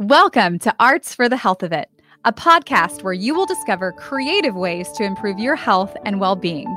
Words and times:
Welcome 0.00 0.60
to 0.60 0.72
Arts 0.78 1.12
for 1.12 1.28
the 1.28 1.36
Health 1.36 1.64
of 1.64 1.72
It, 1.72 1.90
a 2.24 2.32
podcast 2.32 3.02
where 3.02 3.12
you 3.12 3.34
will 3.34 3.46
discover 3.46 3.90
creative 3.90 4.54
ways 4.54 4.88
to 4.92 5.02
improve 5.02 5.40
your 5.40 5.56
health 5.56 5.96
and 6.04 6.20
well 6.20 6.36
being. 6.36 6.68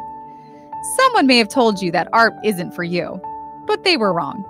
Someone 0.98 1.28
may 1.28 1.38
have 1.38 1.48
told 1.48 1.84
you 1.84 1.92
that 1.92 2.10
art 2.14 2.34
isn't 2.44 2.72
for 2.72 2.84
you, 2.84 3.22
but 3.68 3.84
they 3.84 3.96
were 3.96 4.12
wrong. 4.12 4.44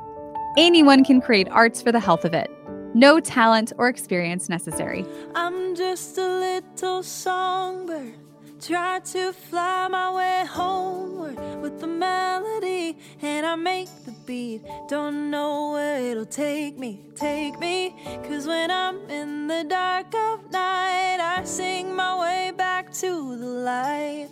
Anyone 0.58 1.04
can 1.04 1.20
create 1.20 1.50
arts 1.50 1.82
for 1.82 1.92
the 1.92 2.00
health 2.00 2.24
of 2.24 2.34
it. 2.34 2.50
No 2.94 3.20
talent 3.20 3.74
or 3.78 3.90
experience 3.90 4.48
necessary. 4.48 5.06
I'm 5.36 5.76
just 5.76 6.18
a 6.18 6.26
little 6.26 7.04
songbird. 7.04 8.21
Try 8.62 9.00
to 9.00 9.34
fly 9.34 9.88
my 9.88 10.14
way 10.14 10.46
homeward 10.48 11.40
with 11.64 11.80
the 11.80 11.88
melody, 11.88 12.96
and 13.20 13.44
I 13.44 13.56
make 13.56 13.90
the 14.06 14.12
beat. 14.28 14.62
Don't 14.88 15.32
know 15.32 15.72
where 15.72 16.00
it'll 16.00 16.28
take 16.28 16.78
me, 16.78 17.02
take 17.16 17.60
me. 17.60 17.96
Cause 18.24 18.46
when 18.46 18.70
I'm 18.70 19.10
in 19.10 19.48
the 19.48 19.64
dark 19.68 20.14
of 20.14 20.52
night, 20.52 21.18
I 21.20 21.44
sing 21.44 21.96
my 21.96 22.20
way 22.20 22.52
back 22.56 22.94
to 22.94 23.36
the 23.36 23.48
light. 23.48 24.30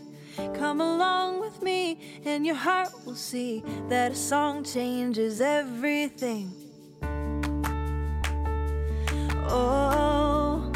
Come 0.53 0.79
along 0.79 1.39
with 1.41 1.63
me, 1.63 1.97
and 2.23 2.45
your 2.45 2.53
heart 2.53 2.89
will 3.07 3.15
see 3.15 3.63
that 3.87 4.11
a 4.11 4.15
song 4.15 4.63
changes 4.63 5.41
everything. 5.41 6.53
Oh, 9.51 10.71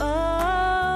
oh. 0.00 0.93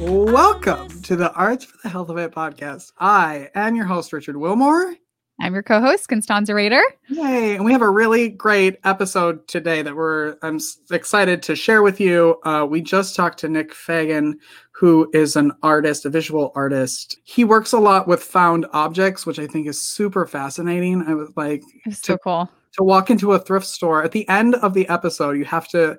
Welcome 0.00 1.02
to 1.02 1.16
the 1.16 1.32
Arts 1.34 1.64
for 1.64 1.78
the 1.82 1.88
Health 1.88 2.08
of 2.08 2.18
It 2.18 2.32
podcast. 2.32 2.92
I 2.98 3.50
am 3.54 3.76
your 3.76 3.86
host, 3.86 4.12
Richard 4.12 4.36
Wilmore. 4.36 4.94
I'm 5.40 5.54
your 5.54 5.62
co 5.62 5.80
host, 5.80 6.08
Constanza 6.08 6.54
Rader. 6.54 6.82
Yay! 7.08 7.56
And 7.56 7.64
we 7.64 7.72
have 7.72 7.82
a 7.82 7.90
really 7.90 8.28
great 8.28 8.78
episode 8.84 9.46
today 9.48 9.82
that 9.82 9.96
we're 9.96 10.36
I'm 10.42 10.60
excited 10.90 11.42
to 11.44 11.56
share 11.56 11.82
with 11.82 12.00
you. 12.00 12.40
Uh, 12.44 12.66
we 12.68 12.80
just 12.80 13.16
talked 13.16 13.38
to 13.40 13.48
Nick 13.48 13.74
Fagan, 13.74 14.38
who 14.72 15.10
is 15.12 15.36
an 15.36 15.52
artist, 15.62 16.04
a 16.04 16.10
visual 16.10 16.52
artist. 16.54 17.18
He 17.24 17.44
works 17.44 17.72
a 17.72 17.78
lot 17.78 18.06
with 18.06 18.22
found 18.22 18.66
objects, 18.72 19.26
which 19.26 19.38
I 19.38 19.46
think 19.46 19.66
is 19.66 19.80
super 19.80 20.26
fascinating. 20.26 21.02
I 21.06 21.14
was 21.14 21.30
like, 21.36 21.62
It's 21.84 22.00
so 22.00 22.18
cool. 22.18 22.50
To 22.74 22.82
walk 22.82 23.10
into 23.10 23.32
a 23.32 23.38
thrift 23.38 23.66
store 23.66 24.02
at 24.02 24.12
the 24.12 24.28
end 24.28 24.54
of 24.56 24.74
the 24.74 24.88
episode 24.88 25.36
you 25.36 25.44
have 25.44 25.68
to 25.68 25.98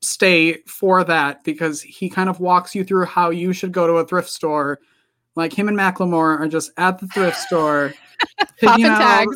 stay 0.00 0.62
for 0.66 1.04
that 1.04 1.44
because 1.44 1.82
he 1.82 2.08
kind 2.08 2.28
of 2.28 2.40
walks 2.40 2.74
you 2.74 2.84
through 2.84 3.04
how 3.04 3.30
you 3.30 3.52
should 3.52 3.72
go 3.72 3.86
to 3.86 3.94
a 3.94 4.06
thrift 4.06 4.28
store. 4.28 4.80
Like 5.36 5.52
him 5.52 5.68
and 5.68 5.78
macklemore 5.78 6.38
are 6.40 6.48
just 6.48 6.72
at 6.76 6.98
the 6.98 7.06
thrift 7.08 7.36
store 7.40 7.94
Popping 8.60 8.84
out 8.86 9.26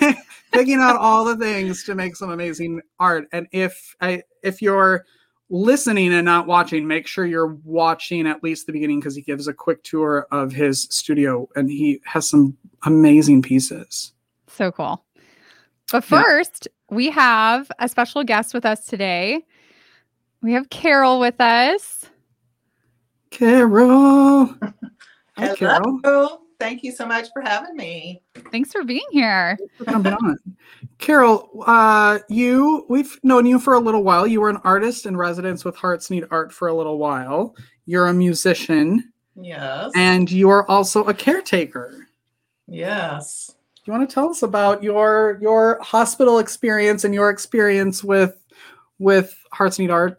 picking 0.52 0.80
out 0.80 0.96
all 0.96 1.24
the 1.24 1.36
things 1.44 1.84
to 1.84 1.94
make 1.94 2.16
some 2.16 2.30
amazing 2.30 2.80
art. 2.98 3.26
And 3.32 3.46
if 3.52 3.94
i 4.00 4.22
if 4.42 4.62
you're 4.62 5.04
listening 5.50 6.12
and 6.12 6.24
not 6.24 6.46
watching 6.46 6.86
make 6.86 7.06
sure 7.06 7.26
you're 7.26 7.58
watching 7.64 8.26
at 8.26 8.42
least 8.42 8.66
the 8.66 8.72
beginning 8.72 8.98
because 8.98 9.14
he 9.14 9.22
gives 9.22 9.46
a 9.46 9.54
quick 9.54 9.82
tour 9.84 10.26
of 10.32 10.52
his 10.52 10.82
studio 10.90 11.48
and 11.54 11.70
he 11.70 12.00
has 12.04 12.28
some 12.28 12.56
amazing 12.84 13.42
pieces. 13.42 14.12
So 14.48 14.72
cool. 14.72 15.04
But 15.92 16.04
Yeah. 16.10 16.22
first, 16.22 16.68
we 16.90 17.10
have 17.10 17.70
a 17.78 17.88
special 17.88 18.24
guest 18.24 18.54
with 18.54 18.64
us 18.66 18.86
today. 18.86 19.44
We 20.42 20.52
have 20.52 20.68
Carol 20.70 21.20
with 21.20 21.40
us. 21.40 22.06
carol 23.30 24.46
Hi, 25.36 25.54
Carol. 25.56 26.00
Hello. 26.04 26.40
Thank 26.60 26.84
you 26.84 26.92
so 26.92 27.04
much 27.04 27.28
for 27.32 27.42
having 27.42 27.76
me. 27.76 28.22
Thanks 28.52 28.70
for 28.72 28.84
being 28.84 29.02
here. 29.10 29.58
for 29.76 29.84
jumping 29.86 30.12
on. 30.12 30.38
Carol, 30.98 31.50
uh, 31.66 32.20
you 32.28 32.86
we've 32.88 33.18
known 33.24 33.44
you 33.44 33.58
for 33.58 33.74
a 33.74 33.80
little 33.80 34.04
while. 34.04 34.26
You 34.26 34.40
were 34.40 34.50
an 34.50 34.58
artist 34.58 35.04
in 35.04 35.16
residence 35.16 35.64
with 35.64 35.74
Hearts 35.76 36.10
Need 36.10 36.24
Art 36.30 36.52
for 36.52 36.68
a 36.68 36.74
little 36.74 36.98
while. 36.98 37.56
You're 37.86 38.06
a 38.06 38.14
musician, 38.14 39.12
Yes. 39.34 39.90
and 39.96 40.30
you 40.30 40.48
are 40.48 40.68
also 40.70 41.02
a 41.04 41.12
caretaker. 41.14 42.06
yes. 42.68 43.53
Do 43.84 43.92
you 43.92 43.98
want 43.98 44.08
to 44.08 44.14
tell 44.14 44.30
us 44.30 44.42
about 44.42 44.82
your 44.82 45.38
your 45.42 45.78
hospital 45.82 46.38
experience 46.38 47.04
and 47.04 47.12
your 47.12 47.28
experience 47.28 48.02
with 48.02 48.34
with 48.98 49.36
Hearts 49.52 49.78
Need 49.78 49.90
Art? 49.90 50.18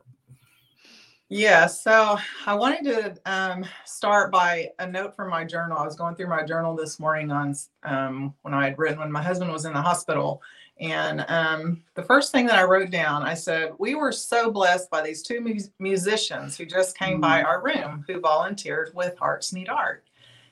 Yeah. 1.29 1.65
So 1.65 2.19
I 2.45 2.53
wanted 2.53 2.83
to 2.83 3.31
um, 3.31 3.65
start 3.83 4.31
by 4.31 4.69
a 4.77 4.85
note 4.85 5.15
from 5.15 5.31
my 5.31 5.43
journal. 5.43 5.79
I 5.79 5.83
was 5.83 5.95
going 5.95 6.13
through 6.13 6.29
my 6.29 6.43
journal 6.43 6.75
this 6.75 6.99
morning 6.99 7.31
on 7.31 7.55
um, 7.81 8.35
when 8.43 8.53
I 8.53 8.65
had 8.65 8.77
written 8.77 8.99
when 8.99 9.11
my 9.11 9.23
husband 9.23 9.51
was 9.51 9.65
in 9.65 9.73
the 9.73 9.81
hospital. 9.81 10.43
And 10.79 11.25
um, 11.27 11.81
the 11.95 12.03
first 12.03 12.31
thing 12.31 12.45
that 12.45 12.59
I 12.59 12.63
wrote 12.63 12.91
down, 12.91 13.23
I 13.23 13.33
said, 13.33 13.71
We 13.79 13.95
were 13.95 14.11
so 14.11 14.51
blessed 14.51 14.91
by 14.91 15.01
these 15.01 15.23
two 15.23 15.41
mus- 15.41 15.71
musicians 15.79 16.55
who 16.55 16.65
just 16.65 16.95
came 16.95 17.19
by 17.19 17.41
our 17.41 17.63
room 17.63 18.05
who 18.07 18.19
volunteered 18.19 18.91
with 18.93 19.17
Hearts 19.17 19.53
Need 19.53 19.69
Art. 19.69 20.03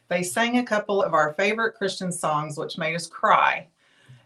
They 0.07 0.23
sang 0.23 0.57
a 0.57 0.65
couple 0.65 1.01
of 1.01 1.13
our 1.13 1.33
favorite 1.33 1.75
Christian 1.75 2.11
songs, 2.11 2.57
which 2.57 2.77
made 2.77 2.95
us 2.95 3.07
cry. 3.07 3.67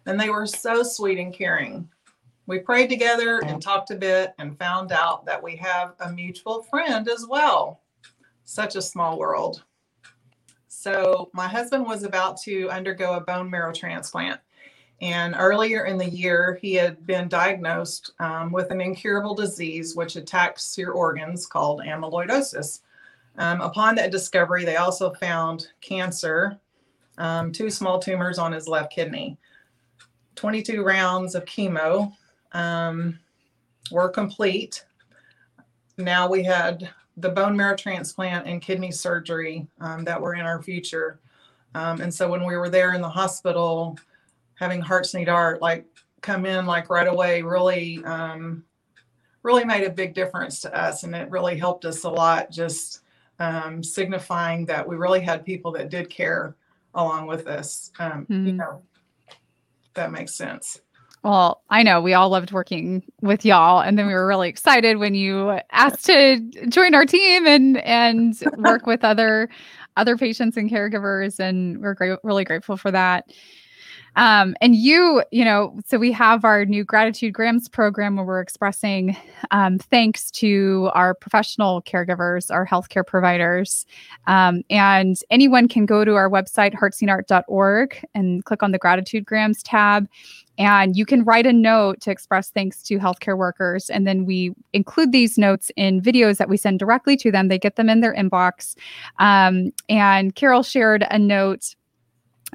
And 0.05 0.19
they 0.19 0.29
were 0.29 0.47
so 0.47 0.83
sweet 0.83 1.19
and 1.19 1.33
caring. 1.33 1.89
We 2.45 2.59
prayed 2.59 2.89
together 2.89 3.39
and 3.39 3.61
talked 3.61 3.91
a 3.91 3.95
bit 3.95 4.33
and 4.39 4.57
found 4.57 4.91
out 4.91 5.25
that 5.25 5.43
we 5.43 5.57
have 5.57 5.95
a 5.99 6.11
mutual 6.11 6.63
friend 6.63 7.07
as 7.09 7.25
well. 7.27 7.81
Such 8.45 8.75
a 8.75 8.81
small 8.81 9.19
world. 9.19 9.63
So, 10.69 11.29
my 11.33 11.47
husband 11.47 11.85
was 11.85 12.03
about 12.03 12.39
to 12.43 12.69
undergo 12.69 13.15
a 13.15 13.21
bone 13.21 13.49
marrow 13.49 13.73
transplant. 13.73 14.39
And 15.01 15.35
earlier 15.37 15.85
in 15.85 15.97
the 15.97 16.09
year, 16.09 16.57
he 16.61 16.73
had 16.73 17.05
been 17.05 17.27
diagnosed 17.27 18.11
um, 18.19 18.51
with 18.51 18.71
an 18.71 18.79
incurable 18.79 19.35
disease 19.35 19.95
which 19.95 20.15
attacks 20.15 20.77
your 20.77 20.93
organs 20.93 21.45
called 21.45 21.81
amyloidosis. 21.81 22.79
Um, 23.37 23.61
upon 23.61 23.95
that 23.95 24.11
discovery, 24.11 24.65
they 24.65 24.77
also 24.77 25.13
found 25.13 25.67
cancer, 25.81 26.59
um, 27.17 27.51
two 27.51 27.69
small 27.69 27.99
tumors 27.99 28.39
on 28.39 28.51
his 28.51 28.67
left 28.67 28.91
kidney. 28.91 29.37
22 30.35 30.83
rounds 30.83 31.35
of 31.35 31.45
chemo 31.45 32.11
um, 32.53 33.19
were 33.91 34.09
complete. 34.09 34.85
Now 35.97 36.29
we 36.29 36.43
had 36.43 36.89
the 37.17 37.29
bone 37.29 37.57
marrow 37.57 37.75
transplant 37.75 38.47
and 38.47 38.61
kidney 38.61 38.91
surgery 38.91 39.67
um, 39.81 40.03
that 40.05 40.21
were 40.21 40.35
in 40.35 40.45
our 40.45 40.61
future. 40.61 41.19
Um, 41.73 42.01
and 42.01 42.13
so 42.13 42.29
when 42.29 42.45
we 42.45 42.55
were 42.55 42.69
there 42.69 42.93
in 42.93 43.01
the 43.01 43.09
hospital, 43.09 43.97
having 44.55 44.81
Hearts 44.81 45.13
Need 45.13 45.29
Art 45.29 45.61
like 45.61 45.85
come 46.21 46.45
in 46.45 46.65
like 46.65 46.89
right 46.89 47.07
away 47.07 47.41
really, 47.41 48.03
um, 48.05 48.63
really 49.43 49.65
made 49.65 49.83
a 49.83 49.89
big 49.89 50.13
difference 50.13 50.59
to 50.61 50.75
us. 50.75 51.03
And 51.03 51.15
it 51.15 51.29
really 51.29 51.57
helped 51.57 51.85
us 51.85 52.03
a 52.03 52.09
lot, 52.09 52.51
just 52.51 53.01
um, 53.39 53.83
signifying 53.83 54.65
that 54.65 54.87
we 54.87 54.95
really 54.95 55.21
had 55.21 55.45
people 55.45 55.71
that 55.73 55.89
did 55.89 56.09
care 56.09 56.55
along 56.93 57.27
with 57.27 57.47
us. 57.47 57.91
Um, 57.99 58.25
You 58.29 58.53
Mhm. 58.53 58.57
know, 58.57 58.81
that 59.93 60.11
makes 60.11 60.33
sense. 60.33 60.81
Well, 61.23 61.61
I 61.69 61.83
know 61.83 61.99
we 62.01 62.13
all 62.13 62.29
loved 62.29 62.51
working 62.51 63.03
with 63.21 63.43
y'all, 63.43 63.81
and 63.81 63.97
then 63.97 64.07
we 64.07 64.13
were 64.13 64.27
really 64.27 64.47
excited 64.49 64.97
when 64.97 65.13
you 65.13 65.59
asked 65.71 66.05
to 66.05 66.39
join 66.69 66.93
our 66.95 67.05
team 67.05 67.45
and 67.47 67.77
and 67.79 68.39
work 68.57 68.85
with 68.87 69.03
other 69.03 69.49
other 69.97 70.15
patients 70.15 70.57
and 70.57 70.69
caregivers, 70.69 71.39
and 71.39 71.81
we're 71.81 71.95
great, 71.95 72.17
really 72.23 72.45
grateful 72.45 72.77
for 72.77 72.91
that. 72.91 73.25
Um, 74.17 74.55
and 74.61 74.75
you, 74.75 75.23
you 75.31 75.45
know, 75.45 75.79
so 75.85 75.99
we 75.99 76.11
have 76.11 76.43
our 76.43 76.65
new 76.65 76.83
gratitude 76.83 77.33
grams 77.33 77.69
program 77.69 78.15
where 78.15 78.25
we're 78.25 78.41
expressing 78.41 79.15
um, 79.51 79.77
thanks 79.77 80.31
to 80.31 80.89
our 80.95 81.13
professional 81.13 81.83
caregivers, 81.83 82.51
our 82.51 82.65
healthcare 82.65 83.05
providers, 83.05 83.85
um, 84.25 84.63
and 84.71 85.17
anyone 85.29 85.67
can 85.67 85.85
go 85.85 86.03
to 86.03 86.15
our 86.15 86.29
website 86.29 86.73
heartsneedart.org 86.73 88.03
and 88.15 88.43
click 88.43 88.63
on 88.63 88.71
the 88.71 88.79
gratitude 88.79 89.23
grams 89.23 89.61
tab. 89.61 90.07
And 90.57 90.97
you 90.97 91.05
can 91.05 91.23
write 91.23 91.45
a 91.45 91.53
note 91.53 92.01
to 92.01 92.09
express 92.09 92.49
thanks 92.49 92.81
to 92.83 92.97
healthcare 92.97 93.37
workers. 93.37 93.91
And 93.91 94.07
then 94.07 94.25
we 94.25 94.55
include 94.73 95.11
these 95.11 95.37
notes 95.37 95.69
in 95.75 96.01
videos 96.01 96.37
that 96.37 96.49
we 96.49 96.57
send 96.57 96.79
directly 96.79 97.15
to 97.17 97.31
them. 97.31 97.47
They 97.47 97.59
get 97.59 97.75
them 97.75 97.87
in 97.87 98.01
their 98.01 98.15
inbox. 98.15 98.75
Um, 99.19 99.71
and 99.87 100.33
carol 100.33 100.63
shared 100.63 101.05
a 101.11 101.19
note 101.19 101.75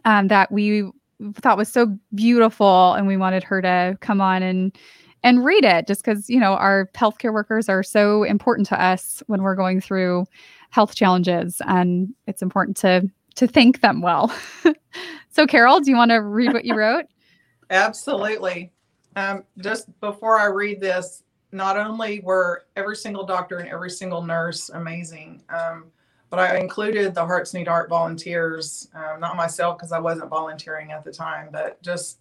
um, 0.04 0.26
that 0.26 0.50
we 0.50 0.90
thought 1.35 1.56
was 1.56 1.69
so 1.69 1.97
beautiful 2.14 2.94
and 2.94 3.06
we 3.06 3.17
wanted 3.17 3.43
her 3.43 3.62
to 3.62 3.97
come 4.00 4.20
on 4.20 4.43
and 4.43 4.76
and 5.25 5.44
read 5.44 5.64
it 5.64 5.87
just 5.87 6.05
because 6.05 6.29
you 6.29 6.41
know 6.41 6.55
our 6.55 6.91
healthcare 6.94 7.32
workers 7.32 7.69
are 7.69 7.82
so 7.82 8.25
important 8.25 8.67
to 8.67 8.82
us 8.82 9.23
when 9.26 9.43
we're 9.43 9.55
going 9.55 9.81
through 9.81 10.26
health 10.70 10.94
challenges 10.94 11.62
and 11.67 12.12
it's 12.26 12.43
important 12.43 12.76
to 12.76 13.09
to 13.35 13.47
thank 13.47 13.81
them 13.81 14.03
well 14.03 14.35
so 15.31 15.47
carol 15.47 15.81
do 15.81 15.91
you 15.91 15.97
want 15.97 16.11
to 16.11 16.17
read 16.17 16.53
what 16.53 16.64
you 16.64 16.75
wrote 16.75 17.06
Absolutely. 17.73 18.70
Um, 19.17 19.44
just 19.59 19.99
before 20.00 20.38
I 20.38 20.44
read 20.44 20.81
this, 20.81 21.25
not 21.53 21.76
only 21.76 22.20
were 22.20 22.67
every 22.76 22.97
single 22.97 23.25
doctor 23.25 23.59
and 23.59 23.69
every 23.69 23.91
single 23.91 24.23
nurse 24.23 24.69
amazing, 24.69 25.43
um, 25.49 25.87
but 26.32 26.40
I 26.40 26.56
included 26.56 27.14
the 27.14 27.26
Hearts 27.26 27.52
Need 27.52 27.69
Art 27.69 27.90
volunteers, 27.90 28.88
um, 28.94 29.20
not 29.20 29.37
myself 29.37 29.76
because 29.76 29.93
I 29.93 29.99
wasn't 29.99 30.31
volunteering 30.31 30.90
at 30.90 31.05
the 31.05 31.12
time, 31.12 31.50
but 31.52 31.81
just 31.82 32.20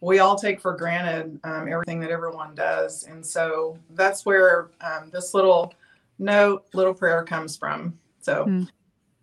we 0.00 0.20
all 0.20 0.38
take 0.38 0.60
for 0.60 0.76
granted 0.76 1.40
um, 1.42 1.66
everything 1.66 1.98
that 1.98 2.12
everyone 2.12 2.54
does. 2.54 3.02
And 3.02 3.26
so 3.26 3.76
that's 3.90 4.24
where 4.24 4.68
um, 4.80 5.10
this 5.10 5.34
little 5.34 5.74
note, 6.20 6.66
little 6.72 6.94
prayer 6.94 7.24
comes 7.24 7.56
from. 7.56 7.98
So 8.20 8.44
mm. 8.44 8.68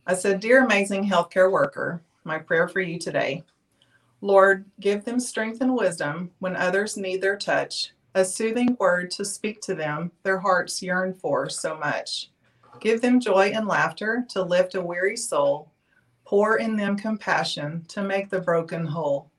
I 0.05 0.13
said, 0.13 0.41
Dear 0.41 0.65
amazing 0.65 1.09
healthcare 1.09 1.49
worker, 1.49 2.01
my 2.25 2.37
prayer 2.37 2.67
for 2.67 2.81
you 2.81 2.99
today. 2.99 3.45
Lord, 4.19 4.65
give 4.81 5.05
them 5.05 5.21
strength 5.21 5.61
and 5.61 5.77
wisdom 5.77 6.29
when 6.39 6.57
others 6.57 6.97
need 6.97 7.21
their 7.21 7.37
touch, 7.37 7.93
a 8.15 8.25
soothing 8.25 8.75
word 8.81 9.11
to 9.11 9.23
speak 9.23 9.61
to 9.61 9.75
them 9.75 10.11
their 10.23 10.39
hearts 10.39 10.81
yearn 10.81 11.13
for 11.13 11.47
so 11.47 11.77
much. 11.77 12.31
Give 12.79 13.01
them 13.01 13.19
joy 13.19 13.51
and 13.55 13.67
laughter 13.67 14.25
to 14.29 14.43
lift 14.43 14.75
a 14.75 14.81
weary 14.81 15.17
soul. 15.17 15.71
Pour 16.25 16.57
in 16.57 16.75
them 16.75 16.97
compassion 16.97 17.85
to 17.89 18.03
make 18.03 18.29
the 18.29 18.41
broken 18.41 18.85
whole. 18.85 19.29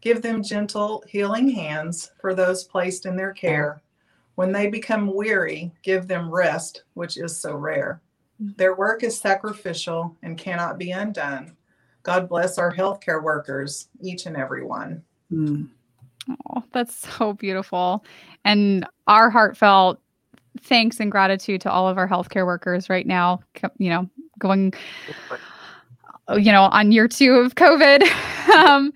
Give 0.00 0.22
them 0.22 0.42
gentle, 0.42 1.04
healing 1.08 1.50
hands 1.50 2.12
for 2.20 2.34
those 2.34 2.64
placed 2.64 3.06
in 3.06 3.16
their 3.16 3.32
care. 3.32 3.82
When 4.36 4.52
they 4.52 4.68
become 4.68 5.14
weary, 5.14 5.72
give 5.82 6.08
them 6.08 6.30
rest, 6.30 6.84
which 6.94 7.18
is 7.18 7.38
so 7.38 7.54
rare. 7.54 8.00
Their 8.56 8.74
work 8.74 9.02
is 9.02 9.18
sacrificial 9.18 10.16
and 10.22 10.38
cannot 10.38 10.78
be 10.78 10.92
undone. 10.92 11.56
God 12.02 12.28
bless 12.28 12.56
our 12.56 12.72
healthcare 12.72 13.22
workers, 13.22 13.88
each 14.00 14.24
and 14.24 14.36
every 14.36 14.64
one. 14.64 15.02
Mm. 15.30 15.68
Oh, 16.48 16.62
that's 16.72 17.06
so 17.18 17.34
beautiful. 17.34 18.04
And 18.44 18.86
our 19.06 19.28
heartfelt 19.28 20.00
thanks 20.60 21.00
and 21.00 21.10
gratitude 21.10 21.60
to 21.62 21.70
all 21.70 21.88
of 21.88 21.98
our 21.98 22.08
healthcare 22.08 22.46
workers 22.46 22.88
right 22.90 23.06
now, 23.06 23.40
you 23.78 23.90
know, 23.90 24.08
going 24.38 24.72
you 26.36 26.52
know, 26.52 26.64
on 26.64 26.92
year 26.92 27.08
two 27.08 27.34
of 27.34 27.54
COVID. 27.54 28.02
um, 28.54 28.92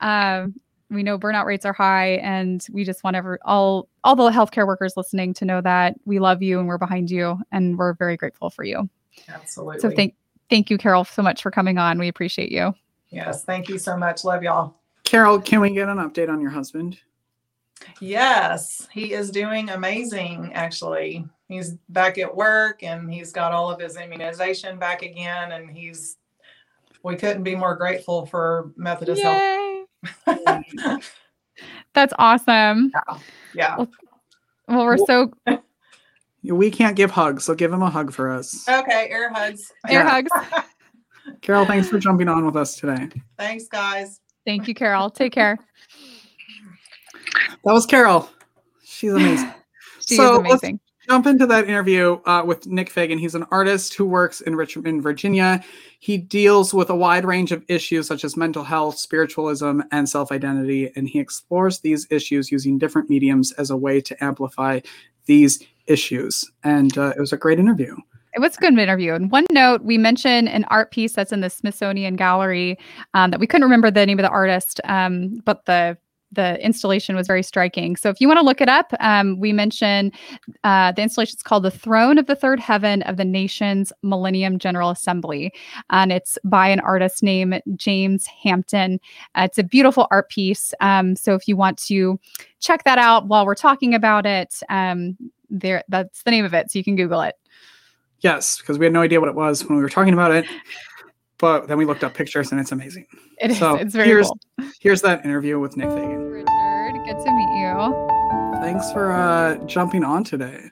uh, 0.00 0.46
we 0.90 1.02
know 1.02 1.18
burnout 1.18 1.44
rates 1.44 1.66
are 1.66 1.72
high, 1.72 2.12
and 2.16 2.66
we 2.72 2.84
just 2.84 3.04
want 3.04 3.16
every, 3.16 3.38
all 3.44 3.88
all 4.04 4.16
the 4.16 4.30
healthcare 4.30 4.66
workers 4.66 4.94
listening 4.96 5.34
to 5.34 5.44
know 5.44 5.60
that 5.60 5.96
we 6.06 6.18
love 6.18 6.42
you 6.42 6.58
and 6.58 6.66
we're 6.66 6.78
behind 6.78 7.10
you, 7.10 7.38
and 7.52 7.78
we're 7.78 7.94
very 7.94 8.16
grateful 8.16 8.50
for 8.50 8.64
you. 8.64 8.88
Absolutely. 9.28 9.80
So 9.80 9.90
thank 9.90 10.14
thank 10.48 10.70
you, 10.70 10.78
Carol, 10.78 11.04
so 11.04 11.22
much 11.22 11.42
for 11.42 11.50
coming 11.50 11.78
on. 11.78 11.98
We 11.98 12.08
appreciate 12.08 12.50
you. 12.50 12.74
Yes, 13.10 13.44
thank 13.44 13.68
you 13.68 13.78
so 13.78 13.96
much. 13.96 14.24
Love 14.24 14.42
y'all. 14.42 14.76
Carol, 15.04 15.40
can 15.40 15.60
we 15.60 15.70
get 15.70 15.88
an 15.88 15.98
update 15.98 16.28
on 16.28 16.40
your 16.40 16.50
husband? 16.50 16.98
Yes, 18.00 18.88
he 18.92 19.12
is 19.12 19.30
doing 19.30 19.70
amazing, 19.70 20.52
actually. 20.54 21.24
He's 21.48 21.74
back 21.88 22.18
at 22.18 22.34
work 22.34 22.82
and 22.82 23.12
he's 23.12 23.32
got 23.32 23.52
all 23.52 23.70
of 23.70 23.80
his 23.80 23.96
immunization 23.96 24.78
back 24.78 25.02
again. 25.02 25.52
And 25.52 25.70
he's, 25.70 26.16
we 27.02 27.16
couldn't 27.16 27.42
be 27.42 27.54
more 27.54 27.74
grateful 27.74 28.26
for 28.26 28.72
Methodist 28.76 29.22
Yay. 29.22 29.84
Health. 30.26 31.14
That's 31.94 32.12
awesome. 32.18 32.92
Yeah. 32.94 33.18
yeah. 33.54 33.76
Well, 33.76 33.88
well, 34.68 34.84
we're 34.84 34.98
so. 34.98 35.32
We 36.44 36.70
can't 36.70 36.94
give 36.94 37.10
hugs, 37.10 37.44
so 37.44 37.54
give 37.54 37.72
him 37.72 37.82
a 37.82 37.90
hug 37.90 38.12
for 38.12 38.30
us. 38.30 38.66
Okay, 38.68 39.08
air 39.10 39.30
hugs. 39.30 39.72
Air 39.88 40.04
yeah. 40.04 40.08
hugs. 40.08 40.30
Carol, 41.42 41.66
thanks 41.66 41.88
for 41.88 41.98
jumping 41.98 42.28
on 42.28 42.46
with 42.46 42.56
us 42.56 42.76
today. 42.76 43.08
Thanks, 43.36 43.66
guys. 43.66 44.20
Thank 44.46 44.68
you, 44.68 44.74
Carol. 44.74 45.10
Take 45.10 45.32
care. 45.32 45.58
That 47.64 47.72
was 47.72 47.86
Carol. 47.86 48.28
She's 48.84 49.12
amazing. 49.12 49.52
she 50.06 50.16
so 50.16 50.34
is 50.34 50.38
amazing. 50.38 50.80
jump 51.08 51.26
into 51.26 51.46
that 51.46 51.68
interview 51.68 52.18
uh, 52.24 52.42
with 52.44 52.66
Nick 52.66 52.90
Fagan. 52.90 53.18
He's 53.18 53.34
an 53.34 53.44
artist 53.50 53.94
who 53.94 54.04
works 54.06 54.40
in 54.40 54.56
Richmond, 54.56 55.02
Virginia. 55.02 55.62
He 56.00 56.16
deals 56.16 56.72
with 56.72 56.90
a 56.90 56.96
wide 56.96 57.24
range 57.24 57.52
of 57.52 57.64
issues 57.68 58.06
such 58.06 58.24
as 58.24 58.36
mental 58.36 58.64
health, 58.64 58.98
spiritualism, 58.98 59.80
and 59.92 60.08
self 60.08 60.32
identity. 60.32 60.90
And 60.96 61.08
he 61.08 61.18
explores 61.18 61.80
these 61.80 62.06
issues 62.10 62.50
using 62.50 62.78
different 62.78 63.10
mediums 63.10 63.52
as 63.52 63.70
a 63.70 63.76
way 63.76 64.00
to 64.00 64.24
amplify 64.24 64.80
these 65.26 65.62
issues. 65.86 66.50
And 66.64 66.96
uh, 66.96 67.12
it 67.16 67.20
was 67.20 67.32
a 67.32 67.36
great 67.36 67.58
interview. 67.58 67.96
It 68.34 68.40
was 68.40 68.56
a 68.56 68.60
good 68.60 68.78
interview. 68.78 69.14
And 69.14 69.30
one 69.30 69.46
note, 69.50 69.82
we 69.82 69.98
mentioned 69.98 70.48
an 70.48 70.64
art 70.64 70.90
piece 70.90 71.14
that's 71.14 71.32
in 71.32 71.40
the 71.40 71.50
Smithsonian 71.50 72.16
Gallery 72.16 72.78
um, 73.14 73.30
that 73.30 73.40
we 73.40 73.46
couldn't 73.46 73.64
remember 73.64 73.90
the 73.90 74.06
name 74.06 74.18
of 74.18 74.22
the 74.22 74.30
artist, 74.30 74.80
um, 74.84 75.40
but 75.44 75.64
the 75.64 75.96
the 76.32 76.62
installation 76.64 77.16
was 77.16 77.26
very 77.26 77.42
striking. 77.42 77.96
So 77.96 78.10
if 78.10 78.20
you 78.20 78.28
want 78.28 78.38
to 78.38 78.44
look 78.44 78.60
it 78.60 78.68
up, 78.68 78.92
um, 79.00 79.38
we 79.38 79.52
mentioned 79.52 80.14
uh, 80.64 80.92
the 80.92 81.02
installation 81.02 81.36
is 81.36 81.42
called 81.42 81.62
"The 81.62 81.70
Throne 81.70 82.18
of 82.18 82.26
the 82.26 82.36
Third 82.36 82.60
Heaven 82.60 83.02
of 83.02 83.16
the 83.16 83.24
Nation's 83.24 83.92
Millennium 84.02 84.58
General 84.58 84.90
Assembly," 84.90 85.52
and 85.90 86.12
it's 86.12 86.38
by 86.44 86.68
an 86.68 86.80
artist 86.80 87.22
named 87.22 87.62
James 87.76 88.26
Hampton. 88.26 89.00
Uh, 89.34 89.42
it's 89.42 89.58
a 89.58 89.64
beautiful 89.64 90.06
art 90.10 90.28
piece. 90.28 90.74
Um, 90.80 91.16
so 91.16 91.34
if 91.34 91.48
you 91.48 91.56
want 91.56 91.78
to 91.86 92.18
check 92.60 92.84
that 92.84 92.98
out 92.98 93.26
while 93.26 93.46
we're 93.46 93.54
talking 93.54 93.94
about 93.94 94.26
it, 94.26 94.60
um, 94.68 95.16
there 95.50 95.82
that's 95.88 96.22
the 96.22 96.30
name 96.30 96.44
of 96.44 96.54
it. 96.54 96.70
So 96.70 96.78
you 96.78 96.84
can 96.84 96.96
Google 96.96 97.22
it. 97.22 97.34
Yes, 98.20 98.58
because 98.58 98.78
we 98.78 98.86
had 98.86 98.92
no 98.92 99.02
idea 99.02 99.20
what 99.20 99.28
it 99.28 99.34
was 99.34 99.64
when 99.64 99.76
we 99.76 99.82
were 99.82 99.88
talking 99.88 100.12
about 100.12 100.32
it. 100.32 100.44
But 101.38 101.68
then 101.68 101.78
we 101.78 101.84
looked 101.84 102.02
up 102.02 102.14
pictures 102.14 102.50
and 102.50 102.60
it's 102.60 102.72
amazing. 102.72 103.06
It 103.40 103.52
is. 103.52 103.58
So 103.58 103.76
it's 103.76 103.94
very 103.94 104.08
here's, 104.08 104.26
cool. 104.26 104.70
Here's 104.80 105.02
that 105.02 105.24
interview 105.24 105.58
with 105.60 105.76
Nick 105.76 105.88
Fagan. 105.88 106.30
Richard, 106.30 107.04
good 107.04 107.24
to 107.24 107.32
meet 107.32 107.60
you. 107.60 108.60
Thanks 108.60 108.90
for 108.92 109.12
uh, 109.12 109.56
jumping 109.66 110.02
on 110.02 110.24
today. 110.24 110.64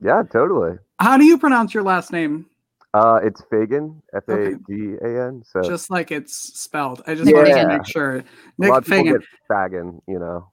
Yeah, 0.00 0.22
totally. 0.22 0.78
How 0.98 1.18
do 1.18 1.24
you 1.24 1.36
pronounce 1.36 1.74
your 1.74 1.82
last 1.82 2.10
name? 2.10 2.46
Uh, 2.94 3.20
it's 3.22 3.42
Fagan, 3.50 4.02
F 4.14 4.26
A 4.28 4.54
G 4.66 4.94
A 5.02 5.26
N. 5.26 5.42
So 5.44 5.60
just 5.62 5.90
like 5.90 6.10
it's 6.10 6.34
spelled. 6.58 7.02
I 7.06 7.14
just 7.14 7.30
yeah. 7.30 7.36
wanted 7.36 7.54
to 7.54 7.68
make 7.68 7.86
sure. 7.86 8.24
Nick 8.56 8.84
Fagan. 8.86 9.20
Fagan, 9.46 10.00
you 10.08 10.18
know. 10.18 10.48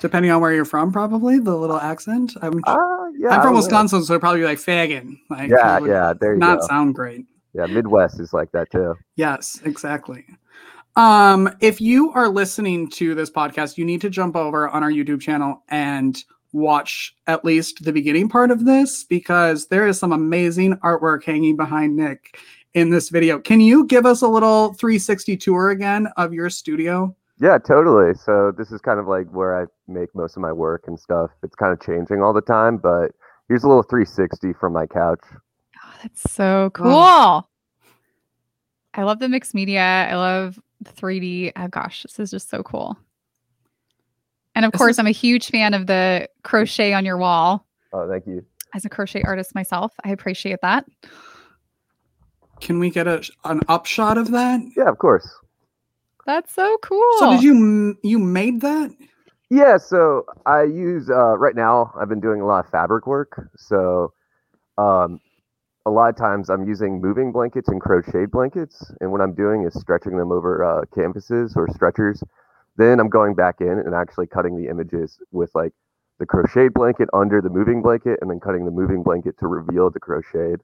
Depending 0.00 0.32
on 0.32 0.40
where 0.40 0.52
you're 0.52 0.64
from, 0.64 0.92
probably 0.92 1.38
the 1.38 1.54
little 1.54 1.78
accent. 1.78 2.36
I'm, 2.42 2.60
uh, 2.66 2.76
yeah, 3.18 3.30
I'm 3.30 3.42
from 3.42 3.54
Wisconsin, 3.54 4.00
know. 4.00 4.04
so 4.04 4.14
it'd 4.14 4.20
probably 4.20 4.40
be 4.40 4.46
like 4.46 4.58
Fagan. 4.58 5.18
Like, 5.30 5.50
yeah, 5.50 5.78
yeah. 5.84 6.12
There 6.20 6.34
you 6.34 6.38
not 6.40 6.60
go. 6.60 6.66
sound 6.66 6.94
great. 6.94 7.24
Yeah, 7.58 7.66
Midwest 7.66 8.20
is 8.20 8.32
like 8.32 8.52
that 8.52 8.70
too. 8.70 8.94
Yes, 9.16 9.60
exactly. 9.64 10.24
Um, 10.94 11.50
if 11.60 11.80
you 11.80 12.12
are 12.12 12.28
listening 12.28 12.88
to 12.90 13.16
this 13.16 13.30
podcast, 13.30 13.76
you 13.76 13.84
need 13.84 14.00
to 14.02 14.10
jump 14.10 14.36
over 14.36 14.68
on 14.68 14.84
our 14.84 14.92
YouTube 14.92 15.20
channel 15.20 15.64
and 15.68 16.22
watch 16.52 17.16
at 17.26 17.44
least 17.44 17.82
the 17.82 17.92
beginning 17.92 18.28
part 18.28 18.52
of 18.52 18.64
this 18.64 19.02
because 19.02 19.66
there 19.66 19.88
is 19.88 19.98
some 19.98 20.12
amazing 20.12 20.76
artwork 20.78 21.24
hanging 21.24 21.56
behind 21.56 21.96
Nick 21.96 22.38
in 22.74 22.90
this 22.90 23.08
video. 23.08 23.40
Can 23.40 23.60
you 23.60 23.86
give 23.86 24.06
us 24.06 24.22
a 24.22 24.28
little 24.28 24.74
360 24.74 25.36
tour 25.36 25.70
again 25.70 26.06
of 26.16 26.32
your 26.32 26.50
studio? 26.50 27.14
Yeah, 27.40 27.58
totally. 27.58 28.14
So 28.14 28.52
this 28.56 28.70
is 28.70 28.80
kind 28.80 29.00
of 29.00 29.08
like 29.08 29.26
where 29.32 29.60
I 29.60 29.66
make 29.88 30.14
most 30.14 30.36
of 30.36 30.42
my 30.42 30.52
work 30.52 30.84
and 30.86 30.98
stuff. 30.98 31.30
It's 31.42 31.56
kind 31.56 31.72
of 31.72 31.80
changing 31.80 32.22
all 32.22 32.32
the 32.32 32.40
time, 32.40 32.76
but 32.76 33.10
here's 33.48 33.64
a 33.64 33.68
little 33.68 33.82
360 33.82 34.52
from 34.52 34.74
my 34.74 34.86
couch. 34.86 35.24
That's 36.02 36.32
so 36.32 36.70
cool. 36.74 36.90
Wow. 36.92 37.46
I 38.94 39.02
love 39.02 39.18
the 39.18 39.28
mixed 39.28 39.54
media. 39.54 39.80
I 39.82 40.14
love 40.16 40.58
the 40.80 40.90
3D. 40.92 41.52
Oh 41.56 41.68
gosh, 41.68 42.02
this 42.02 42.18
is 42.18 42.30
just 42.30 42.50
so 42.50 42.62
cool. 42.62 42.96
And 44.54 44.64
of 44.64 44.72
this 44.72 44.78
course, 44.78 44.92
is- 44.94 44.98
I'm 44.98 45.06
a 45.06 45.10
huge 45.12 45.48
fan 45.50 45.74
of 45.74 45.86
the 45.86 46.28
crochet 46.42 46.92
on 46.92 47.04
your 47.04 47.16
wall. 47.18 47.66
Oh, 47.92 48.08
thank 48.08 48.26
you. 48.26 48.44
As 48.74 48.84
a 48.84 48.88
crochet 48.88 49.22
artist 49.22 49.54
myself, 49.54 49.92
I 50.04 50.10
appreciate 50.10 50.60
that. 50.62 50.84
Can 52.60 52.78
we 52.80 52.90
get 52.90 53.06
a 53.06 53.22
an 53.44 53.60
upshot 53.68 54.18
of 54.18 54.30
that? 54.32 54.60
Yeah, 54.76 54.88
of 54.88 54.98
course. 54.98 55.28
That's 56.26 56.52
so 56.52 56.76
cool. 56.82 57.02
So 57.18 57.30
did 57.32 57.42
you 57.42 57.96
you 58.02 58.18
made 58.18 58.60
that? 58.60 58.90
Yeah, 59.48 59.78
so 59.78 60.26
I 60.44 60.64
use 60.64 61.08
uh, 61.08 61.38
right 61.38 61.54
now. 61.56 61.92
I've 61.98 62.08
been 62.10 62.20
doing 62.20 62.40
a 62.42 62.46
lot 62.46 62.64
of 62.64 62.70
fabric 62.70 63.06
work. 63.06 63.48
So 63.56 64.12
um, 64.76 65.20
a 65.88 65.90
lot 65.90 66.10
of 66.10 66.16
times 66.16 66.50
I'm 66.50 66.68
using 66.68 67.00
moving 67.00 67.32
blankets 67.32 67.68
and 67.68 67.80
crocheted 67.80 68.30
blankets, 68.30 68.92
and 69.00 69.10
what 69.10 69.22
I'm 69.22 69.32
doing 69.32 69.64
is 69.64 69.72
stretching 69.80 70.18
them 70.18 70.30
over 70.30 70.62
uh, 70.62 70.84
canvases 70.94 71.54
or 71.56 71.66
stretchers. 71.74 72.22
Then 72.76 73.00
I'm 73.00 73.08
going 73.08 73.34
back 73.34 73.62
in 73.62 73.70
and 73.70 73.94
actually 73.94 74.26
cutting 74.26 74.54
the 74.54 74.68
images 74.68 75.18
with 75.32 75.50
like 75.54 75.72
the 76.18 76.26
crocheted 76.26 76.74
blanket 76.74 77.08
under 77.14 77.40
the 77.40 77.48
moving 77.48 77.80
blanket, 77.80 78.18
and 78.20 78.30
then 78.30 78.38
cutting 78.38 78.66
the 78.66 78.70
moving 78.70 79.02
blanket 79.02 79.38
to 79.38 79.46
reveal 79.46 79.88
the 79.88 79.98
crocheted, 79.98 80.60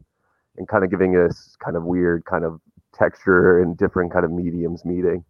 and 0.58 0.68
kind 0.68 0.84
of 0.84 0.90
giving 0.90 1.12
this 1.12 1.56
kind 1.64 1.76
of 1.76 1.84
weird 1.84 2.26
kind 2.26 2.44
of 2.44 2.60
texture 2.92 3.62
and 3.62 3.78
different 3.78 4.12
kind 4.12 4.26
of 4.26 4.30
mediums 4.30 4.84
meeting 4.84 5.24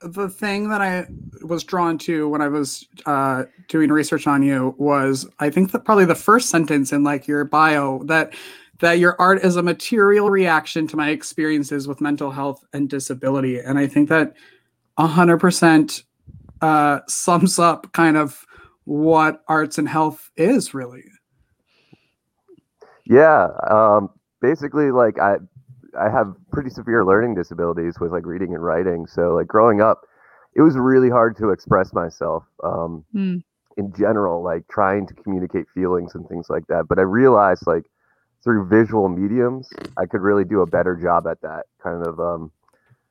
the 0.00 0.28
thing 0.28 0.68
that 0.68 0.80
I 0.80 1.06
was 1.42 1.64
drawn 1.64 1.98
to 1.98 2.28
when 2.28 2.40
I 2.40 2.48
was 2.48 2.86
uh, 3.06 3.44
doing 3.68 3.90
research 3.90 4.26
on 4.26 4.42
you 4.42 4.74
was 4.78 5.26
I 5.38 5.50
think 5.50 5.72
that 5.72 5.84
probably 5.84 6.04
the 6.04 6.14
first 6.14 6.50
sentence 6.50 6.92
in 6.92 7.02
like 7.02 7.26
your 7.26 7.44
bio 7.44 8.02
that 8.04 8.34
that 8.80 8.98
your 8.98 9.16
art 9.18 9.44
is 9.44 9.56
a 9.56 9.62
material 9.62 10.30
reaction 10.30 10.86
to 10.88 10.96
my 10.96 11.10
experiences 11.10 11.88
with 11.88 12.00
mental 12.00 12.30
health 12.30 12.64
and 12.72 12.88
disability, 12.88 13.58
and 13.58 13.78
I 13.78 13.86
think 13.86 14.08
that 14.08 14.34
hundred 14.98 15.38
percent 15.38 16.02
uh, 16.60 17.00
sums 17.08 17.58
up 17.58 17.92
kind 17.92 18.16
of 18.16 18.44
what 18.84 19.42
arts 19.48 19.78
and 19.78 19.88
health 19.88 20.30
is 20.36 20.74
really. 20.74 21.04
Yeah, 23.04 23.48
um, 23.70 24.10
basically 24.40 24.90
like 24.90 25.18
I 25.18 25.36
I 25.98 26.10
have 26.10 26.34
pretty 26.52 26.70
severe 26.70 27.04
learning 27.04 27.34
disabilities 27.34 27.98
with 28.00 28.12
like 28.12 28.26
reading 28.26 28.54
and 28.54 28.62
writing. 28.62 29.06
So 29.06 29.34
like 29.34 29.46
growing 29.46 29.80
up, 29.80 30.02
it 30.54 30.62
was 30.62 30.76
really 30.76 31.10
hard 31.10 31.36
to 31.38 31.50
express 31.50 31.92
myself. 31.92 32.44
Um, 32.62 33.04
Mm. 33.14 33.42
in 33.76 33.92
general, 33.94 34.42
like 34.42 34.66
trying 34.68 35.06
to 35.06 35.14
communicate 35.14 35.66
feelings 35.72 36.14
and 36.14 36.28
things 36.28 36.50
like 36.50 36.66
that. 36.66 36.86
But 36.88 36.98
I 36.98 37.02
realized 37.02 37.66
like 37.66 37.86
through 38.48 38.64
visual 38.64 39.10
mediums, 39.10 39.68
I 39.98 40.06
could 40.06 40.22
really 40.22 40.42
do 40.42 40.62
a 40.62 40.66
better 40.66 40.96
job 40.96 41.26
at 41.26 41.38
that 41.42 41.66
kind 41.82 42.02
of 42.06 42.18
um, 42.18 42.50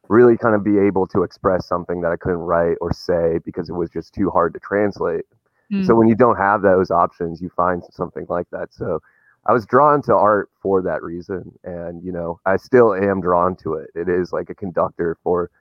really 0.09 0.35
kind 0.35 0.55
of 0.55 0.63
be 0.63 0.79
able 0.79 1.05
to 1.05 1.21
express 1.21 1.67
something 1.67 2.01
that 2.01 2.11
I 2.11 2.15
couldn't 2.15 2.39
write 2.39 2.77
or 2.81 2.91
say 2.91 3.37
because 3.45 3.69
it 3.69 3.73
was 3.73 3.91
just 3.91 4.15
too 4.15 4.31
hard 4.31 4.55
to 4.55 4.59
translate. 4.59 5.25
Mm. 5.71 5.85
So 5.85 5.93
when 5.93 6.07
you 6.07 6.15
don't 6.15 6.37
have 6.37 6.63
those 6.63 6.89
options, 6.89 7.39
you 7.39 7.51
find 7.55 7.83
something 7.91 8.25
like 8.29 8.47
that. 8.49 8.73
So 8.73 8.99
I 9.45 9.53
was 9.53 9.67
drawn 9.67 10.01
to 10.03 10.15
art 10.15 10.49
for 10.59 10.81
that 10.81 11.03
reason, 11.03 11.51
and 11.63 12.03
you 12.03 12.11
know, 12.11 12.39
I 12.47 12.57
still 12.57 12.95
am 12.95 13.21
drawn 13.21 13.55
to 13.57 13.75
it. 13.75 13.91
It 13.93 14.09
is 14.09 14.33
like 14.33 14.49
a 14.49 14.55
conductor 14.55 15.19
for 15.21 15.51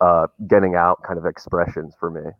uh, 0.00 0.28
getting 0.46 0.76
out 0.76 1.02
kind 1.02 1.18
of 1.18 1.26
expressions 1.26 1.92
for 1.98 2.08
me. 2.08 2.30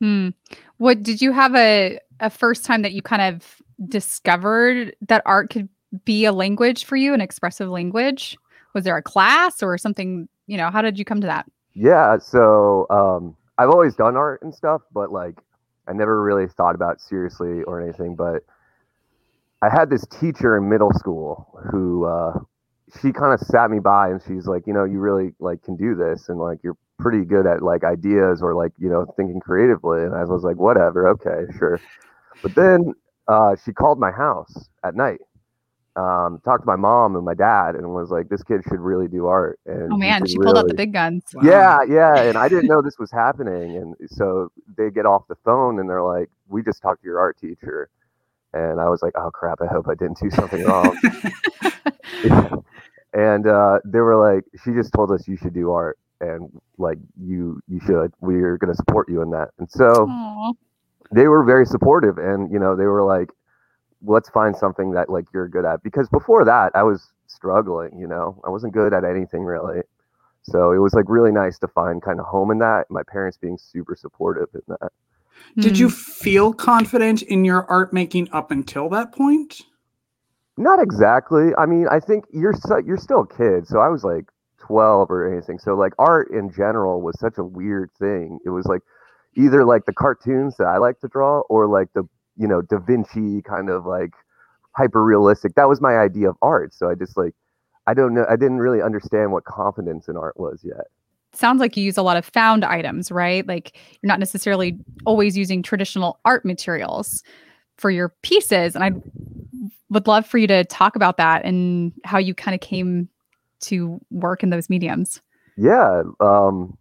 Hmm. 0.00 0.28
What 0.76 1.02
did 1.02 1.20
you 1.20 1.32
have 1.32 1.56
a 1.56 1.98
a 2.20 2.30
first 2.30 2.64
time 2.64 2.82
that 2.82 2.92
you 2.92 3.02
kind 3.02 3.34
of 3.34 3.60
discovered 3.88 4.94
that 5.08 5.22
art 5.26 5.50
could 5.50 5.68
be 6.04 6.24
a 6.24 6.32
language 6.32 6.84
for 6.84 6.96
you, 6.96 7.14
an 7.14 7.20
expressive 7.20 7.68
language? 7.68 8.36
Was 8.74 8.84
there 8.84 8.96
a 8.96 9.02
class 9.02 9.62
or 9.62 9.76
something? 9.78 10.28
You 10.46 10.56
know, 10.56 10.70
how 10.70 10.82
did 10.82 10.98
you 10.98 11.04
come 11.04 11.20
to 11.20 11.26
that? 11.26 11.46
Yeah, 11.74 12.18
so 12.18 12.86
um, 12.90 13.36
I've 13.58 13.70
always 13.70 13.94
done 13.94 14.16
art 14.16 14.42
and 14.42 14.54
stuff, 14.54 14.82
but 14.92 15.12
like 15.12 15.38
I 15.86 15.92
never 15.92 16.22
really 16.22 16.46
thought 16.46 16.74
about 16.74 17.00
seriously 17.00 17.62
or 17.64 17.80
anything. 17.80 18.14
But 18.16 18.42
I 19.62 19.68
had 19.68 19.90
this 19.90 20.06
teacher 20.06 20.56
in 20.56 20.68
middle 20.68 20.92
school 20.92 21.58
who 21.70 22.04
uh, 22.04 22.38
she 23.00 23.12
kind 23.12 23.32
of 23.32 23.40
sat 23.40 23.70
me 23.70 23.78
by 23.78 24.08
and 24.08 24.20
she's 24.26 24.46
like, 24.46 24.66
you 24.66 24.72
know, 24.72 24.84
you 24.84 24.98
really 24.98 25.32
like 25.38 25.62
can 25.62 25.76
do 25.76 25.94
this 25.94 26.28
and 26.28 26.38
like 26.38 26.58
you're 26.62 26.76
pretty 26.98 27.24
good 27.24 27.46
at 27.46 27.62
like 27.62 27.82
ideas 27.82 28.42
or 28.42 28.54
like 28.54 28.72
you 28.78 28.88
know 28.88 29.06
thinking 29.16 29.40
creatively. 29.40 30.02
And 30.02 30.14
I 30.14 30.24
was 30.24 30.42
like, 30.42 30.56
whatever, 30.56 31.08
okay, 31.08 31.52
sure. 31.58 31.80
But 32.42 32.54
then 32.54 32.94
uh, 33.28 33.56
she 33.64 33.72
called 33.72 33.98
my 33.98 34.10
house 34.10 34.68
at 34.84 34.94
night. 34.94 35.20
Um, 35.96 36.40
talked 36.44 36.62
to 36.62 36.66
my 36.66 36.76
mom 36.76 37.16
and 37.16 37.24
my 37.24 37.34
dad 37.34 37.74
and 37.74 37.92
was 37.92 38.10
like, 38.10 38.28
"This 38.28 38.44
kid 38.44 38.62
should 38.68 38.78
really 38.78 39.08
do 39.08 39.26
art." 39.26 39.58
And 39.66 39.92
Oh 39.92 39.96
man, 39.96 40.24
she 40.24 40.36
pulled 40.36 40.56
out 40.56 40.68
the 40.68 40.74
big 40.74 40.92
guns. 40.92 41.24
Wow. 41.34 41.42
yeah, 41.44 41.78
yeah, 41.88 42.22
and 42.22 42.38
I 42.38 42.48
didn't 42.48 42.68
know 42.68 42.80
this 42.84 42.98
was 42.98 43.10
happening, 43.10 43.76
and 43.76 43.96
so 44.08 44.52
they 44.76 44.90
get 44.90 45.04
off 45.04 45.26
the 45.28 45.34
phone 45.44 45.80
and 45.80 45.90
they're 45.90 46.02
like, 46.02 46.30
"We 46.48 46.62
just 46.62 46.80
talked 46.80 47.02
to 47.02 47.06
your 47.06 47.18
art 47.18 47.38
teacher," 47.40 47.90
and 48.52 48.80
I 48.80 48.88
was 48.88 49.02
like, 49.02 49.14
"Oh 49.16 49.32
crap! 49.32 49.60
I 49.60 49.66
hope 49.66 49.88
I 49.88 49.94
didn't 49.94 50.18
do 50.20 50.30
something 50.30 50.62
wrong." 50.62 50.96
and 53.12 53.46
uh, 53.48 53.80
they 53.84 54.00
were 54.00 54.16
like, 54.16 54.44
"She 54.64 54.70
just 54.72 54.92
told 54.92 55.10
us 55.10 55.26
you 55.26 55.36
should 55.36 55.54
do 55.54 55.72
art, 55.72 55.98
and 56.20 56.50
like 56.78 56.98
you, 57.20 57.60
you 57.66 57.80
should. 57.84 58.12
We're 58.20 58.58
gonna 58.58 58.76
support 58.76 59.08
you 59.08 59.22
in 59.22 59.30
that." 59.30 59.48
And 59.58 59.68
so 59.68 60.06
Aw. 60.08 60.52
they 61.10 61.26
were 61.26 61.42
very 61.42 61.66
supportive, 61.66 62.18
and 62.18 62.50
you 62.52 62.60
know, 62.60 62.76
they 62.76 62.86
were 62.86 63.02
like, 63.02 63.30
"Let's 64.04 64.28
find 64.30 64.56
something 64.56 64.92
that 64.92 65.10
like 65.10 65.26
you're 65.32 65.48
good 65.48 65.64
at," 65.64 65.82
because 65.82 66.08
before 66.08 66.44
that, 66.44 66.72
I 66.74 66.82
was 66.82 67.12
struggling. 67.26 67.98
You 67.98 68.06
know, 68.06 68.40
I 68.44 68.50
wasn't 68.50 68.72
good 68.72 68.92
at 68.92 69.04
anything 69.04 69.44
really. 69.44 69.82
So 70.42 70.72
it 70.72 70.78
was 70.78 70.94
like 70.94 71.04
really 71.08 71.32
nice 71.32 71.58
to 71.60 71.68
find 71.68 72.02
kind 72.02 72.18
of 72.18 72.26
home 72.26 72.50
in 72.50 72.58
that. 72.58 72.90
My 72.90 73.02
parents 73.02 73.36
being 73.36 73.58
super 73.58 73.94
supportive 73.94 74.48
in 74.54 74.62
that. 74.68 74.92
Did 75.58 75.76
Hmm. 75.76 75.82
you 75.82 75.90
feel 75.90 76.52
confident 76.52 77.22
in 77.22 77.44
your 77.44 77.64
art 77.70 77.92
making 77.92 78.28
up 78.32 78.50
until 78.50 78.88
that 78.90 79.12
point? 79.12 79.62
Not 80.56 80.80
exactly. 80.82 81.54
I 81.56 81.66
mean, 81.66 81.86
I 81.90 82.00
think 82.00 82.24
you're 82.32 82.52
so, 82.52 82.78
you're 82.78 82.98
still 82.98 83.20
a 83.20 83.26
kid, 83.26 83.66
so 83.66 83.78
I 83.80 83.88
was 83.88 84.04
like 84.04 84.26
12 84.58 85.10
or 85.10 85.30
anything. 85.32 85.58
So 85.58 85.74
like 85.74 85.92
art 85.98 86.30
in 86.30 86.50
general 86.50 87.00
was 87.00 87.18
such 87.18 87.38
a 87.38 87.44
weird 87.44 87.90
thing. 87.98 88.38
It 88.44 88.50
was 88.50 88.66
like 88.66 88.82
either 89.34 89.64
like 89.64 89.86
the 89.86 89.92
cartoons 89.94 90.56
that 90.56 90.66
I 90.66 90.78
like 90.78 91.00
to 91.00 91.08
draw 91.08 91.40
or 91.48 91.66
like 91.66 91.88
the 91.94 92.04
you 92.36 92.46
know 92.46 92.62
Da 92.62 92.78
Vinci 92.78 93.42
kind 93.42 93.70
of 93.70 93.86
like 93.86 94.12
hyper 94.76 95.04
realistic. 95.04 95.54
That 95.54 95.68
was 95.68 95.80
my 95.80 95.96
idea 95.96 96.30
of 96.30 96.36
art. 96.42 96.74
So 96.74 96.88
I 96.88 96.94
just 96.94 97.16
like 97.16 97.34
I 97.86 97.94
don't 97.94 98.14
know. 98.14 98.26
I 98.28 98.36
didn't 98.36 98.58
really 98.58 98.82
understand 98.82 99.32
what 99.32 99.44
confidence 99.44 100.08
in 100.08 100.16
art 100.16 100.38
was 100.38 100.60
yet. 100.62 100.86
sounds 101.32 101.60
like 101.60 101.76
you 101.76 101.84
use 101.84 101.96
a 101.96 102.02
lot 102.02 102.16
of 102.16 102.24
found 102.24 102.64
items, 102.64 103.10
right? 103.10 103.46
Like 103.46 103.76
you're 104.00 104.08
not 104.08 104.18
necessarily 104.18 104.78
always 105.06 105.36
using 105.36 105.62
traditional 105.62 106.20
art 106.24 106.44
materials 106.44 107.22
for 107.78 107.90
your 107.90 108.10
pieces. 108.22 108.74
And 108.74 108.84
I 108.84 108.90
would 109.88 110.06
love 110.06 110.26
for 110.26 110.38
you 110.38 110.46
to 110.46 110.64
talk 110.64 110.96
about 110.96 111.16
that 111.16 111.44
and 111.44 111.92
how 112.04 112.18
you 112.18 112.34
kind 112.34 112.54
of 112.54 112.60
came 112.60 113.08
to 113.60 114.00
work 114.10 114.42
in 114.42 114.50
those 114.50 114.70
mediums. 114.70 115.20
Yeah. 115.56 116.02
Um, 116.20 116.76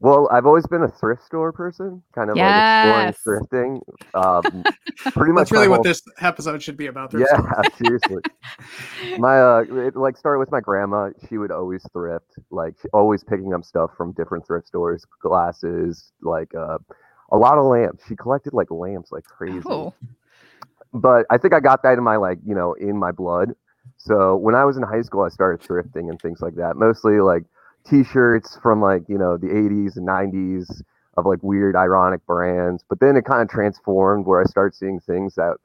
well, 0.00 0.28
I've 0.32 0.46
always 0.46 0.66
been 0.66 0.82
a 0.82 0.88
thrift 0.88 1.24
store 1.24 1.52
person, 1.52 2.02
kind 2.14 2.30
of 2.30 2.36
Yes. 2.36 2.46
like 2.46 2.64
exploring 2.64 3.14
thrifting. 3.26 3.80
Um, 4.14 4.64
pretty 5.14 5.32
much 5.32 5.42
That's 5.42 5.52
really 5.52 5.68
my 5.68 5.76
what 5.76 5.82
this 5.82 6.02
episode 6.20 6.62
should 6.62 6.76
be 6.76 6.86
about. 6.86 7.10
thrift 7.10 7.30
Yeah, 7.30 7.62
seriously. 7.78 8.22
My 9.18 9.40
uh, 9.40 9.64
it 9.70 9.96
like 9.96 10.16
started 10.16 10.38
with 10.38 10.50
my 10.50 10.60
grandma. 10.60 11.10
She 11.28 11.38
would 11.38 11.50
always 11.50 11.82
thrift, 11.92 12.34
like 12.50 12.74
always 12.92 13.24
picking 13.24 13.54
up 13.54 13.64
stuff 13.64 13.90
from 13.96 14.12
different 14.12 14.46
thrift 14.46 14.66
stores, 14.66 15.04
glasses, 15.22 16.12
like 16.20 16.54
uh, 16.54 16.78
a 17.32 17.36
lot 17.36 17.56
of 17.58 17.64
lamps. 17.64 18.04
She 18.08 18.14
collected 18.16 18.52
like 18.52 18.70
lamps 18.70 19.12
like 19.12 19.24
crazy. 19.24 19.62
Oh, 19.66 19.94
But 20.92 21.26
I 21.30 21.38
think 21.38 21.54
I 21.54 21.60
got 21.60 21.82
that 21.82 21.96
in 21.98 22.04
my 22.04 22.16
like 22.16 22.38
you 22.46 22.54
know 22.54 22.74
in 22.74 22.96
my 22.98 23.10
blood. 23.12 23.54
So 23.96 24.36
when 24.36 24.54
I 24.54 24.64
was 24.64 24.76
in 24.76 24.82
high 24.82 25.02
school, 25.02 25.22
I 25.22 25.28
started 25.28 25.66
thrifting 25.66 26.10
and 26.10 26.20
things 26.20 26.40
like 26.40 26.54
that. 26.56 26.76
Mostly 26.76 27.20
like 27.20 27.44
T-shirts 27.88 28.58
from 28.62 28.80
like 28.80 29.02
you 29.08 29.18
know 29.18 29.36
the 29.36 29.48
80s 29.48 29.96
and 29.96 30.06
90s 30.06 30.82
of 31.16 31.26
like 31.26 31.42
weird 31.42 31.76
ironic 31.76 32.24
brands. 32.26 32.84
But 32.88 33.00
then 33.00 33.16
it 33.16 33.24
kind 33.24 33.42
of 33.42 33.48
transformed 33.48 34.26
where 34.26 34.40
I 34.40 34.44
started 34.44 34.76
seeing 34.76 35.00
things 35.00 35.34
that 35.36 35.56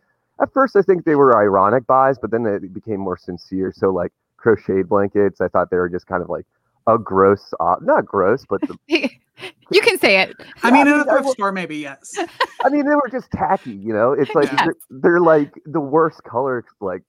at 0.41 0.53
first 0.53 0.75
I 0.75 0.81
think 0.81 1.05
they 1.05 1.15
were 1.15 1.37
ironic 1.37 1.85
buys, 1.87 2.17
but 2.19 2.31
then 2.31 2.45
it 2.45 2.73
became 2.73 2.99
more 2.99 3.17
sincere. 3.17 3.71
So 3.75 3.89
like 3.89 4.11
crocheted 4.37 4.89
blankets, 4.89 5.41
I 5.41 5.47
thought 5.47 5.69
they 5.69 5.77
were 5.77 5.89
just 5.89 6.07
kind 6.07 6.23
of 6.23 6.29
like 6.29 6.45
a 6.87 6.97
gross, 6.97 7.53
uh, 7.59 7.75
not 7.81 8.05
gross, 8.05 8.45
but 8.45 8.61
the, 8.67 8.77
you 8.87 9.81
can 9.81 9.97
say 9.99 10.21
it. 10.21 10.35
I 10.63 10.71
mean, 10.71 10.87
in 10.87 10.93
I 10.93 11.01
a 11.01 11.05
thrift 11.05 11.29
store, 11.29 11.51
maybe 11.51 11.77
yes. 11.77 12.13
I 12.63 12.69
mean 12.69 12.85
they 12.85 12.95
were 12.95 13.09
just 13.11 13.31
tacky. 13.31 13.71
You 13.71 13.93
know, 13.93 14.13
it's 14.13 14.35
like 14.35 14.49
Yes. 14.51 14.63
they're, 14.63 14.75
they're 14.89 15.19
like 15.21 15.53
the 15.65 15.79
worst 15.81 16.23
color 16.23 16.63
like 16.79 17.03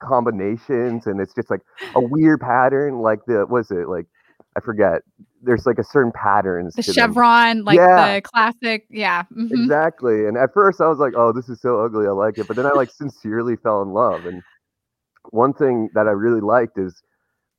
combinations, 0.00 1.06
and 1.06 1.20
it's 1.20 1.34
just 1.34 1.50
like 1.50 1.60
a 1.94 2.00
weird 2.00 2.40
pattern. 2.40 3.00
Like 3.00 3.20
the 3.26 3.46
was 3.46 3.70
it 3.70 3.88
like 3.88 4.06
I 4.56 4.60
forget. 4.60 5.02
There's 5.42 5.66
like 5.66 5.78
a 5.78 5.84
certain 5.84 6.12
patterns. 6.12 6.74
The 6.74 6.82
to 6.82 6.92
them. 6.92 7.10
chevron, 7.10 7.64
like 7.64 7.76
Yeah. 7.76 8.14
the 8.16 8.22
classic. 8.22 8.86
Yeah. 8.90 9.24
mhm. 9.34 9.50
Exactly. 9.50 10.26
And 10.26 10.36
at 10.36 10.52
first 10.52 10.80
I 10.80 10.88
was 10.88 10.98
like, 10.98 11.14
oh, 11.16 11.32
this 11.32 11.48
is 11.48 11.60
so 11.60 11.80
ugly. 11.84 12.06
I 12.06 12.10
like 12.10 12.38
it. 12.38 12.46
But 12.46 12.56
then 12.56 12.66
I 12.66 12.70
like 12.70 12.90
sincerely 12.94 13.56
fell 13.56 13.82
in 13.82 13.90
love. 13.92 14.24
And 14.26 14.42
one 15.30 15.52
thing 15.52 15.88
that 15.94 16.06
I 16.06 16.10
really 16.12 16.40
liked 16.40 16.78
is 16.78 17.02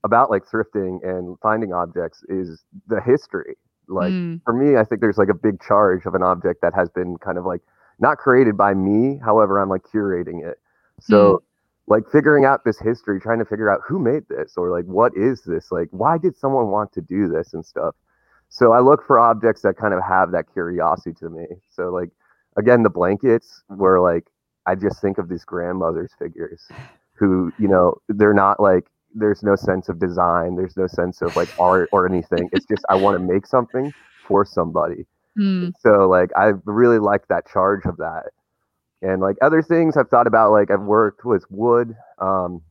about 0.04 0.30
like 0.30 0.44
thrifting 0.46 1.00
and 1.04 1.38
finding 1.42 1.74
objects 1.74 2.24
is 2.30 2.64
the 2.88 3.02
history. 3.02 3.56
Like 3.88 4.12
Mm. 4.14 4.42
for 4.46 4.54
me, 4.54 4.78
I 4.78 4.84
think 4.86 5.02
there's 5.02 5.18
like 5.18 5.30
a 5.30 5.34
big 5.34 5.62
charge 5.62 6.06
of 6.06 6.16
an 6.16 6.24
object 6.24 6.62
that 6.62 6.74
has 6.74 6.90
been 6.90 7.18
kind 7.18 7.38
of 7.38 7.46
like 7.46 7.62
not 8.00 8.18
created 8.18 8.56
by 8.58 8.74
me. 8.74 9.20
However, 9.24 9.60
I'm 9.60 9.70
like 9.70 9.84
curating 9.84 10.46
it. 10.46 10.60
So 11.02 11.42
like 11.88 12.04
figuring 12.12 12.46
out 12.46 12.64
this 12.64 12.80
history, 12.80 13.20
trying 13.20 13.40
to 13.40 13.46
figure 13.46 13.70
out 13.70 13.82
who 13.88 14.00
made 14.00 14.24
this 14.30 14.54
or 14.58 14.70
like 14.70 14.86
what 14.86 15.12
is 15.16 15.44
this? 15.44 15.72
Like 15.72 15.90
why 15.92 16.18
did 16.18 16.38
someone 16.38 16.68
want 16.68 16.92
to 16.94 17.02
do 17.02 17.28
this 17.28 17.54
and 17.54 17.66
stuff? 17.66 17.96
So 18.50 18.72
I 18.72 18.80
look 18.80 19.06
for 19.06 19.20
objects 19.20 19.64
that 19.64 19.78
kind 19.78 19.94
of 19.94 20.02
have 20.04 20.32
that 20.32 20.46
curiosity 20.54 21.14
to 21.20 21.30
me. 21.30 21.46
So 21.70 21.90
like 21.90 22.10
again, 22.58 22.84
the 22.84 22.90
blankets 22.90 23.64
were 23.70 24.00
like 24.00 24.26
I 24.66 24.76
just 24.76 25.02
think 25.02 25.18
of 25.18 25.28
these 25.28 25.44
grandmothers 25.44 26.12
figures 26.18 26.68
who, 27.14 27.52
you 27.60 27.68
know, 27.68 27.96
they're 28.08 28.34
not 28.34 28.60
like 28.60 28.86
there's 29.16 29.44
no 29.44 29.56
sense 29.56 29.90
of 29.90 30.00
design, 30.00 30.56
there's 30.56 30.78
no 30.78 30.88
sense 30.88 31.22
of 31.22 31.36
like 31.36 31.50
art 31.60 31.90
or 31.92 32.08
anything. 32.08 32.50
It's 32.52 32.66
just 32.66 32.84
I 32.90 32.96
want 32.96 33.18
to 33.20 33.34
make 33.34 33.46
something 33.46 33.94
for 34.28 34.46
somebody. 34.46 35.06
Mm. 35.38 35.74
So 35.80 36.08
like 36.08 36.30
I 36.36 36.54
really 36.66 37.00
like 37.00 37.28
that 37.28 37.48
charge 37.48 37.86
of 37.86 37.98
that. 37.98 38.28
And 39.04 39.22
like 39.22 39.36
other 39.42 39.62
things 39.62 39.98
I've 39.98 40.10
thought 40.10 40.28
about, 40.28 40.52
like 40.52 40.72
I've 40.72 40.82
worked 40.82 41.26
with 41.26 41.44
wood 41.52 41.96
um, 42.20 42.62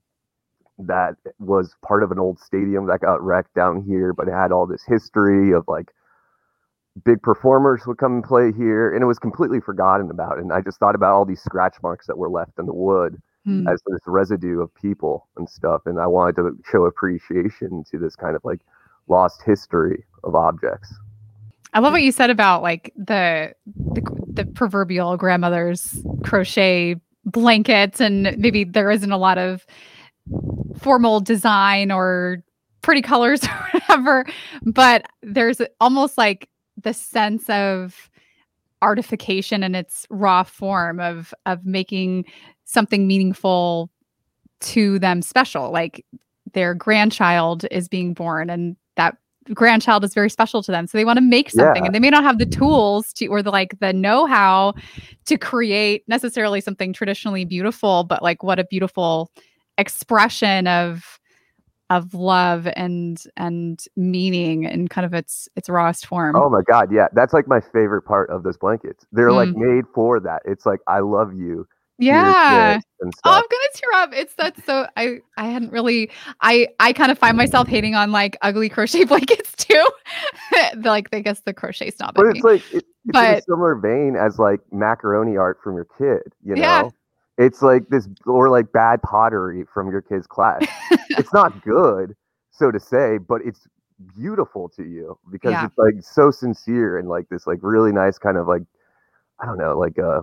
that 0.79 1.15
was 1.39 1.77
part 1.87 2.03
of 2.03 2.11
an 2.11 2.19
old 2.19 2.41
stadium 2.41 2.87
that 2.87 3.01
got 3.01 3.23
wrecked 3.23 3.55
down 3.55 3.83
here, 3.83 4.13
but 4.13 4.29
it 4.29 4.33
had 4.33 4.51
all 4.51 4.67
this 4.67 4.83
history 4.89 5.53
of 5.53 5.65
like 5.69 5.93
big 7.05 7.23
performers 7.23 7.83
would 7.87 7.99
come 7.99 8.15
and 8.15 8.25
play 8.25 8.51
here, 8.53 8.93
and 8.95 9.03
it 9.03 9.07
was 9.07 9.19
completely 9.19 9.61
forgotten 9.61 10.11
about. 10.11 10.39
And 10.39 10.53
I 10.53 10.63
just 10.63 10.79
thought 10.79 10.95
about 10.95 11.13
all 11.13 11.25
these 11.25 11.43
scratch 11.43 11.77
marks 11.83 12.07
that 12.07 12.19
were 12.19 12.31
left 12.31 12.59
in 12.59 12.67
the 12.67 12.75
wood 12.75 13.21
Mm. 13.47 13.69
as 13.69 13.83
this 13.89 14.01
residue 14.07 14.61
of 14.61 14.73
people 14.77 15.27
and 15.37 15.51
stuff. 15.51 15.83
And 15.87 15.99
I 15.99 16.07
wanted 16.07 16.37
to 16.37 16.57
show 16.71 16.85
appreciation 16.85 17.83
to 17.91 17.99
this 17.99 18.15
kind 18.15 18.37
of 18.37 18.45
like 18.45 18.61
lost 19.09 19.43
history 19.45 20.05
of 20.23 20.37
objects. 20.37 20.95
I 21.75 21.81
love 21.81 21.93
what 21.93 22.03
you 22.03 22.13
said 22.13 22.31
about 22.31 22.63
like 22.63 22.93
the, 22.97 23.55
the 23.67 24.03
the 24.35 24.47
proverbial 24.47 25.17
grandmother's 25.17 26.01
crochet 26.25 26.97
blankets, 27.25 28.01
and 28.01 28.37
maybe 28.39 28.65
there 28.65 28.91
isn't 28.91 29.13
a 29.13 29.17
lot 29.17 29.39
of 29.39 29.67
formal 30.79 31.21
design 31.21 31.91
or 31.91 32.43
pretty 32.83 33.03
colors 33.03 33.45
or 33.45 33.69
whatever, 33.73 34.27
but 34.63 35.07
there's 35.23 35.61
almost 35.81 36.19
like 36.19 36.49
the 36.83 36.95
sense 36.95 37.49
of 37.49 38.11
artification 38.81 39.63
in 39.63 39.75
its 39.75 40.07
raw 40.11 40.43
form 40.43 40.99
of 40.99 41.33
of 41.47 41.65
making 41.65 42.25
something 42.65 43.07
meaningful 43.07 43.91
to 44.61 44.99
them 44.99 45.23
special. 45.23 45.71
Like 45.71 46.05
their 46.53 46.75
grandchild 46.75 47.65
is 47.71 47.89
being 47.89 48.15
born 48.15 48.51
and 48.51 48.77
that 48.97 49.17
grandchild 49.55 50.05
is 50.05 50.15
very 50.15 50.31
special 50.31 50.63
to 50.63 50.71
them 50.71 50.87
so 50.87 50.97
they 50.97 51.05
want 51.05 51.17
to 51.17 51.23
make 51.25 51.51
something 51.51 51.83
Yeah. 51.83 51.87
and 51.87 51.95
they 51.95 52.01
may 52.01 52.11
not 52.11 52.25
have 52.25 52.39
the 52.39 52.47
tools 52.47 53.13
to 53.15 53.27
or 53.27 53.43
the 53.43 53.51
like 53.51 53.79
the 53.81 53.93
know-how 53.93 54.75
to 55.27 55.39
create 55.39 56.05
necessarily 56.09 56.61
something 56.61 56.93
traditionally 56.93 57.45
beautiful 57.45 58.05
but 58.05 58.23
like 58.23 58.43
what 58.43 58.59
a 58.59 58.65
beautiful 58.65 59.31
expression 59.79 60.67
of 60.67 61.19
of 61.91 62.15
love 62.15 62.67
and 62.75 63.25
and 63.37 63.85
meaning 63.97 64.65
in 64.65 64.89
kind 64.89 65.05
of 65.05 65.13
its 65.13 65.49
its 65.57 65.69
rawest 65.69 66.07
form 66.07 66.35
Oh 66.37 66.49
my 66.49 66.63
god, 66.67 66.91
yeah, 66.91 67.09
that's 67.13 67.35
like 67.35 67.47
my 67.47 67.61
favorite 67.61 68.03
part 68.03 68.31
of 68.31 68.45
those 68.45 68.57
blankets. 68.57 69.05
They're 69.13 69.33
like 69.33 69.51
mm. 69.51 69.57
made 69.57 69.85
for 69.95 70.19
that. 70.21 70.41
It's 70.47 70.65
like 70.65 70.81
I 70.87 71.01
love 71.01 71.35
you. 71.35 71.67
Yeah 71.99 72.79
Oh, 73.05 73.11
I'm 73.25 73.43
gonna 73.43 73.69
tear 73.75 73.93
up. 73.95 74.11
It's 74.13 74.35
that's 74.35 74.65
so 74.65 74.87
I 74.97 75.19
I 75.37 75.47
hadn't 75.47 75.73
really 75.73 76.11
I 76.41 76.69
I 76.79 76.93
kind 76.93 77.11
of 77.11 77.19
find 77.19 77.37
myself 77.37 77.67
hating 77.67 77.95
on 77.97 78.13
like 78.13 78.37
ugly 78.43 78.69
crochet 78.69 79.05
blankets 79.13 79.55
too. 79.57 79.87
Like 80.77 81.09
I 81.13 81.21
guess 81.21 81.41
the 81.41 81.53
crochet 81.53 81.91
snob. 81.91 82.15
but 82.15 82.27
it's 82.27 82.45
me. 82.45 82.51
like 82.53 82.73
it, 82.73 82.85
it's 83.07 83.19
in 83.19 83.25
a 83.25 83.43
similar 83.43 83.75
vein 83.75 84.15
as 84.17 84.39
like 84.39 84.61
macaroni 84.73 85.37
art 85.37 85.59
from 85.65 85.75
your 85.75 85.87
kid. 85.99 86.33
You 86.45 86.55
know, 86.55 86.61
Yeah. 86.63 86.89
it's 87.39 87.61
like 87.63 87.89
this 87.89 88.09
or 88.27 88.49
like 88.51 88.71
bad 88.73 89.03
pottery 89.03 89.65
from 89.73 89.91
your 89.91 90.01
kid's 90.03 90.27
class. 90.29 90.65
it's 91.11 91.33
not 91.33 91.63
good, 91.65 92.15
so 92.53 92.71
to 92.71 92.79
say, 92.79 93.19
but 93.19 93.41
it's 93.45 93.67
beautiful 94.15 94.69
to 94.77 94.85
you 94.85 95.19
because 95.33 95.53
Yeah. 95.53 95.67
it's 95.67 95.79
like 95.79 95.95
so 96.03 96.31
sincere 96.31 96.99
and 96.99 97.09
like 97.09 97.29
this 97.31 97.47
like 97.49 97.59
really 97.63 97.91
nice 97.93 98.19
kind 98.19 98.37
of 98.37 98.47
like 98.47 98.63
I 99.41 99.47
don't 99.47 99.59
know 99.59 99.77
like 99.79 99.99
uh 99.99 100.21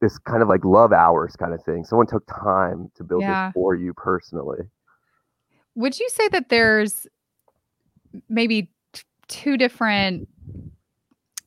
this 0.00 0.18
kind 0.18 0.42
of 0.42 0.48
like 0.48 0.64
love 0.64 0.92
hours 0.92 1.36
kind 1.36 1.52
of 1.54 1.62
thing. 1.64 1.84
Someone 1.84 2.06
took 2.06 2.26
time 2.26 2.90
to 2.96 3.04
build 3.04 3.22
Yeah. 3.22 3.48
this 3.48 3.54
for 3.54 3.74
you 3.74 3.92
personally. 3.94 4.58
would 5.76 5.98
you 5.98 6.08
say 6.10 6.26
that 6.28 6.48
there's 6.48 7.06
maybe 8.28 8.70
t- 8.92 9.02
two 9.28 9.56
different 9.56 10.28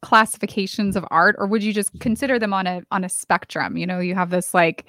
classifications 0.01 0.95
of 0.95 1.05
art 1.11 1.35
or 1.39 1.47
would 1.47 1.63
you 1.63 1.73
just 1.73 1.97
consider 1.99 2.37
them 2.37 2.53
on 2.53 2.67
a 2.67 2.81
on 2.91 3.03
a 3.05 3.09
spectrum 3.09 3.77
you 3.77 3.87
know 3.87 3.99
you 3.99 4.15
have 4.15 4.29
this 4.31 4.53
like 4.53 4.85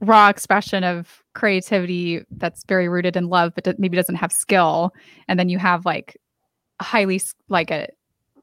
raw 0.00 0.28
expression 0.28 0.84
of 0.84 1.22
creativity 1.34 2.22
that's 2.38 2.64
very 2.64 2.88
rooted 2.88 3.14
in 3.16 3.28
love 3.28 3.52
but 3.54 3.78
maybe 3.78 3.94
doesn't 3.96 4.14
have 4.16 4.32
skill 4.32 4.92
and 5.28 5.38
then 5.38 5.48
you 5.50 5.58
have 5.58 5.84
like 5.84 6.16
a 6.80 6.84
highly 6.84 7.20
like 7.48 7.70
a 7.70 7.86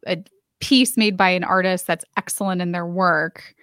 a 0.08 0.24
piece 0.60 0.96
made 0.96 1.18
by 1.18 1.30
an 1.30 1.44
artist 1.44 1.88
that's 1.88 2.06
excellent 2.18 2.62
in 2.62 2.72
their 2.72 2.86
work 2.86 3.56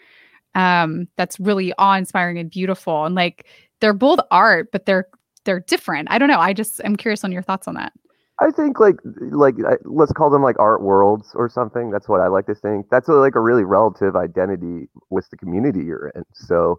um 0.56 1.06
that's 1.16 1.38
really 1.40 1.72
awe-inspiring 1.78 2.38
and 2.38 2.50
beautiful 2.50 3.04
and 3.04 3.14
like 3.14 3.46
they're 3.80 3.94
both 3.94 4.18
art 4.32 4.72
but 4.72 4.86
they're 4.86 5.06
they're 5.44 5.60
different 5.60 6.08
i 6.10 6.18
don't 6.18 6.28
know 6.28 6.40
i 6.40 6.52
just 6.52 6.80
i'm 6.84 6.96
curious 6.96 7.22
on 7.24 7.30
your 7.32 7.42
thoughts 7.42 7.68
on 7.68 7.74
that 7.74 7.92
I 8.40 8.50
think 8.50 8.80
like 8.80 8.96
like 9.32 9.54
let's 9.84 10.12
call 10.12 10.28
them 10.30 10.42
like 10.42 10.58
art 10.58 10.82
worlds 10.82 11.32
or 11.34 11.48
something. 11.48 11.90
That's 11.90 12.08
what 12.08 12.20
I 12.20 12.26
like 12.28 12.46
to 12.46 12.54
think. 12.54 12.86
That's 12.90 13.08
a, 13.08 13.12
like 13.12 13.34
a 13.34 13.40
really 13.40 13.64
relative 13.64 14.14
identity 14.16 14.88
with 15.10 15.30
the 15.30 15.38
community 15.38 15.84
you're 15.84 16.08
in. 16.14 16.22
So 16.34 16.78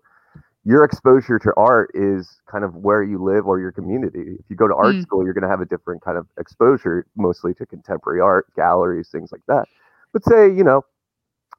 your 0.65 0.83
exposure 0.83 1.39
to 1.39 1.53
art 1.57 1.89
is 1.95 2.41
kind 2.51 2.63
of 2.63 2.75
where 2.75 3.03
you 3.03 3.23
live 3.23 3.47
or 3.47 3.59
your 3.59 3.71
community. 3.71 4.35
If 4.39 4.45
you 4.49 4.55
go 4.55 4.67
to 4.67 4.75
art 4.75 4.97
Mm. 4.97 5.01
school, 5.01 5.23
you're 5.23 5.33
going 5.33 5.43
to 5.43 5.49
have 5.49 5.61
a 5.61 5.65
different 5.65 6.01
kind 6.03 6.17
of 6.17 6.27
exposure, 6.37 7.07
mostly 7.15 7.53
to 7.55 7.65
contemporary 7.65 8.21
art, 8.21 8.47
galleries, 8.55 9.09
things 9.09 9.31
like 9.31 9.41
that. 9.47 9.67
But 10.13 10.23
say 10.25 10.47
you 10.53 10.63
know, 10.63 10.83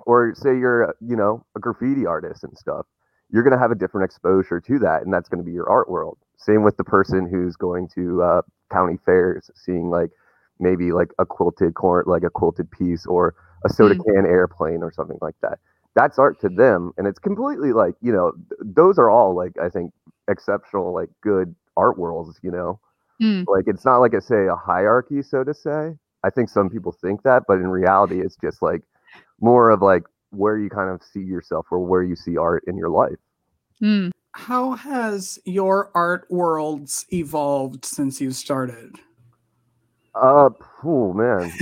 or 0.07 0.35
say 0.35 0.51
you're 0.59 0.91
uh, 0.91 0.93
you 1.01 1.17
know 1.17 1.45
a 1.57 1.61
graffiti 1.61 2.07
artist 2.07 2.45
and 2.45 2.57
stuff, 2.57 2.87
you're 3.31 3.43
going 3.43 3.53
to 3.53 3.59
have 3.59 3.71
a 3.71 3.75
different 3.77 4.05
exposure 4.05 4.61
to 4.61 4.79
that, 4.81 5.03
and 5.03 5.13
that's 5.13 5.29
going 5.29 5.39
to 5.39 5.45
be 5.45 5.53
your 5.53 5.69
art 5.69 5.91
world. 5.91 6.19
Same 6.37 6.63
with 6.63 6.77
the 6.77 6.85
person 6.85 7.29
who's 7.31 7.57
going 7.57 7.89
to 7.95 8.23
uh, 8.23 8.43
county 8.73 8.99
fairs, 9.05 9.51
seeing 9.55 9.91
like 9.91 10.11
maybe 10.61 10.93
like 10.93 11.11
a 11.19 11.27
quilted 11.27 11.75
corn, 11.75 12.05
like 12.07 12.23
a 12.25 12.31
quilted 12.31 12.71
piece, 12.71 13.07
or 13.07 13.35
a 13.65 13.69
soda 13.73 13.95
can 13.95 14.27
airplane 14.27 14.83
or 14.83 14.93
something 14.93 15.19
like 15.21 15.35
that. 15.43 15.59
That's 15.95 16.19
art 16.19 16.41
to 16.41 16.49
them, 16.49 16.93
and 16.97 17.07
it's 17.07 17.19
completely 17.19 17.73
like 17.73 17.95
you 18.01 18.13
know 18.13 18.33
th- 18.33 18.75
those 18.75 18.99
are 18.99 19.11
all 19.11 19.35
like 19.37 19.53
I 19.63 19.69
think 19.69 19.93
exceptional, 20.29 20.95
like 20.95 21.11
good 21.23 21.55
art 21.77 21.99
worlds. 21.99 22.39
You 22.43 22.51
know, 22.53 22.81
Mm. 23.21 23.49
like 23.49 23.65
it's 23.67 23.85
not 23.85 23.99
like 23.99 24.15
I 24.15 24.21
say 24.21 24.47
a 24.47 24.57
hierarchy, 24.57 25.23
so 25.23 25.45
to 25.45 25.55
say. 25.55 25.97
I 26.25 26.31
think 26.31 26.49
some 26.49 26.69
people 26.71 26.93
think 26.93 27.23
that, 27.23 27.45
but 27.49 27.59
in 27.59 27.69
reality, 27.69 28.21
it's 28.21 28.37
just 28.43 28.63
like 28.63 28.83
more 29.41 29.71
of 29.71 29.83
like 29.83 30.05
where 30.31 30.59
you 30.59 30.69
kind 30.69 30.91
of 30.91 31.03
see 31.03 31.21
yourself 31.21 31.67
or 31.71 31.81
where 31.81 32.03
you 32.03 32.17
see 32.17 32.37
art 32.37 32.65
in 32.67 32.77
your 32.77 32.91
life. 32.91 33.19
Mm. 33.83 34.11
How 34.33 34.73
has 34.73 35.39
your 35.45 35.91
art 35.95 36.27
worlds 36.31 37.07
evolved 37.13 37.85
since 37.85 38.21
you 38.21 38.31
started? 38.33 38.97
Uh, 40.15 40.51
oh 40.85 41.13
man. 41.13 41.53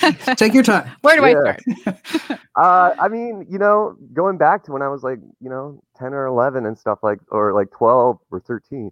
Take 0.36 0.54
your 0.54 0.62
time. 0.62 0.90
where 1.02 1.16
do 1.16 1.24
i 1.24 1.32
start 1.32 2.40
Uh, 2.56 2.94
I 2.98 3.08
mean, 3.08 3.46
you 3.48 3.58
know, 3.58 3.96
going 4.12 4.36
back 4.36 4.64
to 4.64 4.72
when 4.72 4.82
I 4.82 4.88
was 4.88 5.02
like, 5.02 5.18
you 5.40 5.48
know, 5.48 5.82
10 5.98 6.12
or 6.12 6.26
11 6.26 6.66
and 6.66 6.76
stuff 6.76 6.98
like, 7.02 7.20
or 7.30 7.54
like 7.54 7.70
12 7.70 8.18
or 8.30 8.40
13, 8.40 8.90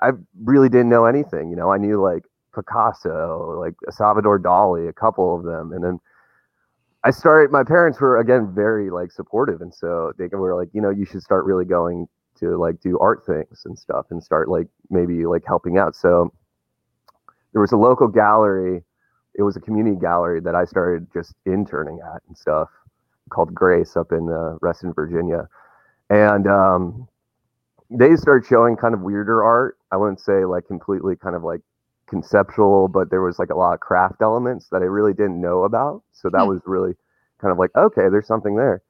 I 0.00 0.10
really 0.44 0.68
didn't 0.68 0.90
know 0.90 1.06
anything. 1.06 1.50
You 1.50 1.56
know, 1.56 1.72
I 1.72 1.78
knew 1.78 2.00
like 2.00 2.24
Picasso, 2.54 3.58
like 3.58 3.74
Salvador 3.90 4.38
Dali, 4.38 4.88
a 4.88 4.92
couple 4.92 5.34
of 5.34 5.44
them. 5.44 5.72
And 5.72 5.82
then 5.82 6.00
I 7.04 7.10
started, 7.10 7.50
my 7.50 7.64
parents 7.64 8.00
were 8.00 8.18
again 8.18 8.52
very 8.54 8.90
like 8.90 9.10
supportive. 9.10 9.60
And 9.60 9.74
so 9.74 10.12
they 10.18 10.28
were 10.28 10.56
like, 10.56 10.68
you 10.72 10.80
know, 10.80 10.90
you 10.90 11.04
should 11.04 11.22
start 11.22 11.44
really 11.44 11.64
going 11.64 12.06
to 12.38 12.56
like 12.56 12.80
do 12.80 12.98
art 12.98 13.24
things 13.26 13.62
and 13.64 13.78
stuff 13.78 14.06
and 14.10 14.22
start 14.22 14.48
like 14.48 14.68
maybe 14.90 15.26
like 15.26 15.42
helping 15.46 15.78
out. 15.78 15.96
So 15.96 16.32
there 17.52 17.60
was 17.60 17.72
a 17.72 17.76
local 17.76 18.08
gallery. 18.08 18.82
It 19.34 19.42
was 19.42 19.56
a 19.56 19.60
community 19.60 19.98
gallery 19.98 20.40
that 20.40 20.54
I 20.54 20.64
started 20.64 21.08
just 21.12 21.34
interning 21.46 22.00
at 22.04 22.22
and 22.28 22.36
stuff 22.36 22.68
called 23.30 23.54
Grace 23.54 23.96
up 23.96 24.12
in 24.12 24.28
uh, 24.28 24.58
Reston, 24.60 24.92
Virginia, 24.92 25.48
and 26.10 26.46
um, 26.46 27.08
they 27.90 28.14
started 28.16 28.46
showing 28.46 28.76
kind 28.76 28.94
of 28.94 29.00
weirder 29.00 29.42
art. 29.42 29.78
I 29.90 29.96
wouldn't 29.96 30.20
say 30.20 30.44
like 30.44 30.66
completely 30.66 31.16
kind 31.16 31.34
of 31.34 31.42
like 31.42 31.60
conceptual, 32.12 32.88
but 32.88 33.10
there 33.10 33.22
was 33.22 33.40
like 33.40 33.50
a 33.50 33.56
lot 33.56 33.74
of 33.74 33.80
craft 33.80 34.22
elements 34.22 34.68
that 34.70 34.82
I 34.82 34.86
really 34.86 35.14
didn't 35.14 35.40
know 35.42 35.64
about. 35.64 36.04
So 36.12 36.30
that 36.30 36.46
Hmm. 36.46 36.48
was 36.48 36.60
really 36.66 36.94
kind 37.40 37.52
of 37.52 37.58
like 37.58 37.72
okay, 37.76 38.08
there's 38.10 38.28
something 38.28 38.56
there. 38.56 38.82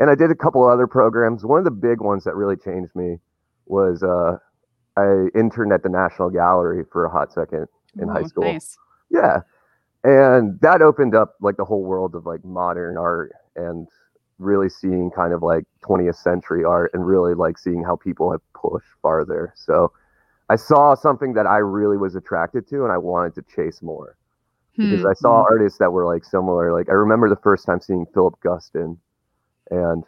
And 0.00 0.10
I 0.10 0.16
did 0.16 0.30
a 0.32 0.36
couple 0.36 0.66
other 0.68 0.88
programs. 0.88 1.44
One 1.44 1.58
of 1.58 1.64
the 1.66 1.72
big 1.72 2.00
ones 2.02 2.24
that 2.24 2.36
really 2.36 2.56
changed 2.56 2.94
me 2.96 3.18
was 3.66 4.02
uh, 4.02 4.38
I 4.96 5.28
interned 5.34 5.72
at 5.72 5.82
the 5.82 5.90
National 5.90 6.30
Gallery 6.30 6.84
for 6.92 7.06
a 7.06 7.10
hot 7.10 7.32
second 7.32 7.68
in 8.00 8.08
high 8.08 8.24
school. 8.24 8.60
nice 8.60 8.78
Yeah. 9.10 9.40
And 10.04 10.58
that 10.60 10.82
opened 10.82 11.14
up 11.14 11.34
like 11.40 11.56
the 11.56 11.64
whole 11.64 11.84
world 11.84 12.14
of 12.14 12.26
like 12.26 12.44
modern 12.44 12.96
art 12.98 13.32
and 13.56 13.88
really 14.38 14.70
seeing 14.70 15.10
kind 15.10 15.32
of 15.34 15.42
like 15.42 15.64
20th 15.82 16.16
century 16.16 16.64
art 16.64 16.90
and 16.94 17.06
really 17.06 17.34
like 17.34 17.58
seeing 17.58 17.84
how 17.84 17.96
people 17.96 18.32
have 18.32 18.42
pushed 18.54 18.88
farther. 19.02 19.52
So 19.56 19.92
I 20.50 20.56
saw 20.56 20.94
something 20.94 21.34
that 21.34 21.46
I 21.46 21.58
really 21.58 21.98
was 21.98 22.16
attracted 22.16 22.68
to 22.70 22.84
and 22.84 22.92
I 22.92 22.98
wanted 22.98 23.36
to 23.36 23.42
chase 23.56 23.82
more 23.82 24.18
because 24.82 25.04
Hmm. 25.04 25.10
I 25.10 25.14
saw 25.14 25.42
artists 25.50 25.78
that 25.80 25.92
were 25.92 26.06
like 26.06 26.24
similar. 26.24 26.72
Like 26.72 26.90
I 26.90 26.94
remember 26.94 27.28
the 27.30 27.36
first 27.36 27.66
time 27.66 27.80
seeing 27.80 28.06
Philip 28.14 28.36
Guston 28.44 28.98
and 29.70 30.04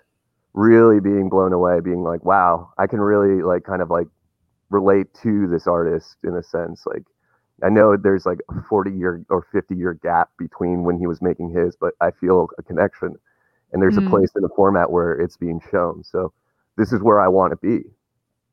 really 0.54 1.00
being 1.00 1.30
blown 1.30 1.52
away, 1.54 1.80
being 1.80 2.04
like, 2.04 2.24
wow, 2.24 2.72
I 2.78 2.88
can 2.88 3.00
really 3.00 3.42
like 3.42 3.64
kind 3.64 3.82
of 3.82 3.90
like 3.90 4.08
relate 4.70 5.08
to 5.22 5.48
this 5.48 5.66
artist 5.68 6.16
in 6.24 6.36
a 6.36 6.44
sense. 6.44 6.84
Like 6.86 7.04
I 7.64 7.70
know 7.70 7.96
there's 7.96 8.26
like 8.26 8.40
a 8.50 8.62
40 8.68 8.92
year 8.92 9.24
or 9.30 9.46
50 9.52 9.76
year 9.76 9.94
gap 9.94 10.30
between 10.38 10.84
when 10.84 10.98
he 10.98 11.06
was 11.08 11.22
making 11.22 11.50
his, 11.52 11.76
but 11.76 11.94
I 12.00 12.12
feel 12.12 12.48
a 12.58 12.64
connection. 12.64 13.16
And 13.72 13.82
there's 13.82 13.98
Hmm. 13.98 13.98
a 13.98 14.02
place 14.02 14.32
in 14.36 14.42
the 14.42 14.50
format 14.56 14.92
where 14.92 15.14
it's 15.14 15.38
being 15.38 15.60
shown. 15.70 16.04
So 16.04 16.32
this 16.78 16.92
is 16.92 17.02
where 17.02 17.20
I 17.20 17.28
want 17.28 17.52
to 17.52 17.56
be. 17.56 17.90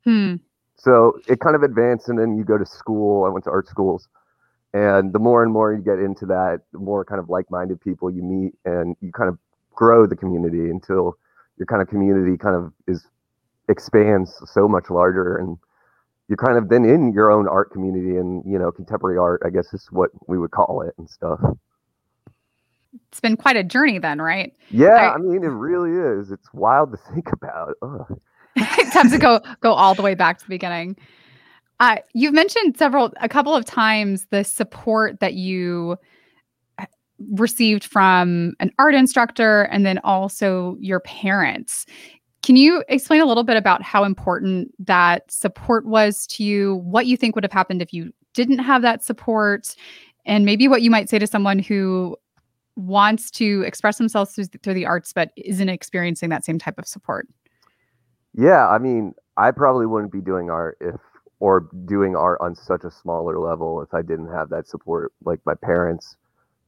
Hmm. 0.06 0.36
So 0.80 1.20
it 1.28 1.40
kind 1.42 1.56
of 1.56 1.64
advanced, 1.64 2.08
and 2.10 2.18
then 2.18 2.38
you 2.38 2.44
go 2.44 2.58
to 2.58 2.66
school. 2.66 3.26
I 3.26 3.30
went 3.30 3.44
to 3.46 3.52
art 3.52 3.68
schools, 3.68 4.08
and 4.74 5.12
the 5.12 5.20
more 5.20 5.44
and 5.44 5.52
more 5.52 5.74
you 5.74 5.82
get 5.82 6.00
into 6.00 6.26
that, 6.28 6.62
the 6.72 6.80
more 6.80 7.04
kind 7.04 7.20
of 7.20 7.30
like-minded 7.30 7.82
people 7.82 8.10
you 8.10 8.24
meet, 8.24 8.54
and 8.66 8.96
you 9.02 9.12
kind 9.12 9.28
of 9.30 9.38
grow 9.76 10.06
the 10.06 10.16
community 10.16 10.70
until 10.70 11.18
your 11.58 11.66
kind 11.66 11.82
of 11.82 11.90
community 11.90 12.38
kind 12.38 12.56
of 12.56 12.72
is 12.88 13.06
expands 13.68 14.34
so 14.46 14.68
much 14.68 14.90
larger, 14.90 15.36
and 15.36 15.58
you're 16.30 16.38
kind 16.38 16.58
of 16.58 16.70
then 16.70 16.86
in 16.86 17.12
your 17.12 17.30
own 17.30 17.48
art 17.48 17.72
community, 17.72 18.16
and 18.18 18.44
you 18.50 18.58
know, 18.58 18.72
contemporary 18.72 19.18
art, 19.18 19.42
I 19.46 19.50
guess 19.50 19.74
is 19.74 19.88
what 19.92 20.12
we 20.28 20.38
would 20.38 20.52
call 20.52 20.82
it 20.82 20.94
and 20.98 21.10
stuff. 21.10 21.40
it's 23.10 23.20
been 23.20 23.36
quite 23.38 23.56
a 23.56 23.64
journey 23.64 24.00
then 24.00 24.22
right 24.22 24.54
Yeah, 24.72 24.96
I- 24.96 25.14
I 25.16 25.18
mean, 25.18 25.44
it 25.44 25.48
really 25.48 25.92
is. 25.92 26.32
It's 26.32 26.54
wild 26.54 26.92
to 26.92 26.98
think 27.14 27.32
about. 27.34 27.76
Ugh. 27.82 28.20
time 28.94 29.10
to 29.10 29.18
go 29.18 29.40
go 29.62 29.74
all 29.74 29.94
the 29.94 30.02
way 30.02 30.16
back 30.16 30.38
to 30.40 30.46
the 30.46 30.50
beginning 30.50 30.96
Uh, 31.80 31.98
you've 32.14 32.34
mentioned 32.34 32.78
several, 32.78 33.14
a 33.22 33.30
couple 33.30 33.56
of 33.56 33.64
times 33.64 34.28
the 34.32 34.44
support 34.44 35.20
that 35.22 35.36
you 35.36 35.96
uh, 36.78 36.86
received 37.32 37.86
from 37.86 38.54
an 38.60 38.70
art 38.78 38.94
instructor 38.94 39.62
and 39.72 39.86
then 39.86 39.98
also 40.04 40.76
your 40.82 41.00
parents. 41.00 41.86
Can 42.42 42.58
you 42.58 42.84
explain 42.90 43.22
a 43.22 43.26
little 43.26 43.46
bit 43.46 43.56
about 43.56 43.82
how 43.82 44.04
important 44.04 44.74
that 44.86 45.32
support 45.32 45.86
was 45.86 46.28
to 46.28 46.44
you? 46.44 46.76
What 46.84 47.06
you 47.06 47.16
think 47.16 47.36
would 47.36 47.46
have 47.46 47.54
happened 47.54 47.82
if 47.82 47.94
you 47.94 48.12
didn't 48.34 48.60
have 48.60 48.82
that 48.82 49.04
support? 49.04 49.74
And 50.26 50.44
maybe 50.44 50.68
what 50.68 50.82
you 50.82 50.92
might 50.92 51.10
say 51.10 51.18
to 51.18 51.28
someone 51.28 51.60
who 51.60 52.18
wants 52.76 53.32
to 53.32 53.62
express 53.66 53.98
themselves 53.98 54.34
through, 54.34 54.46
through 54.64 54.74
the 54.74 54.86
arts 54.86 55.14
but 55.14 55.32
isn't 55.38 55.70
experiencing 55.70 56.30
that 56.30 56.44
same 56.44 56.60
type 56.60 56.78
of 56.78 56.88
support? 56.88 57.28
Yeah, 58.34 58.68
I 58.68 58.78
mean, 58.78 59.14
I 59.38 59.52
probably 59.52 59.86
wouldn't 59.86 60.12
be 60.12 60.22
doing 60.22 60.50
art 60.50 60.78
if 60.82 60.96
or 61.40 61.70
doing 61.86 62.16
art 62.16 62.40
on 62.42 62.54
such 62.56 62.84
a 62.84 62.92
smaller 62.92 63.40
level 63.40 63.82
if 63.82 63.94
I 63.94 64.02
didn't 64.02 64.28
have 64.30 64.50
that 64.50 64.68
support, 64.68 65.14
like 65.24 65.40
my 65.46 65.56
parents 65.56 66.18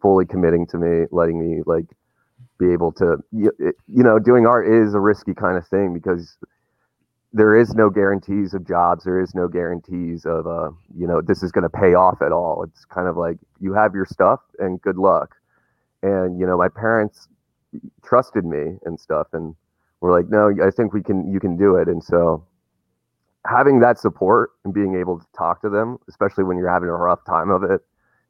fully 0.02 0.26
committing 0.26 0.66
to 0.68 0.78
me, 0.78 1.06
letting 1.12 1.40
me 1.40 1.62
like 1.66 1.86
be 2.60 2.72
able 2.72 2.92
to, 2.94 3.18
you, 3.32 3.52
you 3.88 4.04
know, 4.04 4.20
doing 4.20 4.46
art 4.46 4.68
is 4.68 4.94
a 4.94 5.00
risky 5.00 5.34
kind 5.34 5.58
of 5.58 5.68
thing 5.68 5.94
because 5.94 6.38
there 7.34 7.56
is 7.56 7.74
no 7.76 7.90
guarantees 7.90 8.54
of 8.54 8.68
jobs. 8.68 9.04
There 9.06 9.22
is 9.22 9.36
no 9.36 9.48
guarantees 9.48 10.26
of, 10.26 10.48
uh, 10.48 10.72
you 10.98 11.08
know, 11.08 11.22
this 11.22 11.44
is 11.44 11.52
going 11.52 11.64
to 11.64 11.70
pay 11.70 11.94
off 11.94 12.22
at 12.22 12.32
all. 12.32 12.64
It's 12.64 12.86
kind 12.86 13.08
of 13.08 13.18
like 13.18 13.38
you 13.60 13.74
have 13.74 13.94
your 13.94 14.06
stuff 14.06 14.42
and 14.60 14.82
good 14.82 14.98
luck. 14.98 15.36
And, 16.04 16.40
you 16.40 16.46
know, 16.46 16.58
my 16.58 16.70
parents 16.70 17.28
trusted 18.04 18.46
me 18.46 18.78
and 18.86 19.00
stuff. 19.00 19.28
And 19.34 19.56
we're 20.02 20.12
like, 20.12 20.30
no, 20.30 20.52
I 20.64 20.72
think 20.72 20.94
we 20.94 21.04
can, 21.04 21.32
you 21.32 21.40
can 21.40 21.58
do 21.58 21.76
it. 21.78 21.88
And 21.88 22.04
so 22.04 22.46
having 23.46 23.80
that 23.80 24.00
support 24.00 24.52
and 24.66 24.74
being 24.74 24.96
able 24.96 25.20
to 25.20 25.26
talk 25.38 25.62
to 25.62 25.70
them, 25.70 25.98
especially 26.10 26.44
when 26.44 26.58
you're 26.58 26.72
having 26.72 26.90
a 26.90 26.94
rough 26.94 27.24
time 27.26 27.50
of 27.50 27.64
it, 27.64 27.82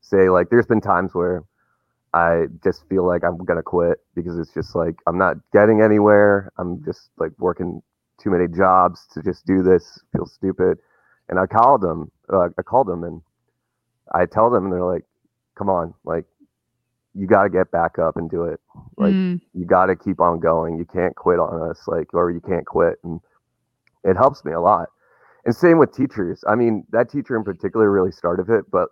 say 0.01 0.29
like 0.29 0.49
there's 0.49 0.65
been 0.65 0.81
times 0.81 1.13
where 1.13 1.43
I 2.13 2.45
just 2.63 2.87
feel 2.89 3.05
like 3.05 3.23
I'm 3.23 3.37
gonna 3.37 3.63
quit 3.63 3.99
because 4.15 4.37
it's 4.37 4.53
just 4.53 4.75
like 4.75 4.95
I'm 5.07 5.17
not 5.17 5.37
getting 5.53 5.81
anywhere. 5.81 6.51
I'm 6.57 6.83
just 6.83 7.09
like 7.17 7.31
working 7.39 7.81
too 8.21 8.29
many 8.29 8.47
jobs 8.47 9.07
to 9.13 9.21
just 9.21 9.45
do 9.45 9.63
this. 9.63 9.99
Feel 10.13 10.25
stupid. 10.25 10.77
And 11.29 11.39
I 11.39 11.45
called 11.45 11.81
them. 11.81 12.11
Uh, 12.31 12.49
I 12.57 12.61
called 12.63 12.87
them 12.87 13.03
and 13.03 13.21
I 14.13 14.25
tell 14.25 14.49
them, 14.49 14.65
and 14.65 14.73
they're 14.73 14.83
like, 14.83 15.05
"Come 15.57 15.69
on, 15.69 15.93
like 16.03 16.25
you 17.13 17.27
got 17.27 17.43
to 17.43 17.49
get 17.49 17.71
back 17.71 17.99
up 17.99 18.17
and 18.17 18.29
do 18.29 18.43
it. 18.43 18.59
Like 18.97 19.13
mm. 19.13 19.41
you 19.53 19.65
got 19.65 19.87
to 19.87 19.95
keep 19.95 20.19
on 20.19 20.39
going. 20.39 20.77
You 20.77 20.85
can't 20.85 21.15
quit 21.15 21.39
on 21.39 21.69
us. 21.69 21.81
Like 21.87 22.13
or 22.13 22.31
you 22.31 22.41
can't 22.41 22.65
quit." 22.65 22.95
And 23.03 23.19
it 24.03 24.15
helps 24.15 24.43
me 24.45 24.51
a 24.51 24.59
lot 24.59 24.89
and 25.45 25.55
same 25.55 25.79
with 25.79 25.93
teachers. 25.93 26.43
I 26.47 26.55
mean, 26.55 26.85
that 26.91 27.09
teacher 27.09 27.35
in 27.35 27.43
particular 27.43 27.89
really 27.89 28.11
started 28.11 28.49
it, 28.49 28.69
but 28.71 28.89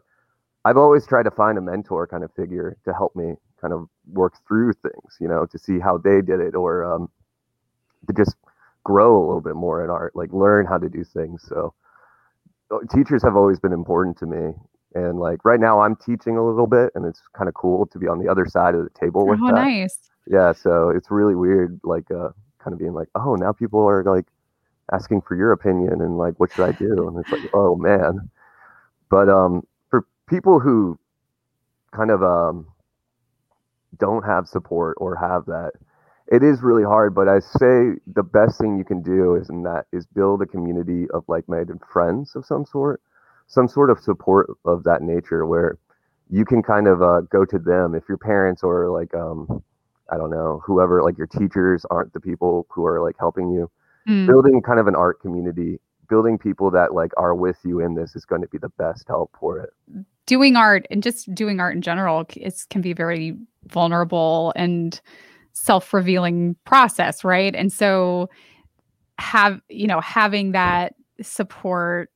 I've 0.66 0.78
always 0.78 1.06
tried 1.06 1.24
to 1.24 1.32
find 1.32 1.58
a 1.58 1.62
mentor 1.62 2.08
kind 2.08 2.24
of 2.24 2.34
figure 2.34 2.78
to 2.86 2.94
help 2.94 3.16
me 3.16 3.36
kind 3.62 3.74
of 3.74 3.88
work 4.12 4.34
through 4.48 4.74
things, 4.74 5.18
you 5.20 5.28
know, 5.28 5.46
to 5.46 5.60
see 5.60 5.80
how 5.80 5.98
they 5.98 6.22
did 6.22 6.40
it 6.40 6.56
or 6.56 6.84
um, 6.84 7.10
to 8.08 8.14
just 8.14 8.36
grow 8.84 9.18
a 9.18 9.26
little 9.26 9.42
bit 9.42 9.56
more 9.56 9.84
in 9.84 9.90
art, 9.90 10.16
like 10.16 10.32
learn 10.34 10.66
how 10.66 10.78
to 10.78 10.90
do 10.90 11.04
things. 11.04 11.44
So 11.48 11.74
uh, 12.72 12.80
teachers 12.94 13.24
have 13.24 13.36
always 13.36 13.60
been 13.60 13.74
important 13.74 14.18
to 14.20 14.26
me. 14.26 14.54
And 14.96 15.20
like 15.20 15.46
right 15.46 15.60
now 15.60 15.82
I'm 15.82 15.96
teaching 15.96 16.38
a 16.38 16.46
little 16.46 16.68
bit 16.68 16.92
and 16.96 17.06
it's 17.06 17.22
kind 17.34 17.48
of 17.48 17.54
cool 17.54 17.86
to 17.88 18.00
be 18.00 18.08
on 18.08 18.20
the 18.20 18.28
other 18.28 18.46
side 18.46 18.76
of 18.76 18.84
the 18.84 19.00
table 19.00 19.28
with 19.28 19.40
oh, 19.42 19.48
that. 19.48 19.54
nice. 19.54 20.10
Yeah. 20.28 20.52
So 20.54 20.90
it's 20.90 21.12
really 21.12 21.36
weird, 21.36 21.80
like 21.84 22.10
uh, 22.12 22.30
kind 22.60 22.74
of 22.74 22.80
being 22.80 22.94
like, 22.94 23.08
oh, 23.16 23.36
now 23.36 23.52
people 23.52 23.88
are 23.88 24.04
like 24.04 24.26
asking 24.92 25.22
for 25.22 25.36
your 25.36 25.52
opinion 25.52 26.02
and 26.02 26.18
like 26.18 26.40
what 26.40 26.52
should 26.52 26.68
I 26.68 26.72
do? 26.72 27.08
And 27.08 27.20
it's 27.20 27.32
like, 27.32 27.50
oh 27.54 27.76
man. 27.76 28.30
But 29.10 29.30
um 29.30 29.66
for 29.90 30.06
people 30.28 30.60
who 30.60 30.98
kind 31.92 32.12
of 32.12 32.24
um 32.24 32.68
don't 33.98 34.24
have 34.24 34.48
support 34.48 34.98
or 35.00 35.16
have 35.16 35.46
that, 35.46 35.74
it 36.32 36.44
is 36.44 36.62
really 36.62 36.84
hard. 36.84 37.14
But 37.14 37.28
I 37.28 37.40
say 37.40 38.00
the 38.08 38.24
best 38.24 38.60
thing 38.60 38.78
you 38.78 38.84
can 38.84 39.02
do 39.02 39.36
is 39.36 39.50
in 39.50 39.64
that 39.64 39.86
is 39.92 40.06
build 40.06 40.42
a 40.42 40.46
community 40.46 41.08
of 41.12 41.24
like-minded 41.28 41.80
friends 41.92 42.36
of 42.36 42.46
some 42.46 42.66
sort, 42.66 43.02
some 43.50 43.68
sort 43.68 43.90
of 43.90 44.00
support 44.00 44.50
of 44.64 44.84
that 44.84 45.02
nature 45.02 45.46
where 45.46 45.78
you 46.30 46.46
can 46.46 46.62
kind 46.62 46.88
of 46.88 47.02
uh, 47.02 47.22
go 47.22 47.44
to 47.44 47.60
them. 47.60 47.96
If 47.96 48.04
your 48.08 48.18
parents 48.18 48.64
or 48.64 48.90
like 48.90 49.14
um 49.14 49.62
I 50.10 50.18
don't 50.18 50.30
know 50.30 50.62
whoever 50.66 51.04
like 51.04 51.18
your 51.18 51.28
teachers 51.28 51.86
aren't 51.92 52.14
the 52.14 52.20
people 52.20 52.66
who 52.70 52.86
are 52.86 53.02
like 53.02 53.16
helping 53.20 53.52
you 53.52 53.70
mm. 54.08 54.26
building 54.28 54.62
kind 54.62 54.80
of 54.80 54.88
an 54.88 54.96
art 54.96 55.20
community 55.20 55.80
building 56.10 56.38
people 56.38 56.72
that 56.72 56.94
like 56.94 57.12
are 57.18 57.36
with 57.36 57.58
you 57.64 57.80
in 57.80 57.94
this 57.94 58.16
is 58.16 58.26
going 58.26 58.42
to 58.42 58.48
be 58.48 58.58
the 58.58 58.70
best 58.70 59.08
help 59.08 59.32
for 59.40 59.60
it. 59.60 59.70
Doing 60.26 60.56
art 60.56 60.88
and 60.90 61.04
just 61.04 61.34
doing 61.34 61.60
art 61.60 61.76
in 61.76 61.82
general 61.82 62.26
is 62.36 62.66
can 62.66 62.82
be 62.82 62.94
very 62.94 63.38
vulnerable 63.68 64.54
and 64.56 65.00
self-revealing 65.54 66.56
process 66.66 67.24
right? 67.24 67.56
And 67.56 67.72
so 67.72 68.30
have 69.20 69.60
you 69.70 69.88
know 69.88 70.02
having 70.02 70.52
that 70.54 70.96
support 71.22 72.10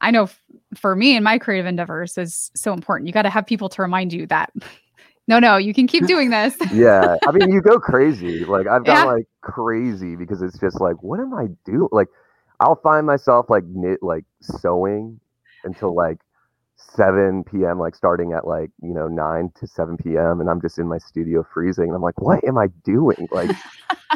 i 0.00 0.10
know 0.10 0.24
f- 0.24 0.40
for 0.74 0.94
me 0.96 1.14
and 1.16 1.24
my 1.24 1.38
creative 1.38 1.66
endeavors 1.66 2.18
is 2.18 2.50
so 2.54 2.72
important 2.72 3.06
you 3.06 3.12
got 3.12 3.22
to 3.22 3.30
have 3.30 3.46
people 3.46 3.68
to 3.68 3.82
remind 3.82 4.12
you 4.12 4.26
that 4.26 4.52
no, 5.28 5.38
no, 5.38 5.58
you 5.58 5.74
can 5.74 5.86
keep 5.86 6.06
doing 6.06 6.30
this. 6.30 6.56
yeah. 6.72 7.16
I 7.26 7.32
mean, 7.32 7.52
you 7.52 7.60
go 7.60 7.78
crazy. 7.78 8.46
Like, 8.46 8.66
I've 8.66 8.84
gone 8.84 8.96
yeah. 8.96 9.04
like 9.04 9.26
crazy 9.42 10.16
because 10.16 10.40
it's 10.40 10.58
just 10.58 10.80
like, 10.80 11.02
what 11.02 11.20
am 11.20 11.34
I 11.34 11.48
doing? 11.66 11.88
Like, 11.92 12.08
I'll 12.60 12.80
find 12.82 13.06
myself 13.06 13.50
like 13.50 13.64
knit, 13.64 14.02
like 14.02 14.24
sewing 14.40 15.20
until 15.64 15.94
like 15.94 16.18
7 16.76 17.44
p.m., 17.44 17.78
like 17.78 17.94
starting 17.94 18.32
at 18.32 18.46
like, 18.46 18.70
you 18.82 18.94
know, 18.94 19.06
9 19.06 19.52
to 19.60 19.66
7 19.66 19.98
p.m. 19.98 20.40
And 20.40 20.48
I'm 20.48 20.62
just 20.62 20.78
in 20.78 20.88
my 20.88 20.98
studio 20.98 21.46
freezing. 21.52 21.84
And 21.84 21.94
I'm 21.94 22.02
like, 22.02 22.20
what 22.22 22.42
am 22.44 22.56
I 22.56 22.68
doing? 22.82 23.28
Like, 23.30 23.54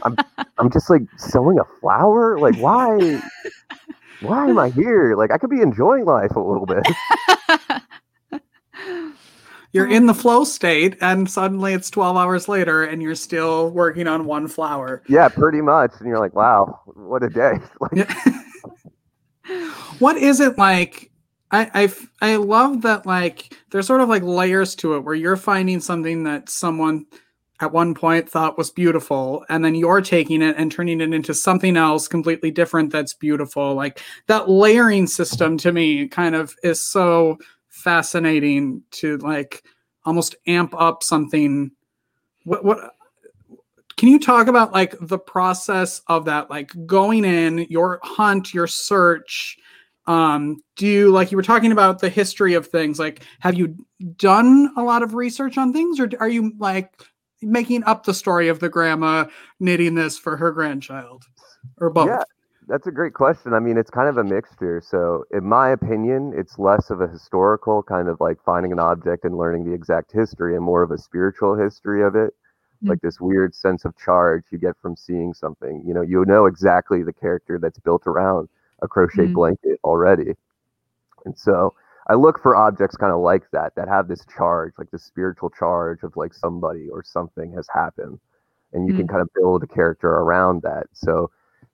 I'm, 0.05 0.16
I'm 0.57 0.73
just 0.73 0.88
like 0.88 1.03
sewing 1.18 1.59
a 1.59 1.81
flower. 1.81 2.38
Like, 2.38 2.57
why? 2.57 3.21
Why 4.23 4.49
am 4.49 4.59
I 4.59 4.71
here? 4.71 5.15
Like, 5.17 5.31
I 5.31 5.39
could 5.39 5.51
be 5.51 5.61
enjoying 5.61 6.05
life 6.05 6.33
a 6.33 6.41
little 6.41 6.67
bit. 6.67 6.87
You're 9.73 9.89
in 9.89 10.07
the 10.07 10.15
flow 10.15 10.45
state 10.45 10.99
and 11.01 11.31
suddenly 11.31 11.73
it's 11.73 11.89
12 11.89 12.15
hours 12.15 12.47
later 12.47 12.85
and 12.85 13.03
you're 13.03 13.15
still 13.15 13.71
working 13.71 14.07
on 14.07 14.27
one 14.27 14.47
flower. 14.47 15.03
Yeah 15.09 15.31
pretty 15.31 15.63
much. 15.63 15.93
And 15.99 16.07
you're 16.09 16.19
like 16.19 16.35
wow 16.35 16.81
what 16.85 17.23
a 17.23 17.31
day. 17.31 17.55
What 19.99 20.17
is 20.17 20.41
it 20.41 20.59
like? 20.59 21.11
I, 21.51 21.71
I 22.21 22.33
I 22.33 22.37
love 22.37 22.83
that 22.83 23.07
like 23.07 23.57
there's 23.71 23.87
sort 23.87 24.01
of 24.01 24.09
like 24.09 24.23
layers 24.23 24.75
to 24.77 24.95
it 24.95 25.01
where 25.01 25.15
you're 25.15 25.37
finding 25.37 25.81
something 25.81 26.25
that 26.25 26.49
someone 26.49 27.07
at 27.62 27.72
one 27.72 27.94
point 27.94 28.29
thought 28.29 28.59
was 28.59 28.70
beautiful 28.70 29.44
and 29.48 29.64
then 29.64 29.77
you're 29.77 30.01
taking 30.01 30.42
it 30.42 30.57
and 30.59 30.72
turning 30.72 31.01
it 31.01 31.14
into 31.14 31.33
something 31.33 31.77
else 31.77 32.09
completely 32.09 32.51
different 32.51 32.90
that's 32.90 33.14
beautiful. 33.14 33.75
Like 33.75 34.01
that 34.27 34.51
layering 34.51 35.07
system 35.07 35.57
to 35.59 35.70
me 35.70 36.09
kind 36.09 36.35
of 36.35 36.57
is 36.64 36.81
so 36.81 37.38
fascinating 37.68 38.83
to 38.90 39.16
like 39.18 39.62
almost 40.05 40.35
amp 40.48 40.75
up 40.77 41.05
something. 41.05 41.70
What 42.44 42.64
what 42.64 42.94
can 43.96 44.09
you 44.09 44.18
talk 44.18 44.48
about 44.48 44.72
like 44.72 44.96
the 45.01 45.18
process 45.18 46.03
of 46.09 46.25
that? 46.25 46.51
Like 46.51 46.72
going 46.85 47.25
in 47.25 47.59
your 47.70 48.01
hunt 48.03 48.53
your 48.53 48.66
search 48.66 49.57
um 50.09 50.61
do 50.75 50.85
you 50.85 51.12
like 51.12 51.31
you 51.31 51.37
were 51.37 51.44
talking 51.44 51.70
about 51.70 52.01
the 52.01 52.09
history 52.09 52.55
of 52.55 52.66
things. 52.66 52.98
Like 52.98 53.22
have 53.38 53.55
you 53.55 53.77
done 54.16 54.72
a 54.77 54.83
lot 54.83 55.05
of 55.05 55.14
research 55.14 55.57
on 55.57 55.72
things 55.72 56.01
or 56.01 56.11
are 56.18 56.29
you 56.29 56.55
like 56.59 56.90
making 57.43 57.85
up 57.85 58.05
the 58.05 58.15
story 58.15 58.49
of 58.49 58.61
the 58.61 58.69
grandma 58.69 59.27
knitting 59.61 59.95
this 59.95 60.19
for 60.19 60.37
her 60.37 60.53
grandchild 60.53 61.25
or 61.79 61.91
both 61.91 62.09
yeah 62.09 62.25
that's 62.69 62.87
a 62.87 62.93
great 62.93 63.15
question. 63.15 63.55
I 63.55 63.61
mean, 63.61 63.77
it's 63.77 63.91
kind 63.91 64.09
of 64.09 64.17
a 64.17 64.25
mixture. 64.25 64.81
So, 64.85 65.25
in 65.31 65.45
my 65.45 65.71
opinion, 65.71 66.33
it's 66.35 66.59
less 66.59 66.91
of 66.91 67.01
a 67.01 67.09
historical 67.09 67.83
kind 67.83 68.09
of 68.09 68.21
like 68.21 68.39
finding 68.45 68.73
an 68.73 68.79
object 68.79 69.25
and 69.25 69.37
learning 69.37 69.65
the 69.65 69.75
exact 69.75 70.13
history 70.13 70.55
and 70.55 70.65
more 70.65 70.83
of 70.83 70.91
a 70.91 70.99
spiritual 70.99 71.57
history 71.57 72.03
of 72.03 72.15
it. 72.15 72.31
Mm-hmm. 72.31 72.91
Like 72.91 73.01
this 73.01 73.21
weird 73.21 73.55
sense 73.55 73.85
of 73.85 73.97
charge 73.97 74.45
you 74.51 74.59
get 74.59 74.77
from 74.81 74.97
seeing 74.97 75.35
something. 75.35 75.83
You 75.87 75.93
know, 75.93 76.03
you 76.03 76.25
know 76.25 76.47
exactly 76.47 77.03
the 77.03 77.13
character 77.13 77.59
that's 77.59 77.79
built 77.79 78.07
around 78.07 78.49
a 78.81 78.89
crochet 78.89 79.25
mm-hmm. 79.25 79.35
blanket 79.35 79.81
already. 79.85 80.35
And 81.25 81.37
so, 81.37 81.75
I 82.09 82.15
look 82.15 82.41
for 82.41 82.57
objects 82.57 82.97
kind 82.97 83.12
of 83.12 83.21
like 83.21 83.51
that, 83.53 83.75
that 83.77 83.88
have 83.88 84.09
this 84.09 84.25
charge, 84.37 84.73
like 84.79 84.91
the 84.91 84.99
spiritual 84.99 85.51
charge 85.51 86.03
of 86.03 86.17
like 86.17 86.35
somebody 86.35 86.88
or 86.91 87.03
something 87.05 87.53
has 87.53 87.67
happened. 87.73 88.19
And 88.73 88.87
you 88.87 88.95
mm-hmm. 88.95 89.03
can 89.03 89.09
kind 89.09 89.23
of 89.23 89.29
build 89.35 89.62
a 89.62 89.67
character 89.67 90.09
around 90.09 90.62
that. 90.62 90.87
So, 90.93 91.31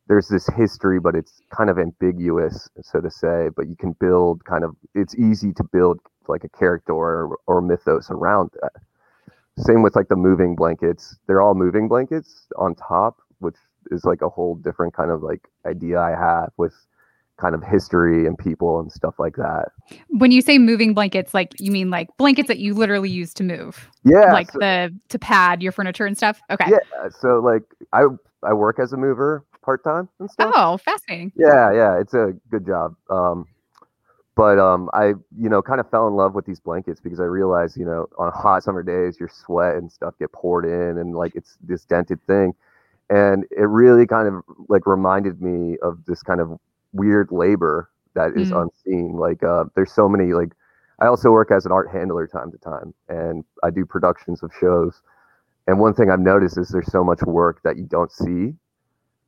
there's 0.08 0.28
this 0.28 0.48
history, 0.56 0.98
but 0.98 1.14
it's 1.14 1.42
kind 1.54 1.68
of 1.70 1.78
ambiguous, 1.78 2.68
so 2.80 3.00
to 3.00 3.10
say. 3.10 3.50
But 3.54 3.68
you 3.68 3.76
can 3.76 3.92
build 4.00 4.44
kind 4.44 4.64
of 4.64 4.74
it's 4.94 5.14
easy 5.16 5.52
to 5.52 5.64
build 5.64 6.00
like 6.26 6.44
a 6.44 6.48
character 6.48 6.92
or, 6.92 7.38
or 7.46 7.60
mythos 7.60 8.10
around 8.10 8.50
that. 8.60 8.72
Same 9.58 9.82
with 9.82 9.96
like 9.96 10.08
the 10.08 10.16
moving 10.16 10.54
blankets. 10.54 11.16
They're 11.26 11.42
all 11.42 11.54
moving 11.54 11.88
blankets 11.88 12.46
on 12.56 12.74
top, 12.74 13.18
which 13.38 13.56
is 13.90 14.04
like 14.04 14.22
a 14.22 14.28
whole 14.28 14.54
different 14.56 14.94
kind 14.94 15.10
of 15.10 15.22
like 15.22 15.48
idea 15.66 16.00
I 16.00 16.10
have 16.10 16.52
with 16.56 16.74
kind 17.38 17.54
of 17.54 17.62
history 17.62 18.26
and 18.26 18.36
people 18.36 18.80
and 18.80 18.90
stuff 18.92 19.14
like 19.18 19.36
that. 19.36 19.68
When 20.08 20.30
you 20.32 20.42
say 20.42 20.58
moving 20.58 20.92
blankets, 20.92 21.32
like 21.34 21.52
you 21.60 21.70
mean 21.70 21.88
like 21.90 22.08
blankets 22.18 22.48
that 22.48 22.58
you 22.58 22.74
literally 22.74 23.08
use 23.10 23.32
to 23.34 23.44
move, 23.44 23.88
Yeah. 24.04 24.32
like 24.32 24.50
so- 24.50 24.58
the 24.58 24.94
to 25.08 25.18
pad 25.18 25.62
your 25.62 25.72
furniture 25.72 26.04
and 26.06 26.16
stuff. 26.16 26.40
Okay. 26.50 26.66
Yeah. 26.70 27.08
So 27.10 27.38
like 27.38 27.62
I 27.92 28.04
I 28.42 28.52
work 28.52 28.78
as 28.78 28.92
a 28.92 28.96
mover 28.96 29.44
part 29.62 29.82
time 29.84 30.08
and 30.18 30.30
stuff. 30.30 30.52
Oh, 30.54 30.76
fascinating. 30.78 31.32
Yeah, 31.36 31.72
yeah, 31.72 31.98
it's 32.00 32.14
a 32.14 32.32
good 32.50 32.64
job. 32.66 32.94
Um, 33.10 33.46
but 34.34 34.58
um, 34.60 34.88
I, 34.94 35.14
you 35.36 35.48
know, 35.48 35.60
kind 35.62 35.80
of 35.80 35.90
fell 35.90 36.06
in 36.06 36.14
love 36.14 36.34
with 36.34 36.46
these 36.46 36.60
blankets 36.60 37.00
because 37.00 37.18
I 37.18 37.24
realized, 37.24 37.76
you 37.76 37.84
know, 37.84 38.06
on 38.18 38.30
hot 38.32 38.62
summer 38.62 38.84
days, 38.84 39.18
your 39.18 39.28
sweat 39.28 39.74
and 39.76 39.90
stuff 39.90 40.14
get 40.18 40.30
poured 40.32 40.64
in, 40.64 40.96
and 40.98 41.14
like 41.16 41.34
it's 41.34 41.58
this 41.60 41.84
dented 41.84 42.22
thing, 42.28 42.54
and 43.10 43.44
it 43.50 43.64
really 43.68 44.06
kind 44.06 44.28
of 44.28 44.42
like 44.68 44.86
reminded 44.86 45.42
me 45.42 45.76
of 45.82 46.04
this 46.06 46.22
kind 46.22 46.40
of 46.40 46.58
weird 46.92 47.30
labor 47.30 47.90
that 48.14 48.36
is 48.36 48.50
Mm. 48.50 48.62
unseen. 48.62 49.12
Like, 49.16 49.42
uh, 49.42 49.64
there's 49.74 49.92
so 49.92 50.08
many 50.08 50.32
like. 50.32 50.52
I 51.00 51.06
also 51.06 51.30
work 51.30 51.52
as 51.52 51.64
an 51.64 51.70
art 51.70 51.90
handler 51.90 52.26
time 52.26 52.50
to 52.50 52.58
time, 52.58 52.92
and 53.08 53.44
I 53.62 53.70
do 53.70 53.86
productions 53.86 54.42
of 54.42 54.52
shows. 54.52 55.00
And 55.68 55.78
one 55.78 55.94
thing 55.94 56.10
I've 56.10 56.18
noticed 56.18 56.58
is 56.58 56.70
there's 56.70 56.90
so 56.90 57.04
much 57.04 57.22
work 57.22 57.62
that 57.62 57.76
you 57.76 57.84
don't 57.84 58.10
see 58.10 58.54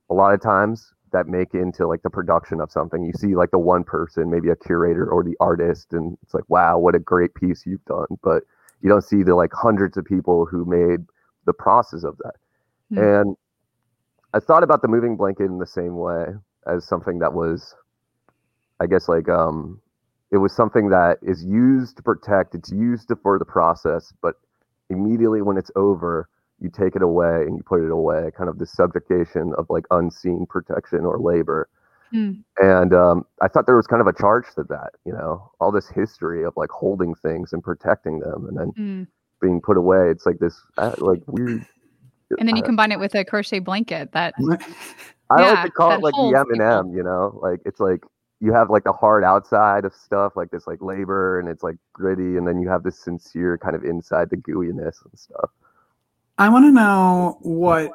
a 0.09 0.15
lot 0.15 0.35
of 0.35 0.41
times 0.41 0.93
that 1.13 1.29
make 1.29 1.55
into 1.55 1.87
like 1.87 2.03
the 2.03 2.11
production 2.11 2.61
of 2.61 2.73
something. 2.73 3.05
You 3.05 3.13
see 3.13 3.37
like 3.37 3.51
the 3.53 3.59
one 3.59 3.85
person, 3.85 4.31
maybe 4.31 4.49
a 4.49 4.57
curator 4.57 5.09
or 5.09 5.23
the 5.23 5.37
artist, 5.41 5.93
and 5.93 6.17
it's 6.23 6.35
like, 6.35 6.49
wow, 6.49 6.79
what 6.79 6.95
a 6.97 6.99
great 6.99 7.35
piece 7.35 7.67
you've 7.67 7.85
done. 7.85 8.07
But 8.23 8.45
you 8.81 8.89
don't 8.89 9.05
see 9.05 9.23
the 9.23 9.35
like 9.37 9.53
hundreds 9.53 9.97
of 9.97 10.05
people 10.05 10.47
who 10.47 10.65
made 10.65 11.07
the 11.47 11.53
process 11.53 12.03
of 12.05 12.17
that. 12.19 12.35
Hmm. 12.91 12.99
And 12.99 13.37
I 14.35 14.41
thought 14.41 14.63
about 14.65 14.83
the 14.83 14.89
moving 14.89 15.17
blanket 15.17 15.45
in 15.45 15.59
the 15.59 15.67
same 15.67 15.97
way 15.97 16.35
as 16.67 16.87
something 16.87 17.19
that 17.21 17.33
was, 17.33 17.75
I 18.81 18.87
guess, 18.87 19.09
like 19.09 19.29
um, 19.29 19.81
it 20.31 20.39
was 20.39 20.55
something 20.55 20.91
that 20.91 21.19
is 21.23 21.45
used 21.45 21.97
to 21.97 22.03
protect. 22.03 22.55
It's 22.55 22.71
used 22.71 23.09
to, 23.09 23.17
for 23.17 23.39
the 23.39 23.45
process, 23.45 24.13
but 24.23 24.35
immediately 24.89 25.43
when 25.43 25.57
it's 25.57 25.71
over, 25.77 26.29
you 26.61 26.71
take 26.71 26.95
it 26.95 27.03
away 27.03 27.43
and 27.47 27.57
you 27.57 27.63
put 27.63 27.83
it 27.83 27.91
away. 27.91 28.31
Kind 28.37 28.51
of 28.51 28.59
the 28.59 28.67
subjugation 28.67 29.55
of 29.57 29.67
like 29.71 29.85
unseen 29.91 30.47
protection 30.49 31.01
or 31.01 31.19
labor. 31.19 31.69
Hmm. 32.11 32.33
And 32.59 32.93
um, 32.93 33.25
I 33.41 33.49
thought 33.49 33.67
there 33.67 33.77
was 33.77 33.87
kind 33.87 34.03
of 34.03 34.07
a 34.09 34.13
charge 34.13 34.47
to 34.57 34.65
that, 34.65 34.91
you 35.07 35.13
know, 35.13 35.51
all 35.61 35.73
this 35.73 35.89
history 35.89 36.45
of 36.45 36.53
like 36.57 36.71
holding 36.71 37.15
things 37.15 37.53
and 37.53 37.63
protecting 37.63 38.19
them, 38.19 38.47
and 38.47 38.59
then 38.59 38.73
Mm. 38.73 39.07
being 39.41 39.61
put 39.61 39.77
away. 39.79 40.11
It's 40.11 40.27
like 40.27 40.39
this, 40.39 40.61
uh, 40.77 40.93
like 40.99 41.23
weird. 41.29 41.65
And 42.39 42.47
then 42.49 42.57
you 42.57 42.63
I- 42.63 42.67
combine 42.67 42.93
it 42.93 42.99
with 43.01 43.15
a 43.15 43.25
crochet 43.25 43.61
blanket 43.61 44.13
that 44.13 44.35
I 45.31 45.41
Yeah, 45.41 45.53
like 45.53 45.63
to 45.63 45.71
call 45.71 45.93
it 45.97 46.03
like 46.03 46.15
the 46.15 46.35
M 46.37 46.47
people. 46.51 46.53
and 46.53 46.63
M. 46.91 46.97
You 46.97 47.03
know, 47.03 47.39
like 47.43 47.61
it's 47.65 47.81
like 47.81 48.03
you 48.41 48.53
have 48.53 48.71
like 48.71 48.85
the 48.85 48.93
hard 48.93 49.23
outside 49.23 49.85
of 49.85 49.95
stuff, 49.95 50.35
like 50.37 50.51
this 50.51 50.67
like 50.67 50.83
labor, 50.83 51.39
and 51.39 51.49
it's 51.49 51.63
like 51.63 51.77
gritty, 51.93 52.37
and 52.37 52.47
then 52.47 52.61
you 52.61 52.69
have 52.69 52.83
this 52.83 52.99
sincere 52.99 53.57
kind 53.59 53.77
of 53.77 53.85
inside 53.85 54.31
the 54.31 54.37
gooiness 54.37 55.05
and 55.05 55.19
stuff. 55.19 55.51
I 56.39 56.49
want 56.49 56.65
to 56.65 56.73
know 56.73 57.37
what 57.43 57.93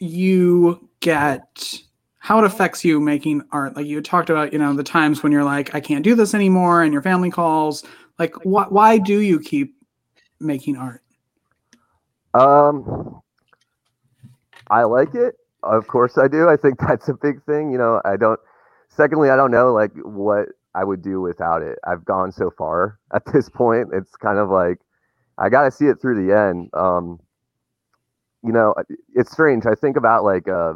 you 0.00 0.88
get, 1.00 1.80
how 2.18 2.38
it 2.38 2.44
affects 2.44 2.82
you 2.84 2.98
making 2.98 3.42
art. 3.52 3.76
Like 3.76 3.86
you 3.86 4.00
talked 4.00 4.30
about, 4.30 4.52
you 4.54 4.58
know, 4.58 4.72
the 4.72 4.82
times 4.82 5.22
when 5.22 5.32
you're 5.32 5.44
like, 5.44 5.74
I 5.74 5.80
can't 5.80 6.02
do 6.02 6.14
this 6.14 6.34
anymore, 6.34 6.82
and 6.82 6.92
your 6.92 7.02
family 7.02 7.30
calls. 7.30 7.84
Like, 8.18 8.34
wh- 8.36 8.72
why 8.72 8.98
do 8.98 9.20
you 9.20 9.38
keep 9.38 9.76
making 10.40 10.76
art? 10.76 11.02
Um, 12.32 13.20
I 14.70 14.84
like 14.84 15.14
it. 15.14 15.36
Of 15.64 15.86
course, 15.88 16.18
I 16.18 16.28
do. 16.28 16.48
I 16.48 16.56
think 16.56 16.78
that's 16.88 17.08
a 17.08 17.14
big 17.14 17.42
thing. 17.44 17.72
You 17.72 17.78
know, 17.78 18.00
I 18.04 18.16
don't. 18.16 18.40
Secondly, 18.88 19.30
I 19.30 19.36
don't 19.36 19.50
know 19.50 19.72
like 19.72 19.92
what 20.04 20.48
I 20.74 20.84
would 20.84 21.02
do 21.02 21.20
without 21.20 21.62
it. 21.62 21.78
I've 21.86 22.04
gone 22.04 22.32
so 22.32 22.50
far 22.50 22.98
at 23.14 23.22
this 23.32 23.48
point. 23.48 23.88
It's 23.92 24.16
kind 24.16 24.38
of 24.38 24.50
like 24.50 24.78
I 25.38 25.48
got 25.48 25.64
to 25.64 25.70
see 25.70 25.86
it 25.86 26.00
through 26.00 26.26
the 26.26 26.34
end. 26.36 26.70
Um, 26.74 27.20
you 28.42 28.52
know, 28.52 28.74
it's 29.14 29.30
strange. 29.32 29.66
I 29.66 29.74
think 29.74 29.96
about 29.96 30.24
like 30.24 30.48
uh, 30.48 30.74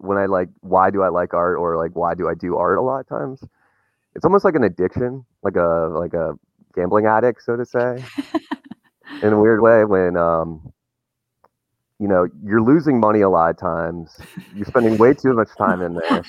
when 0.00 0.18
I 0.18 0.26
like 0.26 0.48
why 0.60 0.90
do 0.90 1.02
I 1.02 1.08
like 1.08 1.34
art 1.34 1.58
or 1.58 1.76
like 1.76 1.92
why 1.94 2.14
do 2.14 2.28
I 2.28 2.34
do 2.34 2.56
art 2.56 2.78
a 2.78 2.82
lot 2.82 3.00
of 3.00 3.08
times. 3.08 3.44
It's 4.16 4.26
almost 4.26 4.44
like 4.44 4.56
an 4.56 4.64
addiction, 4.64 5.26
like 5.42 5.56
a 5.56 5.88
like 5.92 6.14
a 6.14 6.34
gambling 6.74 7.06
addict, 7.06 7.42
so 7.44 7.56
to 7.56 7.66
say 7.66 8.04
in 9.22 9.32
a 9.32 9.40
weird 9.40 9.62
way 9.62 9.84
when 9.84 10.16
um 10.16 10.73
you 12.04 12.08
know 12.08 12.28
you're 12.44 12.60
losing 12.60 13.00
money 13.00 13.22
a 13.22 13.30
lot 13.30 13.48
of 13.48 13.56
times. 13.56 14.18
You're 14.54 14.66
spending 14.66 14.98
way 14.98 15.14
too 15.14 15.32
much 15.32 15.48
time 15.56 15.80
in 15.80 15.94
there. 15.94 16.22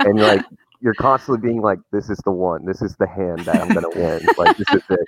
And 0.00 0.18
you're 0.18 0.28
like 0.28 0.44
you're 0.82 0.92
constantly 0.92 1.40
being 1.48 1.62
like 1.62 1.78
this 1.92 2.10
is 2.10 2.18
the 2.26 2.30
one. 2.30 2.66
This 2.66 2.82
is 2.82 2.94
the 2.96 3.06
hand 3.06 3.38
that 3.46 3.56
i'm 3.56 3.68
gonna 3.70 3.88
win. 3.88 4.20
Like 4.36 4.58
this 4.58 4.68
is 4.74 4.82
it. 4.90 5.00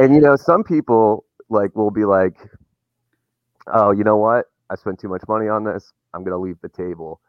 And 0.00 0.12
you 0.12 0.20
know 0.20 0.34
some 0.34 0.64
people 0.64 1.24
like 1.50 1.76
will 1.76 1.92
be 1.92 2.04
like 2.04 2.36
oh 3.72 3.92
you 3.92 4.02
know 4.02 4.16
what? 4.16 4.46
I 4.70 4.74
spent 4.74 4.98
too 4.98 5.08
much 5.08 5.22
money 5.28 5.46
on 5.46 5.62
this. 5.62 5.92
I'm 6.14 6.24
gonna 6.24 6.38
leave 6.38 6.58
the 6.60 6.68
table. 6.68 7.20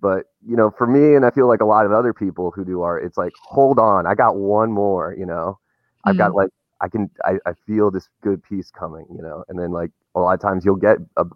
But 0.00 0.30
you 0.48 0.56
know 0.56 0.70
for 0.70 0.86
me 0.86 1.14
and 1.14 1.26
i 1.26 1.30
feel 1.30 1.46
like 1.46 1.60
a 1.60 1.66
lot 1.66 1.84
of 1.84 1.92
other 1.92 2.14
people 2.14 2.52
who 2.52 2.64
do 2.64 2.80
art 2.80 3.04
it's 3.04 3.18
like 3.18 3.34
hold 3.42 3.78
on. 3.78 4.06
I 4.06 4.14
got 4.14 4.36
one 4.36 4.72
more 4.72 5.14
you 5.14 5.26
know? 5.26 5.58
I've 6.06 6.16
got 6.16 6.28
mm-hmm. 6.28 6.38
like 6.38 6.50
I 6.80 6.88
can 6.88 7.10
I, 7.22 7.34
I 7.44 7.52
feel 7.66 7.90
this 7.90 8.08
good 8.22 8.42
piece 8.42 8.70
coming, 8.70 9.04
you 9.14 9.20
know, 9.20 9.44
and 9.50 9.58
then 9.58 9.72
like 9.72 9.90
a 10.14 10.20
lot 10.20 10.32
of 10.32 10.40
times 10.40 10.64
you'll 10.64 10.76
get 10.76 10.96
a 11.18 11.26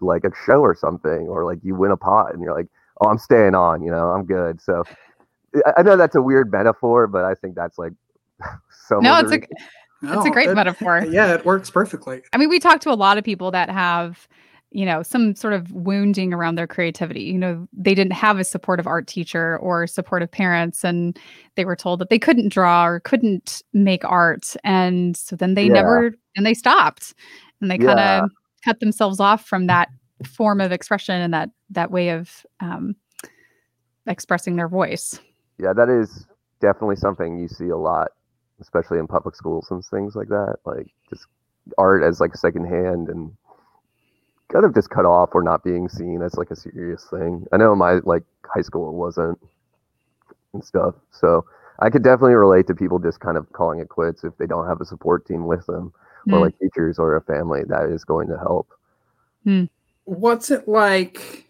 like 0.00 0.24
a 0.24 0.30
show 0.46 0.60
or 0.60 0.74
something, 0.74 1.26
or 1.28 1.44
like 1.44 1.58
you 1.62 1.74
win 1.74 1.90
a 1.90 1.96
pot 1.96 2.32
and 2.32 2.42
you're 2.42 2.54
like, 2.54 2.66
oh, 3.00 3.08
I'm 3.08 3.18
staying 3.18 3.54
on, 3.54 3.82
you 3.82 3.90
know, 3.90 4.10
I'm 4.10 4.24
good. 4.24 4.60
So 4.60 4.82
I, 5.66 5.72
I 5.78 5.82
know 5.82 5.96
that's 5.96 6.16
a 6.16 6.22
weird 6.22 6.50
metaphor, 6.50 7.06
but 7.06 7.24
I 7.24 7.34
think 7.34 7.54
that's 7.54 7.78
like 7.78 7.92
so. 8.88 9.00
no, 9.00 9.18
it's 9.18 9.32
a 9.32 9.40
No, 10.02 10.18
it's 10.18 10.26
a 10.26 10.30
great 10.30 10.50
it- 10.50 10.54
metaphor. 10.54 11.04
Yeah, 11.08 11.34
it 11.34 11.44
works 11.44 11.70
perfectly. 11.70 12.22
I 12.32 12.38
mean, 12.38 12.48
we 12.48 12.58
talk 12.60 12.80
to 12.82 12.90
a 12.90 12.94
lot 12.94 13.18
of 13.18 13.24
people 13.24 13.50
that 13.50 13.68
have, 13.70 14.28
you 14.70 14.84
know, 14.84 15.02
some 15.02 15.34
sort 15.34 15.54
of 15.54 15.72
wounding 15.72 16.32
around 16.34 16.54
their 16.56 16.66
creativity. 16.66 17.22
You 17.22 17.38
know, 17.38 17.66
they 17.72 17.94
didn't 17.94 18.12
have 18.12 18.38
a 18.38 18.44
supportive 18.44 18.86
art 18.86 19.06
teacher 19.06 19.58
or 19.58 19.86
supportive 19.86 20.30
parents, 20.30 20.84
and 20.84 21.18
they 21.56 21.64
were 21.64 21.74
told 21.76 22.00
that 22.00 22.10
they 22.10 22.18
couldn't 22.18 22.50
draw 22.52 22.86
or 22.86 23.00
couldn't 23.00 23.62
make 23.72 24.04
art. 24.04 24.54
And 24.64 25.16
so 25.16 25.34
then 25.36 25.54
they 25.54 25.64
Yeah. 25.64 25.72
never, 25.72 26.14
and 26.36 26.44
they 26.46 26.54
stopped 26.54 27.14
and 27.60 27.70
they 27.70 27.78
kind 27.78 27.98
Yeah. 27.98 28.22
of 28.24 28.30
cut 28.64 28.80
themselves 28.80 29.20
off 29.20 29.44
from 29.46 29.66
that 29.66 29.88
form 30.26 30.60
of 30.60 30.72
expression 30.72 31.20
and 31.20 31.32
that, 31.32 31.50
that 31.70 31.90
way 31.90 32.10
of 32.10 32.44
um, 32.60 32.96
expressing 34.06 34.56
their 34.56 34.68
voice. 34.68 35.20
yeah, 35.58 35.72
that 35.72 35.88
is 35.88 36.26
definitely 36.60 36.96
something 36.96 37.38
you 37.38 37.48
see 37.48 37.68
a 37.68 37.76
lot, 37.76 38.08
especially 38.60 38.98
in 38.98 39.06
public 39.06 39.34
schools 39.34 39.68
and 39.70 39.84
things 39.84 40.14
like 40.16 40.28
that. 40.28 40.56
Like 40.64 40.86
just 41.10 41.26
art 41.76 42.02
as 42.02 42.20
like 42.20 42.34
secondhand 42.36 43.08
and 43.08 43.32
kind 44.52 44.64
of 44.64 44.74
just 44.74 44.90
cut 44.90 45.04
off 45.04 45.30
or 45.34 45.42
not 45.42 45.62
being 45.62 45.88
seen 45.88 46.22
as 46.22 46.34
like 46.34 46.50
a 46.50 46.56
serious 46.56 47.06
thing. 47.10 47.46
I 47.52 47.58
know 47.58 47.74
my 47.76 48.00
like 48.04 48.24
high 48.44 48.62
school 48.62 48.94
wasn't 48.94 49.38
and 50.54 50.64
stuff. 50.64 50.94
So 51.10 51.44
I 51.80 51.90
could 51.90 52.02
definitely 52.02 52.34
relate 52.34 52.66
to 52.68 52.74
people 52.74 52.98
just 52.98 53.20
kind 53.20 53.36
of 53.36 53.52
calling 53.52 53.80
it 53.80 53.88
quits 53.88 54.24
if 54.24 54.36
they 54.38 54.46
don't 54.46 54.66
have 54.66 54.80
a 54.80 54.86
support 54.86 55.26
team 55.26 55.46
with 55.46 55.66
them 55.66 55.92
or 56.30 56.38
Mm. 56.38 56.42
like 56.42 56.58
teachers 56.58 56.98
or 56.98 57.16
a 57.16 57.22
family 57.22 57.62
that 57.68 57.90
is 57.90 58.04
going 58.04 58.28
to 58.28 58.38
help. 58.38 58.68
What's 60.04 60.50
it 60.50 60.66
like 60.68 61.46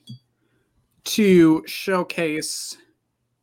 to 1.05 1.63
showcase 1.67 2.77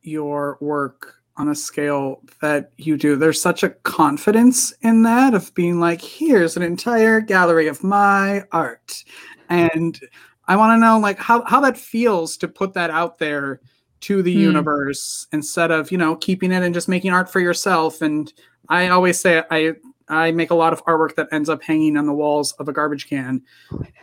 your 0.02 0.58
work 0.60 1.14
on 1.36 1.48
a 1.48 1.54
scale 1.54 2.22
that 2.40 2.72
you 2.78 2.96
do? 2.96 3.16
There's 3.16 3.40
such 3.40 3.62
a 3.62 3.70
confidence 3.70 4.72
in 4.82 5.02
that 5.02 5.34
of 5.34 5.54
being 5.54 5.80
like, 5.80 6.00
here's 6.00 6.56
an 6.56 6.62
entire 6.62 7.20
gallery 7.20 7.66
of 7.66 7.82
my 7.82 8.44
art. 8.52 9.04
And 9.48 9.98
I 10.48 10.56
want 10.56 10.76
to 10.76 10.80
know 10.80 10.98
like 10.98 11.18
how, 11.18 11.44
how 11.44 11.60
that 11.60 11.76
feels 11.76 12.36
to 12.38 12.48
put 12.48 12.74
that 12.74 12.90
out 12.90 13.18
there 13.18 13.60
to 14.02 14.22
the 14.22 14.32
Hmm. 14.32 14.38
universe 14.38 15.26
instead 15.32 15.70
of, 15.70 15.90
you 15.90 15.98
know, 15.98 16.14
keeping 16.16 16.52
it 16.52 16.62
and 16.62 16.74
just 16.74 16.88
making 16.88 17.12
art 17.12 17.30
for 17.30 17.40
yourself. 17.40 18.02
And 18.02 18.32
I 18.68 18.88
always 18.88 19.18
say 19.18 19.42
I 19.50 19.74
I 20.08 20.30
make 20.30 20.50
a 20.50 20.54
lot 20.54 20.72
of 20.72 20.84
artwork 20.84 21.16
that 21.16 21.28
ends 21.32 21.48
up 21.48 21.62
hanging 21.62 21.96
on 21.96 22.06
the 22.06 22.12
walls 22.12 22.52
of 22.52 22.68
a 22.68 22.72
garbage 22.72 23.08
can, 23.08 23.42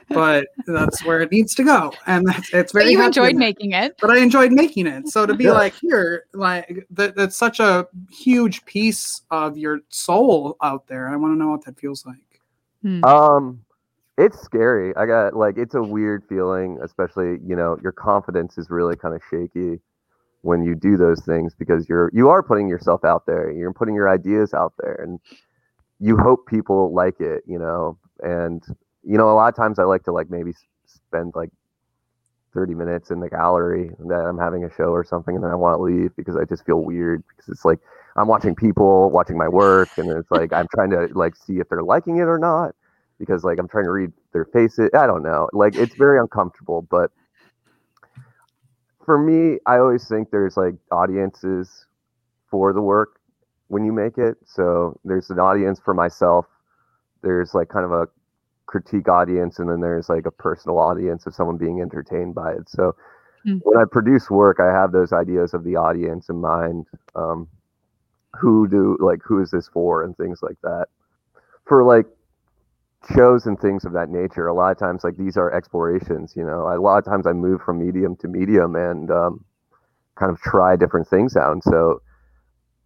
but 0.10 0.48
that's 0.68 1.04
where 1.06 1.22
it 1.22 1.32
needs 1.32 1.56
to 1.56 1.64
go, 1.64 1.94
and 2.08 2.26
that's 2.28 2.54
it's 2.54 2.72
very. 2.74 2.86
But 2.86 2.92
you 2.92 3.04
enjoyed 3.06 3.36
making 3.36 3.72
it. 3.72 3.96
But 4.02 4.12
I 4.12 4.18
enjoyed 4.18 4.52
making 4.52 4.88
it. 4.88 5.08
So 5.08 5.26
to 5.26 5.34
be 5.34 5.46
Yeah. 5.46 5.54
like 5.54 5.74
here, 5.76 6.26
like 6.34 6.86
that, 6.92 7.16
that's 7.16 7.36
such 7.36 7.60
a 7.60 7.88
huge 8.12 8.66
piece 8.66 9.22
of 9.32 9.58
your 9.58 9.80
soul 9.90 10.58
out 10.62 10.88
there. 10.88 11.10
I 11.10 11.16
want 11.16 11.34
to 11.34 11.38
know 11.38 11.52
what 11.52 11.64
that 11.66 11.80
feels 11.80 12.06
like. 12.06 12.42
Hmm. 12.82 13.04
Um, 13.06 13.64
it's 14.18 14.40
scary. 14.42 14.96
I 14.96 15.06
got 15.06 15.36
like 15.36 15.58
it's 15.58 15.76
a 15.76 15.82
weird 15.82 16.24
feeling, 16.28 16.80
especially 16.84 17.40
you 17.46 17.56
know 17.56 17.78
your 17.82 17.94
confidence 17.94 18.58
is 18.58 18.70
really 18.70 18.96
kind 18.96 19.16
of 19.16 19.22
shaky 19.30 19.80
when 20.42 20.62
you 20.62 20.76
do 20.76 20.98
those 20.98 21.22
things 21.22 21.56
because 21.58 21.88
you're 21.88 22.12
you 22.14 22.28
are 22.28 22.44
putting 22.44 22.68
yourself 22.68 23.06
out 23.06 23.26
there. 23.26 23.50
You're 23.52 23.74
putting 23.74 23.96
your 23.96 24.10
ideas 24.10 24.54
out 24.54 24.74
there, 24.80 24.96
and 25.02 25.20
you 26.00 26.18
hope 26.18 26.48
people 26.48 26.94
like 26.94 27.20
it. 27.20 27.44
You 27.48 27.60
know, 27.60 27.98
and 28.22 28.64
you 29.04 29.18
know 29.18 29.30
a 29.30 29.36
lot 29.36 29.50
of 29.50 29.56
times 29.56 29.80
I 29.80 29.84
like 29.84 30.04
to 30.04 30.12
like 30.12 30.30
maybe 30.30 30.54
spend 30.86 31.34
like 31.36 31.50
30 32.54 32.76
minutes 32.76 33.12
in 33.12 33.20
the 33.20 33.30
gallery 33.30 33.92
that 34.08 34.26
I'm 34.26 34.38
having 34.38 34.64
a 34.64 34.70
show 34.74 34.92
or 34.92 35.04
something 35.04 35.36
and 35.36 35.44
then 35.44 35.52
I 35.52 35.56
want 35.56 35.78
to 35.78 35.82
leave 35.82 36.16
because 36.16 36.36
I 36.36 36.46
just 36.46 36.66
feel 36.66 36.84
weird 36.84 37.24
because 37.28 37.50
it's 37.50 37.66
like 37.66 37.80
I'm 38.16 38.28
watching 38.28 38.54
people 38.54 39.10
watching 39.10 39.38
my 39.38 39.48
work 39.48 39.90
and 39.98 40.10
it's 40.12 40.30
like 40.30 40.54
I'm 40.54 40.68
trying 40.74 40.92
to 40.92 41.08
like 41.14 41.36
see 41.36 41.60
if 41.60 41.70
they're 41.70 41.82
liking 41.84 42.18
it 42.18 42.28
or 42.28 42.38
not 42.38 42.76
because 43.18 43.44
like 43.44 43.58
I'm 43.60 43.68
trying 43.68 43.86
to 43.86 43.92
read 43.92 44.12
their 44.34 44.46
faces. 44.46 44.90
I 44.98 45.08
don't 45.08 45.24
know. 45.24 45.50
Like 45.52 45.74
it's 45.76 45.96
very 45.96 46.20
uncomfortable, 46.20 46.84
but 46.84 47.12
for 49.04 49.18
me, 49.18 49.60
I 49.66 49.78
always 49.78 50.08
think 50.08 50.30
there's 50.32 50.56
like 50.56 50.76
audiences 50.92 51.88
for 52.50 52.72
the 52.74 52.82
work 52.82 53.20
when 53.74 53.84
you 53.84 53.92
make 53.92 54.18
it. 54.18 54.38
So 54.46 55.00
there's 55.04 55.30
an 55.30 55.40
audience 55.40 55.80
for 55.84 55.94
myself. 55.94 56.46
There's 57.22 57.54
like 57.54 57.70
kind 57.70 57.86
of 57.86 57.92
a 57.92 58.08
critique 58.66 59.08
audience 59.08 59.60
and 59.60 59.70
then 59.70 59.82
there's 59.82 60.10
like 60.10 60.26
a 60.26 60.32
personal 60.32 60.80
audience 60.80 61.28
of 61.28 61.36
someone 61.36 61.58
being 61.58 61.82
entertained 61.82 62.34
by 62.34 62.52
it 62.52 62.68
so 62.68 62.96
mm. 63.46 63.60
when 63.64 63.78
i 63.78 63.84
produce 63.86 64.30
work 64.30 64.60
i 64.60 64.72
have 64.72 64.92
those 64.92 65.12
ideas 65.14 65.54
of 65.54 65.64
the 65.64 65.76
audience 65.76 66.30
in 66.30 66.38
mind 66.38 66.88
um, 67.16 67.48
who 68.40 68.68
do 68.68 68.98
like 69.00 69.20
who 69.24 69.42
is 69.42 69.52
this 69.52 69.68
for 69.68 70.04
and 70.04 70.18
things 70.18 70.40
like 70.42 70.60
that 70.64 70.88
for 71.66 71.84
like 71.84 72.06
shows 73.14 73.46
and 73.46 73.60
things 73.60 73.86
of 73.86 73.92
that 73.92 74.10
nature 74.10 74.48
a 74.48 74.54
lot 74.54 74.72
of 74.72 74.80
times 74.80 75.04
like 75.04 75.18
these 75.18 75.38
are 75.38 75.54
explorations 75.54 76.34
you 76.36 76.44
know 76.44 76.68
a 76.74 76.80
lot 76.80 76.98
of 76.98 77.06
times 77.06 77.28
i 77.28 77.34
move 77.34 77.62
from 77.62 77.78
medium 77.78 78.16
to 78.16 78.28
medium 78.28 78.76
and 78.76 79.12
um, 79.12 79.44
kind 80.16 80.32
of 80.32 80.40
try 80.40 80.76
different 80.76 81.08
things 81.08 81.36
out 81.36 81.52
and 81.52 81.64
so 81.64 82.02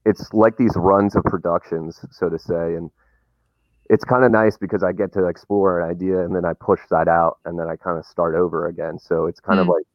it's 0.10 0.34
like 0.34 0.58
these 0.58 0.74
runs 0.76 1.16
of 1.16 1.24
productions 1.24 2.00
so 2.12 2.30
to 2.30 2.40
say 2.40 2.76
and 2.76 2.90
it's 3.90 4.04
kind 4.04 4.24
of 4.24 4.32
nice 4.32 4.58
because 4.58 4.84
I 4.84 4.92
get 4.92 5.14
to 5.14 5.28
explore 5.28 5.80
an 5.80 5.90
idea 5.90 6.24
and 6.24 6.36
then 6.36 6.46
I 6.46 6.54
push 6.54 6.82
that 6.90 7.08
out 7.08 7.38
and 7.46 7.58
then 7.60 7.68
I 7.70 7.76
kind 7.76 7.98
of 7.98 8.06
start 8.06 8.36
over 8.36 8.68
again. 8.68 9.00
So 9.00 9.28
it's 9.28 9.40
kind 9.40 9.60
mm. 9.60 9.62
of 9.62 9.68
like 9.68 9.86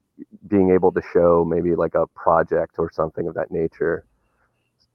being 0.48 0.70
able 0.70 0.92
to 0.92 1.02
show 1.12 1.44
maybe 1.46 1.74
like 1.74 1.94
a 1.94 2.06
project 2.08 2.76
or 2.78 2.90
something 2.92 3.28
of 3.28 3.34
that 3.34 3.50
nature. 3.50 4.04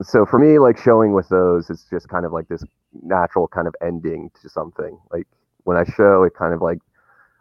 So 0.02 0.26
for 0.26 0.40
me, 0.40 0.60
like 0.60 0.78
showing 0.78 1.14
with 1.14 1.30
those, 1.30 1.70
it's 1.70 1.86
just 1.90 2.08
kind 2.08 2.26
of 2.26 2.32
like 2.32 2.48
this 2.48 2.64
natural 3.04 3.48
kind 3.48 3.68
of 3.68 3.76
ending 3.86 4.32
to 4.42 4.50
something. 4.50 4.98
Like 5.12 5.28
when 5.64 5.78
I 5.78 5.84
show, 5.84 6.24
it 6.24 6.34
kind 6.38 6.54
of 6.54 6.62
like 6.62 6.80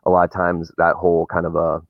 a 0.04 0.10
lot 0.10 0.24
of 0.24 0.32
times 0.32 0.70
that 0.76 0.94
whole 0.94 1.26
kind 1.26 1.46
of 1.46 1.56
a 1.56 1.80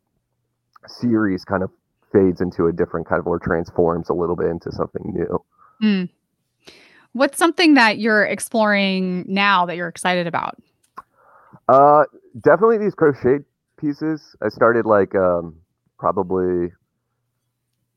series 0.87 1.45
kind 1.45 1.63
of 1.63 1.71
fades 2.13 2.41
into 2.41 2.67
a 2.67 2.73
different 2.73 3.09
kind 3.09 3.19
of 3.19 3.27
or 3.27 3.39
transforms 3.39 4.09
a 4.11 4.15
little 4.15 4.37
bit 4.37 4.47
into 4.47 4.71
something 4.71 5.13
new. 5.13 5.45
Mm. 5.83 6.09
What's 7.13 7.39
something 7.39 7.75
that 7.75 7.99
you're 7.99 8.25
exploring 8.25 9.25
now 9.27 9.67
that 9.67 9.77
you're 9.77 9.89
excited 9.89 10.27
about? 10.27 10.59
Uh, 11.69 12.05
definitely 12.43 12.79
these 12.79 12.95
crochet 12.95 13.39
pieces. 13.79 14.37
I 14.43 14.49
started 14.49 14.87
like 14.87 15.15
um, 15.15 15.57
probably 15.99 16.73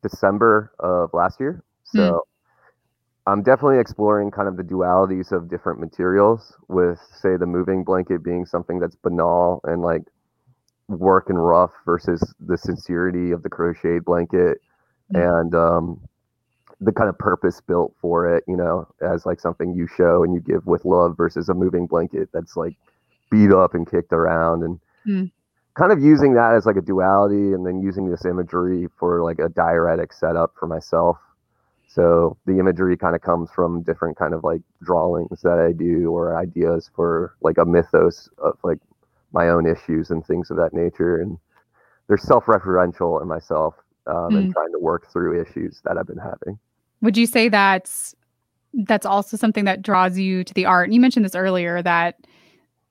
December 0.01 0.71
of 0.79 1.13
last 1.13 1.39
year. 1.39 1.63
So 1.83 1.99
mm. 1.99 2.19
I'm 3.27 3.43
definitely 3.43 3.79
exploring 3.79 4.31
kind 4.31 4.47
of 4.47 4.57
the 4.57 4.63
dualities 4.63 5.31
of 5.31 5.49
different 5.49 5.79
materials 5.79 6.55
with 6.67 6.99
say 7.21 7.37
the 7.37 7.45
moving 7.45 7.83
blanket 7.83 8.23
being 8.23 8.45
something 8.45 8.79
that's 8.79 8.95
banal 8.95 9.61
and 9.65 9.81
like 9.81 10.03
work 10.87 11.29
and 11.29 11.45
rough 11.45 11.71
versus 11.85 12.33
the 12.39 12.57
sincerity 12.57 13.31
of 13.31 13.43
the 13.43 13.49
crocheted 13.49 14.03
blanket 14.03 14.61
mm. 15.13 15.39
and 15.39 15.53
um, 15.53 15.99
the 16.81 16.91
kind 16.91 17.09
of 17.09 17.17
purpose 17.17 17.61
built 17.61 17.93
for 17.99 18.33
it, 18.33 18.43
you 18.47 18.55
know, 18.55 18.87
as 19.01 19.25
like 19.25 19.39
something 19.39 19.73
you 19.73 19.87
show 19.97 20.23
and 20.23 20.33
you 20.33 20.39
give 20.39 20.65
with 20.65 20.85
love 20.85 21.17
versus 21.17 21.49
a 21.49 21.53
moving 21.53 21.85
blanket 21.87 22.29
that's 22.33 22.55
like 22.55 22.75
beat 23.29 23.51
up 23.51 23.73
and 23.73 23.89
kicked 23.89 24.13
around 24.13 24.63
and 24.63 24.79
mm. 25.05 25.31
kind 25.75 25.91
of 25.91 26.01
using 26.01 26.33
that 26.35 26.53
as 26.53 26.65
like 26.65 26.77
a 26.77 26.81
duality 26.81 27.53
and 27.53 27.65
then 27.65 27.81
using 27.81 28.09
this 28.09 28.25
imagery 28.25 28.87
for 28.97 29.23
like 29.23 29.39
a 29.39 29.49
diaristic 29.49 30.13
setup 30.13 30.53
for 30.57 30.67
myself. 30.67 31.17
So 31.89 32.37
the 32.45 32.59
imagery 32.59 32.95
kind 32.95 33.15
of 33.15 33.21
comes 33.21 33.49
from 33.51 33.83
different 33.83 34.15
kind 34.15 34.33
of 34.33 34.43
like 34.43 34.61
drawings 34.81 35.41
that 35.41 35.59
I 35.59 35.73
do 35.73 36.11
or 36.11 36.37
ideas 36.37 36.89
for 36.95 37.35
like 37.41 37.57
a 37.57 37.65
mythos 37.65 38.29
of 38.37 38.57
like 38.63 38.79
my 39.33 39.49
own 39.49 39.65
issues 39.65 40.11
and 40.11 40.25
things 40.25 40.49
of 40.49 40.57
that 40.57 40.73
nature. 40.73 41.17
And 41.17 41.37
they're 42.07 42.17
self-referential 42.17 43.21
in 43.21 43.27
myself 43.27 43.75
um, 44.07 44.29
mm. 44.31 44.37
and 44.37 44.53
trying 44.53 44.71
to 44.71 44.79
work 44.79 45.11
through 45.11 45.41
issues 45.41 45.81
that 45.83 45.97
I've 45.97 46.07
been 46.07 46.17
having. 46.17 46.57
Would 47.01 47.17
you 47.17 47.25
say 47.25 47.49
that's 47.49 48.15
that's 48.73 49.05
also 49.05 49.35
something 49.35 49.65
that 49.65 49.81
draws 49.81 50.17
you 50.17 50.43
to 50.43 50.53
the 50.53 50.65
art? 50.65 50.85
And 50.85 50.93
you 50.93 50.99
mentioned 50.99 51.25
this 51.25 51.35
earlier 51.35 51.81
that 51.81 52.15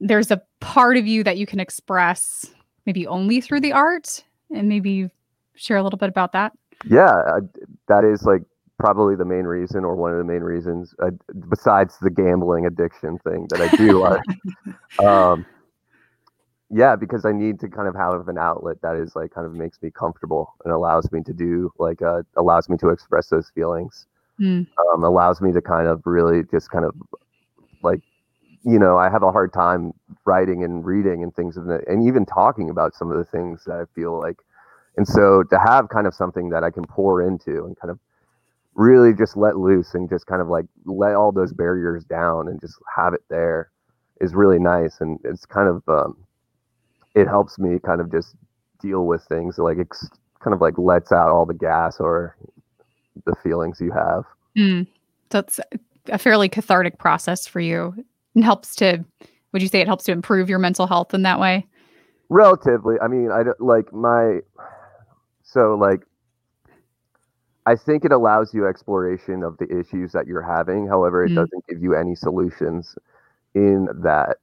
there's 0.00 0.30
a 0.30 0.42
part 0.60 0.96
of 0.96 1.06
you 1.06 1.24
that 1.24 1.38
you 1.38 1.46
can 1.46 1.60
express 1.60 2.46
maybe 2.86 3.06
only 3.06 3.40
through 3.40 3.60
the 3.60 3.72
art, 3.72 4.24
and 4.50 4.68
maybe 4.68 5.10
share 5.54 5.76
a 5.76 5.82
little 5.82 5.98
bit 5.98 6.08
about 6.08 6.32
that. 6.32 6.52
Yeah, 6.88 7.40
that 7.88 8.04
is 8.04 8.22
like 8.22 8.42
probably 8.78 9.16
the 9.16 9.24
main 9.24 9.44
reason, 9.44 9.84
or 9.84 9.94
one 9.94 10.12
of 10.12 10.18
the 10.18 10.24
main 10.24 10.42
reasons, 10.42 10.94
uh, 11.02 11.10
besides 11.48 11.96
the 12.00 12.10
gambling 12.10 12.64
addiction 12.64 13.18
thing 13.18 13.46
that 13.50 13.60
I 13.60 13.76
do. 13.76 14.04
um, 15.06 15.44
yeah 16.70 16.96
because 16.96 17.24
i 17.24 17.32
need 17.32 17.58
to 17.58 17.68
kind 17.68 17.88
of 17.88 17.94
have 17.94 18.28
an 18.28 18.38
outlet 18.38 18.80
that 18.82 18.96
is 18.96 19.16
like 19.16 19.30
kind 19.32 19.46
of 19.46 19.54
makes 19.54 19.80
me 19.82 19.90
comfortable 19.90 20.54
and 20.64 20.72
allows 20.72 21.10
me 21.12 21.22
to 21.22 21.32
do 21.32 21.72
like 21.78 22.02
uh, 22.02 22.22
allows 22.36 22.68
me 22.68 22.76
to 22.76 22.88
express 22.88 23.28
those 23.28 23.50
feelings. 23.54 24.06
Mm. 24.40 24.68
um, 24.94 25.02
allows 25.02 25.40
me 25.40 25.50
to 25.52 25.60
kind 25.60 25.88
of 25.88 26.00
really 26.04 26.44
just 26.48 26.70
kind 26.70 26.84
of 26.84 26.94
like 27.82 28.00
you 28.64 28.78
know 28.78 28.96
i 28.96 29.10
have 29.10 29.24
a 29.24 29.32
hard 29.32 29.52
time 29.52 29.92
writing 30.24 30.62
and 30.62 30.84
reading 30.84 31.24
and 31.24 31.34
things 31.34 31.56
of 31.56 31.64
that 31.64 31.88
and 31.88 32.06
even 32.06 32.24
talking 32.24 32.70
about 32.70 32.94
some 32.94 33.10
of 33.10 33.18
the 33.18 33.24
things 33.24 33.64
that 33.66 33.80
i 33.80 33.84
feel 33.94 34.18
like. 34.18 34.36
And 34.96 35.06
so 35.06 35.44
to 35.44 35.58
have 35.60 35.88
kind 35.90 36.06
of 36.06 36.14
something 36.14 36.50
that 36.50 36.62
i 36.62 36.70
can 36.70 36.84
pour 36.84 37.22
into 37.22 37.64
and 37.64 37.76
kind 37.80 37.90
of 37.90 37.98
really 38.78 39.12
just 39.12 39.36
let 39.36 39.56
loose 39.56 39.94
and 39.94 40.08
just 40.08 40.26
kind 40.26 40.40
of 40.40 40.48
like 40.48 40.66
let 40.86 41.14
all 41.14 41.32
those 41.32 41.52
barriers 41.52 42.04
down 42.04 42.46
and 42.46 42.60
just 42.60 42.76
have 42.96 43.12
it 43.12 43.22
there 43.28 43.70
is 44.20 44.34
really 44.34 44.58
nice. 44.58 45.00
And 45.00 45.18
it's 45.24 45.44
kind 45.44 45.68
of 45.68 45.82
um, 45.88 46.16
it 47.14 47.26
helps 47.26 47.58
me 47.58 47.78
kind 47.84 48.00
of 48.00 48.10
just 48.10 48.34
deal 48.80 49.06
with 49.06 49.24
things 49.24 49.58
like 49.58 49.78
it's 49.78 50.08
kind 50.40 50.54
of 50.54 50.60
like 50.60 50.78
lets 50.78 51.12
out 51.12 51.30
all 51.30 51.46
the 51.46 51.54
gas 51.54 51.98
or 51.98 52.36
the 53.26 53.34
feelings 53.42 53.80
you 53.80 53.90
have. 53.90 54.24
Mm. 54.56 54.86
So 55.32 55.40
it's 55.40 55.60
a 56.08 56.18
fairly 56.18 56.48
cathartic 56.48 56.98
process 56.98 57.46
for 57.46 57.60
you 57.60 57.94
and 58.34 58.44
helps 58.44 58.74
to 58.76 59.04
would 59.52 59.62
you 59.62 59.68
say 59.68 59.80
it 59.80 59.86
helps 59.86 60.04
to 60.04 60.12
improve 60.12 60.48
your 60.48 60.58
mental 60.58 60.86
health 60.86 61.14
in 61.14 61.22
that 61.22 61.40
way? 61.40 61.66
Relatively. 62.28 62.96
I 63.00 63.08
mean, 63.08 63.30
I 63.30 63.42
like 63.58 63.92
my 63.92 64.40
so 65.42 65.74
like 65.74 66.00
I 67.66 67.76
think 67.76 68.04
it 68.04 68.12
allows 68.12 68.54
you 68.54 68.66
exploration 68.66 69.42
of 69.42 69.58
the 69.58 69.66
issues 69.66 70.12
that 70.12 70.26
you're 70.26 70.42
having. 70.42 70.86
However, 70.86 71.24
it 71.24 71.30
mm. 71.30 71.36
doesn't 71.36 71.66
give 71.68 71.82
you 71.82 71.94
any 71.94 72.14
solutions 72.14 72.96
in 73.54 73.88
that. 74.02 74.38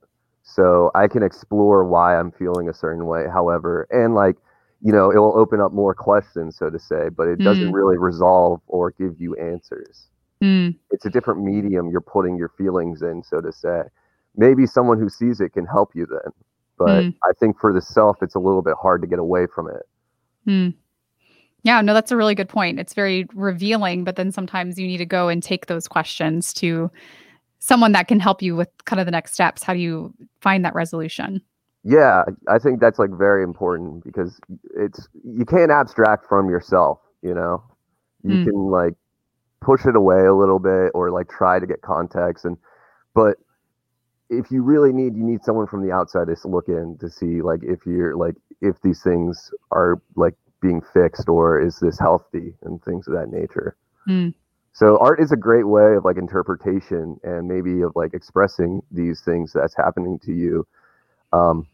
So 0.46 0.92
I 0.94 1.08
can 1.08 1.24
explore 1.24 1.84
why 1.84 2.18
I'm 2.18 2.32
feeling 2.32 2.70
a 2.70 2.74
certain 2.74 3.08
way. 3.08 3.26
However, 3.28 3.88
and 3.90 4.14
like, 4.14 4.38
you 4.82 4.92
know, 4.92 5.10
it 5.10 5.18
will 5.18 5.38
open 5.38 5.60
up 5.60 5.74
more 5.74 5.96
questions, 5.96 6.56
so 6.56 6.70
to 6.70 6.78
say, 6.78 7.10
but 7.10 7.28
it 7.28 7.40
doesn't 7.40 7.72
mm. 7.72 7.74
really 7.74 7.98
resolve 7.98 8.62
or 8.68 8.92
give 8.92 9.20
you 9.20 9.36
answers. 9.36 10.08
Mm. 10.44 10.78
It's 10.92 11.06
a 11.06 11.10
different 11.10 11.44
medium 11.44 11.90
you're 11.90 12.00
putting 12.00 12.38
your 12.38 12.50
feelings 12.50 13.02
in, 13.02 13.24
so 13.24 13.42
to 13.42 13.52
say. 13.52 13.82
Maybe 14.38 14.68
someone 14.68 15.00
who 15.00 15.10
sees 15.10 15.42
it 15.42 15.54
can 15.54 15.66
help 15.66 15.96
you 15.96 16.06
then. 16.06 16.32
But 16.78 17.04
mm. 17.06 17.16
I 17.24 17.32
think 17.40 17.60
for 17.60 17.74
the 17.74 17.82
self, 17.82 18.22
it's 18.22 18.36
a 18.36 18.40
little 18.40 18.62
bit 18.62 18.76
hard 18.80 19.02
to 19.02 19.08
get 19.08 19.18
away 19.18 19.48
from 19.48 19.70
it. 19.70 19.88
Mm. 20.48 20.76
Yeah, 21.64 21.82
no, 21.82 21.96
that's 21.96 22.12
a 22.12 22.18
really 22.18 22.36
good 22.36 22.50
point. 22.50 22.80
It's 22.80 22.94
very 22.94 23.26
revealing, 23.34 24.04
but 24.04 24.18
then 24.18 24.32
sometimes 24.32 24.78
you 24.78 24.86
need 24.86 24.98
to 24.98 25.06
go 25.06 25.28
and 25.28 25.42
take 25.42 25.66
those 25.66 25.88
questions 25.88 26.54
to 26.56 26.92
someone 27.66 27.94
that 27.94 28.08
can 28.08 28.20
help 28.20 28.44
you 28.44 28.56
with 28.56 28.70
kind 28.86 29.00
of 29.00 29.06
the 29.08 29.12
next 29.12 29.34
steps 29.34 29.64
how 29.64 29.74
do 29.74 29.80
you 29.80 30.14
find 30.40 30.64
that 30.64 30.76
resolution 30.76 31.42
yeah 31.84 32.24
i 32.48 32.60
think 32.60 32.80
that's 32.80 33.00
like 33.00 33.10
very 33.10 33.44
important 33.44 34.04
because 34.04 34.40
it's 34.76 35.08
you 35.24 35.46
can't 35.46 35.72
abstract 35.72 36.28
from 36.30 36.48
yourself 36.48 37.00
you 37.24 37.34
know 37.34 37.64
you 38.24 38.36
mm. 38.36 38.44
can 38.46 38.56
like 38.70 38.94
push 39.62 39.84
it 39.88 39.96
away 39.96 40.26
a 40.26 40.36
little 40.36 40.60
bit 40.60 40.92
or 40.94 41.10
like 41.10 41.28
try 41.28 41.58
to 41.60 41.66
get 41.66 41.82
context 41.82 42.46
and 42.46 42.56
but 43.16 43.38
if 44.30 44.52
you 44.52 44.62
really 44.62 44.94
need 44.94 45.16
you 45.16 45.24
need 45.24 45.44
someone 45.44 45.66
from 45.66 45.84
the 45.84 45.92
outside 45.92 46.28
to 46.28 46.48
look 46.48 46.68
in 46.68 46.96
to 47.00 47.10
see 47.10 47.42
like 47.42 47.62
if 47.64 47.84
you're 47.86 48.16
like 48.16 48.36
if 48.62 48.80
these 48.84 49.02
things 49.02 49.52
are 49.72 50.00
like 50.16 50.36
being 50.62 50.82
fixed 50.94 51.28
or 51.28 51.60
is 51.60 51.80
this 51.80 51.98
healthy 51.98 52.54
and 52.62 52.84
things 52.84 53.08
of 53.08 53.14
that 53.16 53.30
nature 53.30 53.76
mm. 54.08 54.32
So 54.76 55.00
art 55.00 55.22
is 55.22 55.34
a 55.34 55.38
great 55.38 55.68
way 55.68 55.96
of 55.96 56.06
like 56.06 56.18
interpretation 56.18 57.20
and 57.24 57.48
maybe 57.50 57.82
of 57.84 57.94
like 57.96 58.14
expressing 58.16 58.84
these 58.92 59.22
things 59.22 59.54
that's 59.54 59.76
happening 59.76 60.20
to 60.22 60.34
you. 60.34 60.68
Um, 61.34 61.68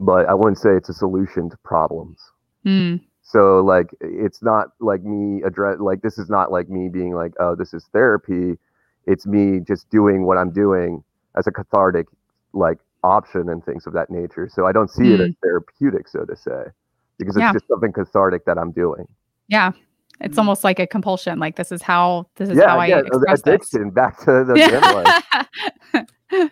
but 0.00 0.26
I 0.28 0.34
wouldn't 0.34 0.58
say 0.58 0.70
it's 0.76 0.90
a 0.90 0.94
solution 0.94 1.50
to 1.50 1.58
problems. 1.58 2.20
Mm. 2.66 3.02
So 3.22 3.62
like 3.64 3.88
it's 4.02 4.42
not 4.42 4.68
like 4.80 5.04
me 5.04 5.42
address 5.44 5.78
like 5.80 6.02
this 6.02 6.18
is 6.18 6.30
not 6.30 6.52
like 6.52 6.70
me 6.70 6.90
being 6.90 7.14
like 7.14 7.34
oh 7.40 7.56
this 7.56 7.74
is 7.74 7.86
therapy. 7.92 8.58
It's 9.06 9.26
me 9.26 9.60
just 9.60 9.90
doing 9.90 10.26
what 10.26 10.38
I'm 10.38 10.52
doing 10.52 11.04
as 11.36 11.46
a 11.48 11.52
cathartic 11.52 12.06
like 12.54 12.78
option 13.04 13.50
and 13.50 13.64
things 13.64 13.86
of 13.86 13.94
that 13.94 14.10
nature. 14.10 14.48
So 14.52 14.66
I 14.66 14.72
don't 14.72 14.90
see 14.90 15.04
mm. 15.04 15.14
it 15.14 15.20
as 15.22 15.30
therapeutic, 15.42 16.08
so 16.08 16.24
to 16.26 16.36
say. 16.36 16.64
because 17.18 17.36
it's 17.36 17.46
Yeah. 17.46 17.52
just 17.52 17.68
something 17.68 17.92
cathartic 17.92 18.44
that 18.46 18.58
I'm 18.58 18.72
doing. 18.72 19.06
Yeah. 19.48 19.72
It's 20.20 20.36
Mhm. 20.36 20.38
almost 20.38 20.64
like 20.64 20.78
a 20.78 20.86
compulsion. 20.86 21.38
Like 21.38 21.56
this 21.56 21.72
is 21.72 21.82
how 21.82 22.26
this 22.36 22.48
is 22.48 22.56
yeah, 22.56 22.68
how 22.68 22.78
I 22.78 22.86
yeah, 22.86 23.00
the 23.00 23.06
express 23.06 23.42
this. 23.42 23.54
addiction 23.54 23.90
back 23.90 24.18
to 24.20 24.44
the 24.44 24.54
gym 24.70 24.80
life. 24.80 26.06
Do 26.30 26.50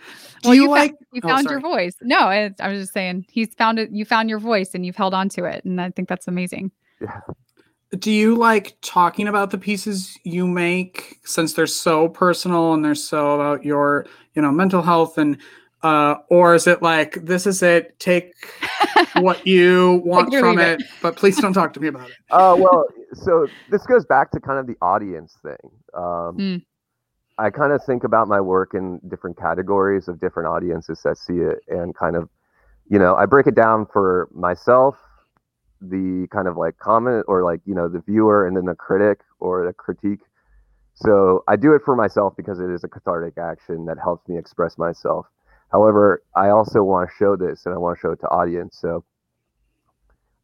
well, 0.48 0.54
you 0.54 0.62
you, 0.64 0.68
like- 0.70 0.90
found, 0.90 1.06
you 1.12 1.20
oh, 1.24 1.28
found 1.28 1.50
your 1.50 1.60
voice. 1.60 1.94
No, 2.02 2.28
it, 2.30 2.54
I 2.60 2.68
was 2.68 2.80
just 2.80 2.92
saying 2.92 3.26
he's 3.30 3.54
found 3.54 3.78
it. 3.78 3.90
You 3.92 4.04
found 4.04 4.28
your 4.28 4.38
voice 4.40 4.70
and 4.74 4.84
you've 4.84 4.96
held 4.96 5.14
on 5.14 5.28
to 5.30 5.44
it, 5.44 5.64
and 5.64 5.80
I 5.80 5.90
think 5.90 6.08
that's 6.08 6.26
amazing. 6.28 6.70
Yeah. 7.00 7.20
Do 7.98 8.10
you 8.10 8.34
like 8.36 8.74
talking 8.80 9.28
about 9.28 9.50
the 9.50 9.58
pieces 9.58 10.16
you 10.24 10.46
make 10.46 11.18
since 11.24 11.52
they're 11.52 11.66
so 11.66 12.08
personal 12.08 12.72
and 12.72 12.82
they're 12.84 12.94
so 12.94 13.34
about 13.34 13.64
your, 13.64 14.06
you 14.34 14.40
know, 14.40 14.50
mental 14.50 14.80
health 14.82 15.18
and 15.18 15.36
uh 15.82 16.16
or 16.28 16.54
is 16.54 16.66
it 16.66 16.82
like 16.82 17.14
this 17.24 17.46
is 17.46 17.62
it 17.62 17.98
take 17.98 18.32
what 19.16 19.46
you 19.46 20.02
want 20.04 20.32
from 20.34 20.58
it. 20.58 20.80
it. 20.80 20.86
but 21.02 21.16
please 21.16 21.38
don't 21.38 21.52
talk 21.52 21.72
to 21.72 21.80
me 21.80 21.88
about 21.88 22.08
it. 22.08 22.16
Oh 22.30 22.56
well, 22.62 22.86
so 23.12 23.46
this 23.70 23.84
goes 23.86 24.04
back 24.04 24.30
to 24.32 24.40
kind 24.40 24.58
of 24.58 24.66
the 24.66 24.76
audience 24.82 25.36
thing. 25.42 25.70
Um, 25.94 26.36
Mm. 26.38 26.62
I 27.38 27.50
kind 27.50 27.72
of 27.72 27.82
think 27.84 28.04
about 28.04 28.28
my 28.28 28.40
work 28.40 28.74
in 28.74 29.00
different 29.08 29.38
categories 29.38 30.06
of 30.06 30.20
different 30.20 30.48
audiences 30.48 31.00
that 31.02 31.16
see 31.18 31.38
it, 31.38 31.60
and 31.66 31.94
kind 31.94 32.14
of, 32.14 32.28
you 32.88 32.98
know, 32.98 33.14
I 33.16 33.26
break 33.26 33.46
it 33.46 33.54
down 33.54 33.86
for 33.86 34.28
myself, 34.32 34.96
the 35.80 36.28
kind 36.30 36.46
of 36.46 36.56
like 36.56 36.78
comment 36.78 37.24
or 37.28 37.42
like 37.42 37.60
you 37.64 37.74
know 37.74 37.88
the 37.88 38.00
viewer, 38.00 38.46
and 38.46 38.56
then 38.56 38.66
the 38.66 38.74
critic 38.74 39.20
or 39.40 39.66
the 39.66 39.72
critique. 39.72 40.20
So 40.94 41.42
I 41.48 41.56
do 41.56 41.74
it 41.74 41.82
for 41.84 41.96
myself 41.96 42.34
because 42.36 42.60
it 42.60 42.70
is 42.70 42.84
a 42.84 42.88
cathartic 42.88 43.38
action 43.38 43.86
that 43.86 43.98
helps 43.98 44.28
me 44.28 44.38
express 44.38 44.76
myself. 44.76 45.26
However, 45.72 46.22
I 46.36 46.50
also 46.50 46.82
want 46.82 47.08
to 47.08 47.16
show 47.16 47.34
this, 47.34 47.64
and 47.64 47.74
I 47.74 47.78
want 47.78 47.98
to 47.98 48.00
show 48.00 48.12
it 48.12 48.20
to 48.20 48.28
audience. 48.28 48.76
So 48.78 49.04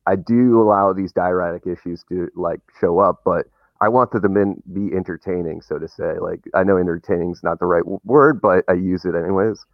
I 0.06 0.16
do 0.16 0.60
allow 0.60 0.94
these 0.94 1.12
diaristic 1.12 1.70
issues 1.70 2.02
to 2.08 2.30
like 2.34 2.60
show 2.80 2.98
up, 2.98 3.20
but 3.24 3.46
I 3.80 3.88
want 3.88 4.10
them 4.10 4.34
to 4.34 4.54
be 4.72 4.96
entertaining, 4.96 5.60
so 5.60 5.78
to 5.78 5.86
say. 5.86 6.18
Like 6.18 6.40
I 6.54 6.64
know 6.64 6.78
entertaining 6.78 7.32
is 7.32 7.42
not 7.42 7.60
the 7.60 7.66
right 7.66 7.84
w- 7.84 8.00
word, 8.04 8.40
but 8.40 8.64
I 8.68 8.72
use 8.72 9.04
it 9.04 9.14
anyways. 9.14 9.64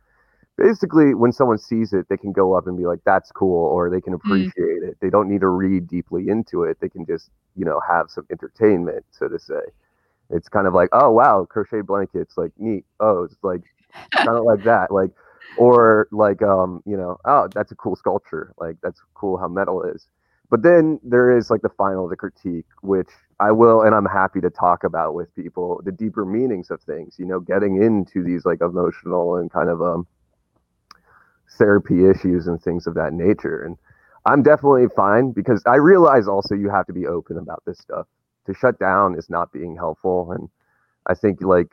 Basically, 0.59 1.15
when 1.15 1.33
someone 1.33 1.59
sees 1.59 1.93
it, 1.93 2.09
they 2.09 2.17
can 2.17 2.33
go 2.33 2.55
up 2.55 2.67
and 2.67 2.77
be 2.77 2.87
like, 2.87 3.01
"That's 3.05 3.31
cool," 3.33 3.67
or 3.69 3.91
they 3.91 4.01
can 4.01 4.13
mm. 4.13 4.17
appreciate 4.17 4.83
it. 4.83 4.97
They 5.01 5.11
don't 5.11 5.29
need 5.29 5.41
to 5.41 5.49
read 5.49 5.89
deeply 5.89 6.29
into 6.29 6.65
it. 6.65 6.79
They 6.81 6.89
can 6.89 7.07
just, 7.07 7.31
you 7.57 7.65
know, 7.65 7.81
have 7.89 8.11
some 8.11 8.27
entertainment, 8.31 9.05
so 9.11 9.29
to 9.29 9.39
say. 9.39 9.63
It's 10.31 10.49
kind 10.49 10.67
of 10.67 10.75
like, 10.75 10.89
"Oh 10.93 11.11
wow, 11.13 11.47
crochet 11.49 11.83
blankets, 11.83 12.37
like 12.37 12.53
neat." 12.59 12.85
Oh, 13.01 13.25
it's 13.25 13.37
like 13.43 13.63
kind 14.13 14.29
of 14.37 14.45
like 14.45 14.65
that, 14.65 14.91
like, 14.91 15.11
or 15.59 16.09
like, 16.13 16.43
um, 16.43 16.83
you 16.87 16.97
know, 16.97 17.19
oh, 17.25 17.49
that's 17.55 17.73
a 17.73 17.77
cool 17.77 17.97
sculpture. 17.97 18.53
Like 18.59 18.77
that's 18.83 19.01
cool 19.15 19.37
how 19.39 19.49
metal 19.49 19.83
is. 19.83 20.07
But 20.51 20.63
then 20.63 21.01
there 21.03 21.37
is 21.37 21.51
like 21.51 21.63
the 21.63 21.71
final, 21.71 22.09
the 22.09 22.17
critique, 22.17 22.67
which 22.83 23.09
I 23.41 23.51
will 23.53 23.83
and 23.83 23.95
I'm 23.95 24.05
happy 24.07 24.41
to 24.41 24.51
talk 24.51 24.85
about 24.85 25.15
with 25.15 25.35
people 25.35 25.81
the 25.85 25.93
deeper 25.93 26.25
meanings 26.25 26.71
of 26.71 26.81
things, 26.83 27.17
you 27.19 27.25
know, 27.27 27.41
getting 27.41 27.83
into 27.83 28.23
these 28.23 28.45
like 28.45 28.61
emotional 28.61 29.37
and 29.37 29.51
kind 29.51 29.69
of 29.69 29.83
um 29.83 30.07
therapy 31.59 32.09
issues 32.09 32.47
and 32.47 32.61
things 32.63 32.87
of 32.87 32.95
that 32.95 33.13
nature. 33.13 33.63
And 33.63 33.77
I'm 34.27 34.43
definitely 34.43 34.87
fine 34.95 35.33
because 35.33 35.63
I 35.67 35.77
realize 35.77 36.29
also 36.29 36.55
you 36.55 36.71
have 36.71 36.87
to 36.87 36.93
be 36.93 37.07
open 37.07 37.39
about 37.39 37.63
this 37.67 37.79
stuff. 37.79 38.07
To 38.47 38.55
shut 38.55 38.79
down 38.79 39.17
is 39.17 39.31
not 39.31 39.53
being 39.53 39.77
helpful. 39.77 40.33
And 40.33 40.49
I 41.07 41.15
think 41.15 41.41
like, 41.43 41.69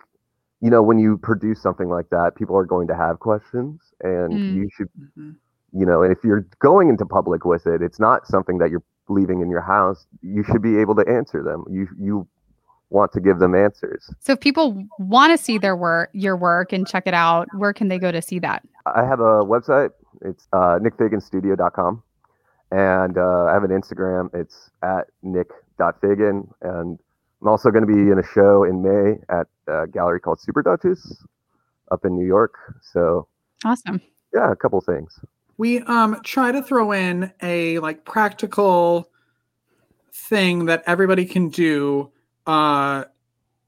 you 0.62 0.70
know, 0.70 0.82
when 0.84 1.00
you 1.00 1.18
produce 1.18 1.62
something 1.62 1.90
like 1.90 2.10
that, 2.12 2.36
people 2.36 2.56
are 2.56 2.66
going 2.66 2.88
to 2.88 2.96
have 2.96 3.20
questions 3.20 3.82
and 4.02 4.32
Mm. 4.34 4.56
you 4.56 4.70
should 4.70 4.90
Mhm. 5.18 5.36
you 5.74 5.86
know, 5.86 6.04
and 6.04 6.12
if 6.12 6.24
you're 6.24 6.46
going 6.60 6.90
into 6.90 7.06
public 7.06 7.46
with 7.46 7.66
it, 7.66 7.82
it's 7.82 8.00
not 8.00 8.28
something 8.28 8.58
that 8.58 8.70
you're 8.70 8.84
leaving 9.08 9.40
in 9.42 9.50
your 9.50 9.62
house. 9.62 10.06
You 10.22 10.44
should 10.44 10.62
be 10.62 10.78
able 10.78 10.96
to 10.96 11.08
answer 11.08 11.42
them. 11.44 11.64
You 11.70 11.88
you 11.98 12.28
want 12.90 13.14
to 13.14 13.22
give 13.22 13.40
them 13.40 13.56
answers. 13.56 14.14
So 14.20 14.34
if 14.34 14.42
people 14.42 14.84
want 15.00 15.32
to 15.32 15.38
see 15.42 15.58
their 15.58 15.78
work, 15.78 16.10
your 16.12 16.36
work, 16.36 16.74
and 16.74 16.86
check 16.86 17.08
it 17.08 17.14
out, 17.14 17.48
where 17.56 17.72
can 17.72 17.88
they 17.88 17.98
go 17.98 18.12
to 18.12 18.22
see 18.22 18.38
that? 18.40 18.64
I 18.86 19.06
have 19.06 19.22
a 19.22 19.44
website. 19.46 19.92
It's 20.22 20.46
uh, 20.52 20.78
nickfaganstudio.com. 20.80 22.04
And 22.72 23.18
uh, 23.18 23.46
I 23.46 23.54
have 23.54 23.64
an 23.64 23.72
Instagram. 23.72 24.30
It's 24.34 24.70
at 24.82 25.08
nick.fagan. 25.24 26.48
And 26.62 27.00
I'm 27.42 27.48
also 27.48 27.72
going 27.72 27.86
to 27.86 27.92
be 27.92 28.12
in 28.12 28.20
a 28.20 28.24
show 28.34 28.64
in 28.64 28.82
May 28.84 29.18
at 29.30 29.48
a 29.68 29.88
gallery 29.88 30.20
called 30.20 30.40
Super 30.40 30.62
Dutchess 30.62 31.24
up 31.92 32.06
in 32.06 32.16
New 32.16 32.26
York. 32.26 32.54
So, 32.94 33.28
Awesome. 33.66 34.02
yeah, 34.34 34.52
a 34.52 34.56
couple 34.56 34.80
things. 34.82 35.20
We 35.58 35.80
um 35.82 36.20
try 36.24 36.52
to 36.52 36.62
throw 36.64 36.92
in 36.92 37.32
a 37.42 37.80
like 37.80 38.06
practical 38.06 39.10
thing 40.14 40.66
that 40.66 40.84
everybody 40.88 41.26
can 41.26 41.50
do 41.50 42.12
uh 42.48 43.06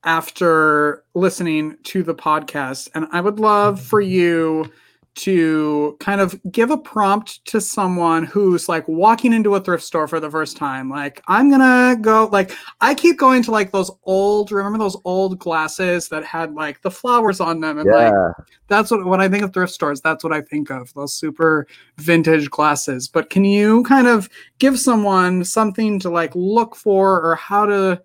after 0.03 1.03
listening 1.13 1.78
to 1.84 2.03
the 2.03 2.13
podcast 2.15 2.89
and 2.95 3.07
I 3.11 3.21
would 3.21 3.39
love 3.39 3.80
for 3.82 4.01
you 4.01 4.71
to 5.16 5.95
kind 5.99 6.20
of 6.20 6.39
give 6.51 6.72
a 6.72 6.78
prompt 6.78 7.45
to 7.45 7.61
someone 7.61 8.24
who's 8.24 8.68
like 8.68 8.88
walking 8.88 9.32
into 9.32 9.53
a 9.53 9.59
thrift 9.59 9.84
store 9.84 10.07
for 10.07 10.20
the 10.20 10.30
first 10.30 10.57
time 10.57 10.89
like 10.89 11.22
I'm 11.28 11.51
to 11.51 11.97
go 12.01 12.30
like 12.32 12.51
I 12.82 12.95
keep 12.95 13.18
going 13.20 13.43
to 13.43 13.51
like 13.51 13.72
those 13.72 13.91
old 14.03 14.51
remember 14.51 14.80
those 14.80 14.97
old 15.05 15.38
glasses 15.38 16.09
that 16.09 16.24
had 16.24 16.53
like 16.55 16.82
the 16.82 16.91
flowers 16.91 17.39
on 17.39 17.59
them 17.59 17.78
and 17.78 17.89
like 17.89 18.11
Yeah. 18.11 18.32
that's 18.68 18.89
what 18.89 19.05
when 19.05 19.22
I 19.22 19.30
think 19.30 19.43
of 19.43 19.53
thrift 19.53 19.74
stores, 19.74 20.01
that's 20.01 20.24
what 20.24 20.34
I 20.34 20.41
think 20.41 20.72
of 20.72 20.93
those 20.95 21.14
super 21.14 21.68
vintage 21.97 22.49
glasses. 22.49 23.07
But 23.07 23.30
can 23.30 23.45
you 23.45 23.84
kind 23.84 24.07
of 24.07 24.30
give 24.57 24.80
someone 24.80 25.43
something 25.43 25.99
to 25.99 26.09
like 26.09 26.32
look 26.34 26.76
for 26.76 27.22
or 27.22 27.36
how 27.36 27.66
to 27.68 28.01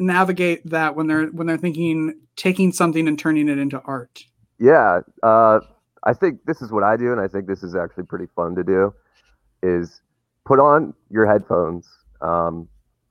navigate 0.00 0.68
that 0.68 0.96
when 0.96 1.06
they're 1.06 1.26
when 1.26 1.46
they're 1.46 1.58
thinking 1.58 2.18
taking 2.36 2.72
something 2.72 3.06
and 3.06 3.18
turning 3.18 3.48
it 3.48 3.58
into 3.58 3.80
art? 3.82 4.24
Yeah, 4.58 5.00
uh, 5.22 5.60
I 6.04 6.12
think 6.12 6.40
this 6.46 6.60
is 6.62 6.70
what 6.70 6.82
I 6.82 6.96
do, 6.96 7.12
and 7.12 7.20
I 7.20 7.28
think 7.28 7.46
this 7.46 7.62
is 7.62 7.74
actually 7.74 8.04
pretty 8.04 8.26
fun 8.36 8.54
to 8.56 8.62
do. 8.64 8.94
Is 9.62 10.02
put 10.44 10.58
on 10.60 10.92
your 11.10 11.26
headphones, 11.26 11.88
um, 12.20 12.68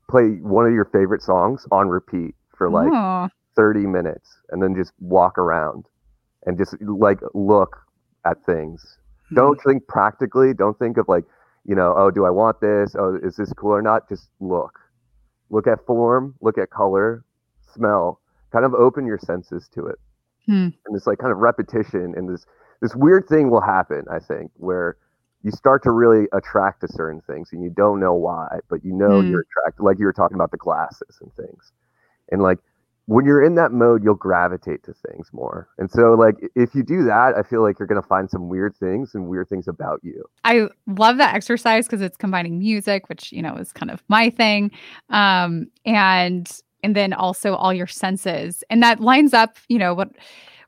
play 0.09 0.37
one 0.41 0.67
of 0.67 0.73
your 0.73 0.85
favorite 0.85 1.21
songs 1.21 1.65
on 1.71 1.89
repeat 1.89 2.35
for 2.55 2.69
like 2.69 2.91
oh, 2.93 3.29
30 3.55 3.87
minutes, 3.87 4.29
and 4.51 4.61
then 4.61 4.75
just 4.75 4.91
walk 4.99 5.37
around 5.37 5.85
and 6.45 6.57
just 6.57 6.75
like 6.81 7.19
look 7.33 7.77
at 8.25 8.43
things. 8.45 8.97
Hmm. 9.29 9.35
Don't 9.35 9.59
think 9.65 9.87
practically. 9.87 10.53
Don't 10.53 10.77
think 10.77 10.97
of 10.97 11.07
like, 11.07 11.23
you 11.65 11.75
know, 11.75 11.93
oh, 11.97 12.11
do 12.11 12.25
I 12.25 12.29
want 12.29 12.61
this? 12.61 12.95
Oh, 12.97 13.17
is 13.23 13.35
this 13.37 13.51
cool 13.53 13.71
or 13.71 13.81
not? 13.81 14.07
Just 14.07 14.29
look. 14.39 14.79
Look 15.49 15.67
at 15.67 15.85
form. 15.85 16.35
Look 16.41 16.57
at 16.57 16.69
color. 16.69 17.23
Smell. 17.73 18.19
Kind 18.51 18.65
of 18.65 18.73
open 18.75 19.05
your 19.07 19.17
senses 19.17 19.67
to 19.73 19.87
it 19.87 19.97
Hmm. 20.45 20.67
and 20.85 20.93
this 20.93 21.07
like 21.07 21.19
kind 21.19 21.31
of 21.31 21.37
repetition 21.39 22.13
and 22.17 22.27
this 22.29 22.45
this 22.83 22.95
weird 22.95 23.27
thing 23.27 23.49
will 23.49 23.61
happen 23.61 24.03
i 24.11 24.19
think 24.19 24.51
where 24.57 24.97
you 25.43 25.51
start 25.51 25.81
to 25.83 25.91
really 25.91 26.27
attract 26.33 26.81
to 26.81 26.87
certain 26.87 27.21
things 27.21 27.49
and 27.51 27.63
you 27.63 27.69
don't 27.69 27.99
know 27.99 28.13
why 28.13 28.59
but 28.69 28.83
you 28.85 28.93
know 28.93 29.21
Hmm. 29.21 29.29
you're 29.29 29.45
attracted 29.49 29.83
like 29.83 29.97
you 29.99 30.05
were 30.05 30.13
talking 30.13 30.35
about 30.35 30.51
the 30.51 30.57
glasses 30.57 31.17
and 31.21 31.33
things 31.35 31.71
and 32.31 32.41
like 32.43 32.59
when 33.05 33.25
you're 33.25 33.43
in 33.43 33.55
that 33.55 33.71
mode 33.73 34.03
you'll 34.03 34.15
gravitate 34.15 34.83
to 34.83 34.93
things 34.93 35.29
more 35.33 35.67
and 35.77 35.91
so 35.91 36.13
like 36.13 36.35
if 36.55 36.73
you 36.75 36.83
do 36.83 37.03
that 37.03 37.33
i 37.37 37.43
feel 37.43 37.61
like 37.61 37.77
you're 37.79 37.87
going 37.87 38.01
to 38.01 38.07
find 38.07 38.29
some 38.29 38.47
weird 38.49 38.75
things 38.77 39.15
and 39.15 39.27
weird 39.27 39.49
things 39.49 39.67
about 39.67 39.99
you 40.03 40.23
I 40.45 40.67
love 40.87 41.17
that 41.17 41.35
exercise 41.35 41.85
because 41.85 42.01
it's 42.01 42.17
combining 42.17 42.59
music, 42.59 43.07
which 43.09 43.31
you 43.31 43.41
know 43.41 43.55
is 43.55 43.71
kind 43.73 43.91
of 43.91 44.03
my 44.09 44.29
thing, 44.29 44.71
um, 45.09 45.67
and 45.85 46.49
and 46.83 46.95
then 46.97 47.13
also 47.13 47.55
all 47.55 47.73
your 47.73 47.87
senses, 47.87 48.63
and 48.69 48.83
that 48.83 48.99
lines 48.99 49.33
up. 49.33 49.57
You 49.69 49.79
know 49.79 49.93
what 49.93 50.09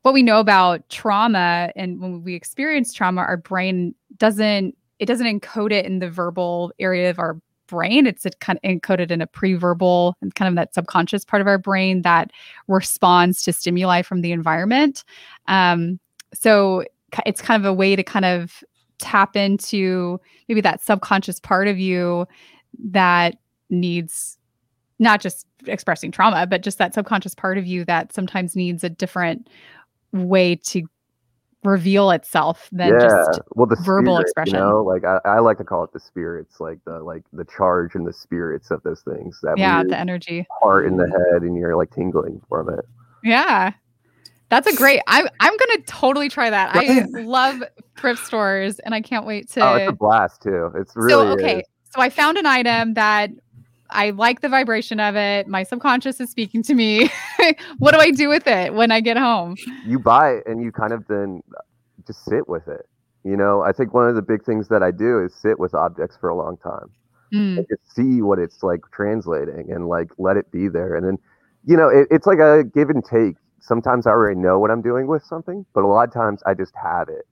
what 0.06 0.14
we 0.14 0.22
know 0.22 0.40
about 0.40 0.88
trauma, 0.90 1.72
and 1.76 2.00
when 2.00 2.24
we 2.24 2.36
experience 2.36 2.94
trauma, 2.94 3.22
our 3.22 3.38
brain 3.38 3.96
doesn't 4.18 4.78
it 5.00 5.08
doesn't 5.08 5.26
encode 5.26 5.72
it 5.72 5.84
in 5.84 5.98
the 5.98 6.12
verbal 6.12 6.72
area 6.78 7.10
of 7.10 7.18
our 7.18 7.40
brain. 7.66 8.06
It's 8.06 8.24
it 8.24 8.40
kind 8.40 8.60
of 8.64 8.70
encoded 8.70 9.10
in 9.10 9.20
a 9.20 9.26
pre-verbal 9.26 10.16
and 10.22 10.36
kind 10.36 10.48
of 10.48 10.56
that 10.58 10.76
subconscious 10.76 11.26
part 11.26 11.42
of 11.42 11.48
our 11.48 11.58
brain 11.58 12.04
that 12.04 12.30
responds 12.68 13.42
to 13.46 13.52
stimuli 13.52 14.04
from 14.04 14.22
the 14.22 14.32
environment. 14.32 15.04
Um, 15.48 16.00
so 16.36 16.84
it's 17.26 17.42
kind 17.42 17.60
of 17.60 17.68
a 17.68 17.74
way 17.74 17.96
to 17.96 18.04
kind 18.04 18.26
of 18.26 18.64
tap 19.00 19.36
into 19.36 20.20
maybe 20.48 20.62
that 20.62 20.84
subconscious 20.84 21.40
part 21.40 21.68
of 21.68 21.80
you 21.80 22.28
that 22.92 23.38
needs 23.72 24.38
not 25.00 25.20
just 25.20 25.46
expressing 25.68 26.12
trauma, 26.12 26.46
but 26.48 26.62
just 26.62 26.78
that 26.78 26.94
subconscious 26.94 27.36
part 27.36 27.58
of 27.58 27.66
you 27.66 27.84
that 27.86 28.14
sometimes 28.14 28.56
needs 28.56 28.84
a 28.84 28.90
different 28.90 29.50
way 30.16 30.56
to 30.56 30.84
reveal 31.64 32.12
itself 32.12 32.70
than 32.72 32.90
yeah 32.90 33.00
just 33.00 33.42
well 33.56 33.66
the 33.66 33.76
verbal 33.78 34.14
spirit, 34.18 34.22
expression. 34.22 34.56
you 34.56 34.60
know 34.62 34.84
like 34.84 35.04
I, 35.04 35.20
I 35.26 35.40
like 35.40 35.58
to 35.58 35.64
call 35.64 35.84
it 35.84 35.92
the 35.94 36.00
spirits 36.00 36.60
like 36.60 36.78
the 36.86 37.00
like 37.00 37.24
the 37.34 37.46
charge 37.46 37.96
and 37.96 38.06
the 38.06 38.14
spirits 38.14 38.70
of 38.70 38.84
those 38.84 39.02
things 39.02 39.40
that 39.42 39.58
yeah, 39.58 39.82
the 39.84 39.98
energy. 39.98 40.46
heart 40.62 40.86
in 40.86 40.98
the 40.98 41.08
head 41.08 41.42
and 41.42 41.58
you're 41.58 41.76
like 41.76 41.90
tingling 41.92 42.40
from 42.48 42.70
it 42.70 42.86
Yeah. 43.24 43.74
That's 44.50 44.68
a 44.68 44.76
great. 44.76 45.02
I'm 45.08 45.28
I'm 45.40 45.58
gonna 45.58 45.82
totally 45.88 46.30
try 46.30 46.52
that. 46.52 46.76
I 46.76 47.04
love 47.24 47.64
thrift 47.98 48.24
stores, 48.26 48.78
and 48.78 48.94
I 48.94 49.02
can't 49.02 49.26
wait 49.26 49.50
to. 49.54 49.62
oh 49.62 49.74
it's 49.74 49.90
a 49.90 49.92
blast 49.92 50.44
too 50.44 50.72
it's 50.76 50.96
really 50.96 51.26
so 51.26 51.34
okay, 51.34 51.60
is. 51.60 51.66
So 51.96 52.00
I 52.02 52.10
found 52.10 52.38
an 52.38 52.46
item 52.46 52.94
that 52.94 53.32
I 53.90 54.12
like 54.12 54.42
the 54.42 54.50
vibration 54.50 55.00
of 55.00 55.16
it. 55.16 55.48
My 55.48 55.64
subconscious 55.64 56.20
is 56.20 56.30
speaking 56.30 56.64
to 56.64 56.74
me. 56.74 57.10
what 57.80 57.94
do 57.94 58.00
I 58.00 58.12
do 58.12 58.30
with 58.30 58.48
it 58.48 58.74
when 58.74 58.92
I 58.92 59.00
get 59.00 59.18
home? 59.18 59.56
You 59.86 60.00
buy 60.00 60.34
it 60.34 60.44
and 60.48 60.64
you 60.64 60.72
kind 60.72 60.92
of 60.92 61.06
then 61.08 61.42
just 62.08 62.26
sit 62.26 62.48
with 62.48 62.68
it. 62.68 62.88
You 63.24 63.36
know, 63.36 63.62
I 63.62 63.72
think 63.72 63.94
one 63.94 64.08
of 64.08 64.16
the 64.16 64.22
big 64.22 64.44
things 64.44 64.68
that 64.70 64.84
I 64.84 64.92
do 64.92 65.24
is 65.24 65.34
sit 65.34 65.60
with 65.60 65.74
objects 65.74 66.18
for 66.20 66.30
a 66.30 66.36
long 66.36 66.58
time. 66.58 66.90
Mm. 67.34 67.58
and 67.58 67.68
just 67.68 67.96
see 67.96 68.22
what 68.22 68.38
it's 68.38 68.62
like 68.62 68.82
translating 68.94 69.72
and 69.72 69.88
like 69.88 70.12
let 70.20 70.38
it 70.38 70.50
be 70.52 70.68
there. 70.68 70.96
And 70.96 71.06
then, 71.06 71.18
you 71.66 71.76
know, 71.76 71.90
it, 71.90 72.08
it's 72.12 72.28
like 72.28 72.40
a 72.40 72.64
give 72.64 72.90
and 72.90 73.04
take. 73.04 73.36
Sometimes 73.60 74.06
I 74.06 74.12
already 74.12 74.40
know 74.40 74.60
what 74.60 74.70
I'm 74.70 74.84
doing 74.84 75.08
with 75.08 75.24
something, 75.24 75.66
but 75.74 75.84
a 75.84 75.88
lot 75.88 76.08
of 76.08 76.14
times 76.14 76.44
I 76.46 76.54
just 76.54 76.74
have 76.82 77.10
it 77.10 77.26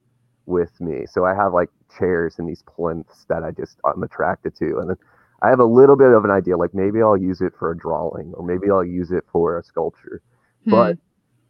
with 0.48 0.82
me. 0.82 1.06
So 1.06 1.26
I 1.26 1.36
have 1.36 1.54
like 1.54 1.70
chairs 1.98 2.40
and 2.40 2.50
these 2.50 2.64
plinths 2.64 3.26
that 3.30 3.44
I 3.44 3.52
just 3.52 3.78
I'm 3.86 4.02
attracted 4.02 4.56
to, 4.58 4.80
and 4.80 4.90
then 4.90 4.98
I 5.44 5.50
have 5.50 5.60
a 5.60 5.66
little 5.66 5.96
bit 5.98 6.12
of 6.12 6.24
an 6.24 6.32
idea. 6.32 6.58
Like 6.58 6.74
maybe 6.74 7.02
I'll 7.02 7.18
use 7.18 7.42
it 7.42 7.54
for 7.60 7.72
a 7.72 7.78
drawing, 7.78 8.34
or 8.34 8.46
maybe 8.46 8.72
I'll 8.72 8.84
use 8.84 9.12
it 9.12 9.26
for 9.32 9.60
a 9.60 9.64
sculpture. 9.64 10.22
But 10.66 10.98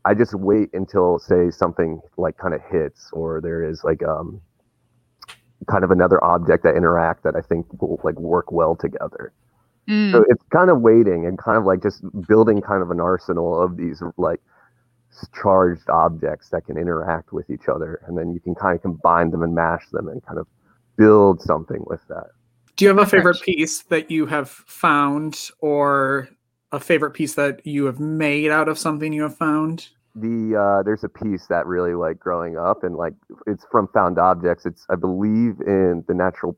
I 0.05 0.15
just 0.15 0.33
wait 0.33 0.69
until 0.73 1.19
say 1.19 1.51
something 1.51 2.01
like 2.17 2.37
kind 2.37 2.55
of 2.55 2.61
hits, 2.69 3.09
or 3.13 3.39
there 3.39 3.63
is 3.63 3.83
like 3.83 4.01
um 4.03 4.41
kind 5.69 5.83
of 5.83 5.91
another 5.91 6.21
object 6.23 6.63
that 6.63 6.75
interact 6.75 7.23
that 7.23 7.35
I 7.35 7.41
think 7.41 7.67
will 7.81 7.99
like 8.03 8.19
work 8.19 8.51
well 8.51 8.75
together. 8.75 9.31
Mm. 9.87 10.11
So 10.11 10.25
it's 10.27 10.43
kind 10.51 10.69
of 10.69 10.81
waiting 10.81 11.25
and 11.25 11.37
kind 11.37 11.57
of 11.57 11.65
like 11.65 11.81
just 11.81 12.03
building 12.27 12.61
kind 12.61 12.81
of 12.81 12.89
an 12.91 12.99
arsenal 12.99 13.61
of 13.61 13.77
these 13.77 14.01
like 14.17 14.41
charged 15.39 15.89
objects 15.89 16.49
that 16.49 16.65
can 16.65 16.77
interact 16.77 17.31
with 17.31 17.49
each 17.49 17.67
other, 17.67 18.01
and 18.07 18.17
then 18.17 18.33
you 18.33 18.39
can 18.39 18.55
kind 18.55 18.75
of 18.75 18.81
combine 18.81 19.29
them 19.29 19.43
and 19.43 19.53
mash 19.53 19.87
them 19.91 20.07
and 20.07 20.25
kind 20.25 20.39
of 20.39 20.47
build 20.97 21.41
something 21.41 21.83
with 21.85 22.01
that. 22.07 22.31
Do 22.75 22.85
you 22.85 22.89
have 22.89 22.97
a 22.97 23.05
favorite 23.05 23.41
piece 23.41 23.83
that 23.83 24.09
you 24.09 24.25
have 24.25 24.49
found 24.49 25.49
or 25.59 26.29
a 26.71 26.79
favorite 26.79 27.11
piece 27.11 27.35
that 27.35 27.65
you 27.65 27.85
have 27.85 27.99
made 27.99 28.49
out 28.49 28.67
of 28.67 28.79
something 28.79 29.13
you 29.13 29.23
have 29.23 29.37
found? 29.37 29.89
the 30.15 30.55
uh 30.55 30.83
there's 30.83 31.03
a 31.03 31.09
piece 31.09 31.47
that 31.47 31.65
really 31.65 31.95
like 31.95 32.19
growing 32.19 32.57
up 32.57 32.83
and 32.83 32.95
like 32.95 33.13
it's 33.47 33.65
from 33.71 33.87
found 33.93 34.19
objects. 34.19 34.65
It's 34.65 34.85
i 34.89 34.95
believe 34.95 35.55
in 35.65 36.03
the 36.07 36.13
natural 36.13 36.55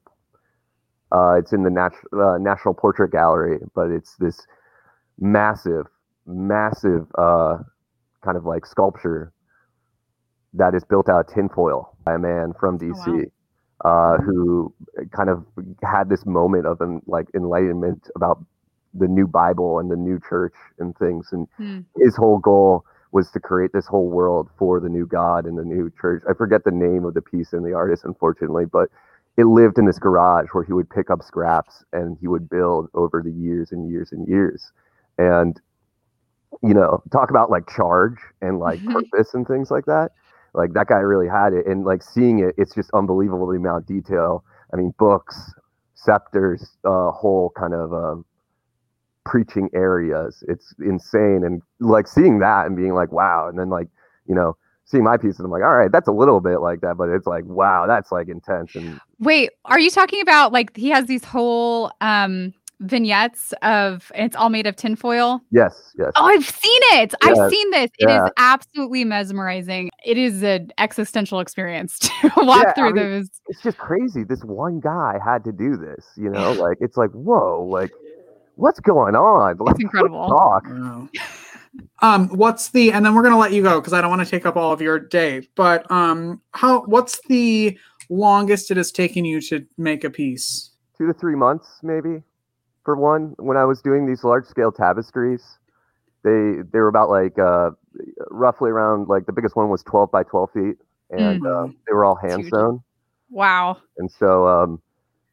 uh 1.11 1.35
it's 1.39 1.53
in 1.53 1.63
the 1.63 1.69
natural 1.69 2.21
uh, 2.21 2.37
national 2.37 2.73
portrait 2.73 3.11
gallery 3.11 3.59
but 3.73 3.91
it's 3.91 4.15
this 4.17 4.45
massive 5.19 5.85
massive 6.25 7.07
uh 7.17 7.59
kind 8.23 8.35
of 8.35 8.45
like 8.45 8.65
sculpture 8.65 9.31
that 10.53 10.73
is 10.75 10.83
built 10.83 11.07
out 11.07 11.29
of 11.29 11.33
tinfoil 11.33 11.95
by 12.03 12.15
a 12.15 12.19
man 12.19 12.51
from 12.59 12.77
dc 12.77 13.31
uh 13.83 14.17
who 14.17 14.73
kind 15.15 15.29
of 15.29 15.43
had 15.83 16.09
this 16.09 16.25
moment 16.25 16.65
of 16.65 16.79
like 17.07 17.27
enlightenment 17.35 18.07
about 18.15 18.43
the 18.93 19.07
new 19.07 19.27
bible 19.27 19.79
and 19.79 19.91
the 19.91 19.95
new 19.95 20.19
church 20.27 20.53
and 20.79 20.95
things 20.97 21.29
and 21.31 21.47
Hmm. 21.57 21.79
his 21.97 22.15
whole 22.15 22.37
goal 22.37 22.83
was 23.11 23.31
to 23.31 23.39
create 23.39 23.71
this 23.73 23.87
whole 23.87 24.09
world 24.09 24.49
for 24.57 24.79
the 24.79 24.89
new 24.89 25.05
God 25.05 25.45
and 25.45 25.57
the 25.57 25.63
new 25.63 25.89
church. 26.01 26.21
I 26.29 26.33
forget 26.33 26.65
the 26.65 26.71
name 26.71 27.05
of 27.05 27.13
the 27.13 27.21
piece 27.21 27.53
and 27.53 27.65
the 27.65 27.71
artist, 27.73 28.03
unfortunately, 28.03 28.65
but 28.65 28.89
it 29.37 29.45
lived 29.45 29.77
in 29.77 29.85
this 29.85 29.99
garage 29.99 30.47
where 30.51 30.63
he 30.65 30.73
would 30.73 30.89
pick 30.89 31.09
up 31.09 31.23
scraps 31.23 31.83
and 31.93 32.17
he 32.19 32.27
would 32.27 32.49
build 32.49 32.89
over 32.93 33.21
the 33.23 33.31
years 33.31 33.71
and 33.71 33.89
years 33.89 34.11
and 34.11 34.27
years. 34.27 34.71
And, 35.17 35.59
you 36.63 36.73
know, 36.73 37.01
talk 37.11 37.29
about 37.29 37.49
like 37.49 37.67
charge 37.67 38.17
and 38.41 38.59
like 38.59 38.83
purpose 38.85 39.33
and 39.33 39.47
things 39.47 39.71
like 39.71 39.85
that. 39.85 40.11
Like 40.55 40.73
that 40.73 40.87
guy 40.87 40.97
really 40.97 41.27
had 41.27 41.53
it. 41.53 41.67
And 41.67 41.85
like 41.85 42.03
seeing 42.03 42.39
it, 42.39 42.55
it's 42.57 42.73
just 42.73 42.89
unbelievable 42.93 43.47
the 43.47 43.57
amount 43.57 43.83
of 43.83 43.87
detail. 43.87 44.43
I 44.73 44.77
mean, 44.77 44.93
books, 44.97 45.53
scepters, 45.95 46.77
uh, 46.83 47.11
whole 47.11 47.51
kind 47.57 47.73
of 47.73 47.93
um, 47.93 48.25
preaching 49.25 49.69
areas. 49.73 50.43
It's 50.47 50.73
insane. 50.79 51.43
And 51.43 51.61
like 51.79 52.07
seeing 52.07 52.39
that 52.39 52.65
and 52.65 52.75
being 52.75 52.93
like, 52.93 53.11
wow. 53.11 53.47
And 53.49 53.59
then 53.59 53.69
like, 53.69 53.87
you 54.27 54.35
know, 54.35 54.57
seeing 54.85 55.03
my 55.03 55.17
pieces, 55.17 55.39
I'm 55.39 55.51
like, 55.51 55.63
all 55.63 55.75
right, 55.75 55.91
that's 55.91 56.07
a 56.07 56.11
little 56.11 56.39
bit 56.39 56.61
like 56.61 56.81
that, 56.81 56.95
but 56.97 57.09
it's 57.09 57.27
like, 57.27 57.43
wow, 57.45 57.85
that's 57.87 58.11
like 58.11 58.29
intense. 58.29 58.75
And 58.75 58.99
Wait, 59.19 59.51
are 59.65 59.79
you 59.79 59.89
talking 59.89 60.21
about 60.21 60.53
like 60.53 60.75
he 60.75 60.89
has 60.89 61.05
these 61.05 61.25
whole 61.25 61.91
um 62.01 62.53
vignettes 62.81 63.53
of 63.61 64.11
and 64.15 64.25
it's 64.25 64.35
all 64.35 64.49
made 64.49 64.67
of 64.67 64.75
tinfoil? 64.75 65.41
yes, 65.51 65.93
yes. 65.97 66.11
Oh, 66.15 66.25
I've 66.25 66.45
seen 66.47 66.81
it. 66.93 67.13
Yeah, 67.23 67.29
I've 67.31 67.49
seen 67.51 67.71
this. 67.71 67.91
It 67.99 68.09
is 68.09 68.15
yeah. 68.15 68.27
absolutely 68.37 69.03
mesmerizing. 69.05 69.89
It 70.05 70.17
is 70.17 70.43
an 70.43 70.71
existential 70.77 71.39
experience 71.39 71.99
to 71.99 72.31
walk 72.37 72.63
Yeah, 72.63 72.69
I 72.69 72.73
through 72.73 72.93
mean, 72.93 73.11
those. 73.11 73.29
It's 73.47 73.61
just 73.61 73.77
crazy. 73.77 74.23
This 74.23 74.43
one 74.43 74.79
guy 74.79 75.17
had 75.23 75.43
to 75.45 75.51
do 75.51 75.77
this, 75.77 76.05
you 76.17 76.29
know, 76.29 76.51
like 76.59 76.77
it's 76.81 76.97
like, 76.97 77.11
whoa, 77.11 77.63
like 77.69 77.91
what's 78.55 78.79
going 78.79 79.15
on? 79.15 79.57
Let's- 79.59 79.67
let's 79.67 79.79
incredible. 79.81 80.27
Talk. 80.27 80.65
Um, 82.01 82.29
what's 82.29 82.69
the 82.69 82.91
and 82.93 83.05
then 83.05 83.15
we're 83.15 83.23
gonna 83.23 83.37
let 83.37 83.51
you 83.51 83.61
go 83.61 83.81
because 83.81 83.91
I 83.93 83.99
don't 83.99 84.09
want 84.09 84.23
to 84.23 84.29
take 84.29 84.45
up 84.45 84.55
all 84.55 84.71
of 84.71 84.81
your 84.81 84.97
day. 84.99 85.47
But 85.55 85.89
um, 85.91 86.41
how 86.51 86.81
what's 86.83 87.19
the 87.27 87.77
longest 88.09 88.71
it 88.71 88.77
has 88.77 88.91
taken 88.93 89.25
you 89.25 89.41
to 89.41 89.65
make 89.77 90.03
a 90.05 90.09
piece? 90.09 90.71
Two 90.97 91.07
to 91.07 91.13
three 91.13 91.35
months, 91.35 91.67
maybe, 91.83 92.21
for 92.85 92.95
one. 92.95 93.35
When 93.39 93.57
I 93.57 93.65
was 93.65 93.81
doing 93.81 94.07
these 94.07 94.23
large 94.23 94.45
scale 94.45 94.71
tapestries, 94.71 95.59
they 96.23 96.61
they 96.71 96.79
were 96.79 96.89
about 96.89 97.09
like 97.09 97.37
uh, 97.39 97.71
roughly 98.31 98.71
around 98.71 99.07
like 99.09 99.25
the 99.25 99.33
biggest 99.33 99.55
one 99.55 99.69
was 99.69 99.83
12 99.83 100.11
by 100.11 100.23
12 100.23 100.51
feet, 100.51 100.77
and 101.11 101.41
Mm. 101.41 101.45
um, 101.45 101.75
they 101.87 101.93
were 101.93 102.05
all 102.05 102.15
hand 102.15 102.45
sewn. 102.47 102.81
Wow. 103.29 103.77
And 103.97 104.11
so 104.11 104.47
um, 104.47 104.81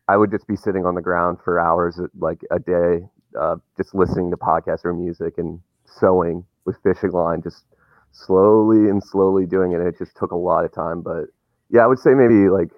I 0.09 0.17
would 0.17 0.31
just 0.31 0.47
be 0.47 0.57
sitting 0.57 0.87
on 0.87 0.95
the 0.95 1.03
ground 1.03 1.39
for 1.45 1.59
hours, 1.61 1.99
uh, 1.99 2.07
like 2.19 2.43
a 2.51 2.59
day, 2.59 3.07
uh, 3.39 3.57
just 3.77 3.95
listening 3.95 4.31
to 4.31 4.37
podcasts 4.37 4.85
or 4.85 4.93
music 4.95 5.39
and 5.39 5.61
sewing 5.87 6.45
with 6.65 6.77
fishing 6.83 7.13
line, 7.13 7.43
just 7.43 7.65
slowly 8.13 8.89
and 8.91 9.03
slowly 9.03 9.47
doing 9.47 9.73
it. 9.73 9.81
It 9.81 9.99
just 9.99 10.17
took 10.17 10.33
a 10.33 10.37
lot 10.37 10.65
of 10.65 10.73
time. 10.73 11.03
But 11.03 11.27
yeah, 11.71 11.85
I 11.85 11.87
would 11.87 11.99
say 11.99 12.11
maybe 12.15 12.49
like 12.49 12.71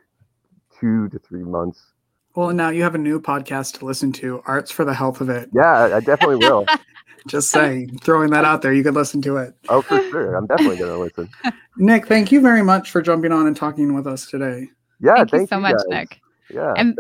two 0.81 1.09
to 1.11 1.19
three 1.19 1.45
months. 1.45 1.94
Well, 2.35 2.51
now 2.53 2.71
you 2.71 2.83
have 2.83 2.95
a 2.95 2.99
new 2.99 3.21
podcast 3.21 3.79
to 3.79 3.85
listen 3.85 4.13
to, 4.15 4.43
Arts 4.47 4.71
for 4.71 4.85
the 4.85 4.95
Health 4.95 5.21
of 5.21 5.29
It. 5.31 5.49
Yeah, 5.55 5.63
I- 5.73 5.97
I 5.97 6.01
definitely 6.01 6.37
will. 6.37 6.67
Just 7.27 7.51
saying, 7.51 7.97
throwing 8.03 8.29
that 8.33 8.45
out 8.45 8.61
there, 8.61 8.75
you 8.75 8.83
could 8.83 8.93
listen 8.95 9.23
to 9.23 9.39
it. 9.39 9.55
oh, 9.71 9.81
for 9.81 9.99
sure. 10.11 10.35
I'm 10.35 10.47
definitely 10.47 10.77
going 10.77 10.91
to 10.91 10.99
listen. 10.99 11.31
Nick, 11.79 12.07
thank 12.07 12.31
you 12.31 12.41
very 12.43 12.63
much 12.63 12.91
for 12.91 13.01
jumping 13.01 13.33
on 13.33 13.47
and 13.47 13.57
talking 13.57 13.95
with 13.95 14.07
us 14.07 14.27
today. 14.27 14.69
Yeah, 15.01 15.25
Thank, 15.25 15.33
you 15.33 15.47
so 15.47 15.59
much, 15.59 15.75
guys. 15.77 15.85
Nick. 15.89 16.21
Yeah. 16.51 16.75
And 16.77 16.99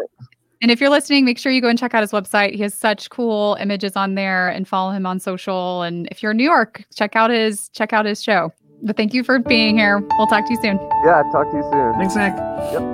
and 0.63 0.71
if 0.71 0.81
you're 0.81 0.89
listening, 0.89 1.27
make 1.27 1.39
sure 1.39 1.53
you 1.53 1.61
go 1.61 1.69
and 1.69 1.79
check 1.79 1.93
out 1.93 2.01
his 2.01 2.11
website. 2.13 2.55
He 2.55 2.63
has 2.63 2.73
such 2.73 3.11
cool 3.11 3.59
images 3.61 3.97
on 3.97 4.15
there 4.15 4.49
and 4.49 4.67
follow 4.67 4.93
him 4.93 5.05
on 5.05 5.21
social. 5.21 5.83
And 5.83 6.09
if 6.11 6.23
you're 6.23 6.31
in 6.33 6.39
New 6.39 6.45
York, 6.45 6.85
check 6.95 7.17
out 7.17 7.31
his 7.31 7.69
check 7.71 7.93
out 7.93 8.07
his 8.07 8.23
show. 8.23 8.51
But 8.83 8.97
thank 8.97 9.13
you 9.13 9.25
for 9.25 9.39
being 9.39 9.77
here. 9.77 9.99
We'll 10.17 10.27
talk 10.27 10.47
to 10.47 10.53
you 10.55 10.61
soon. 10.63 10.79
yeah, 11.05 11.23
talk 11.33 11.51
to 11.51 11.57
you 11.59 11.63
soon. 11.71 11.95
Thanks, 11.99 12.17
Nick. 12.17 12.94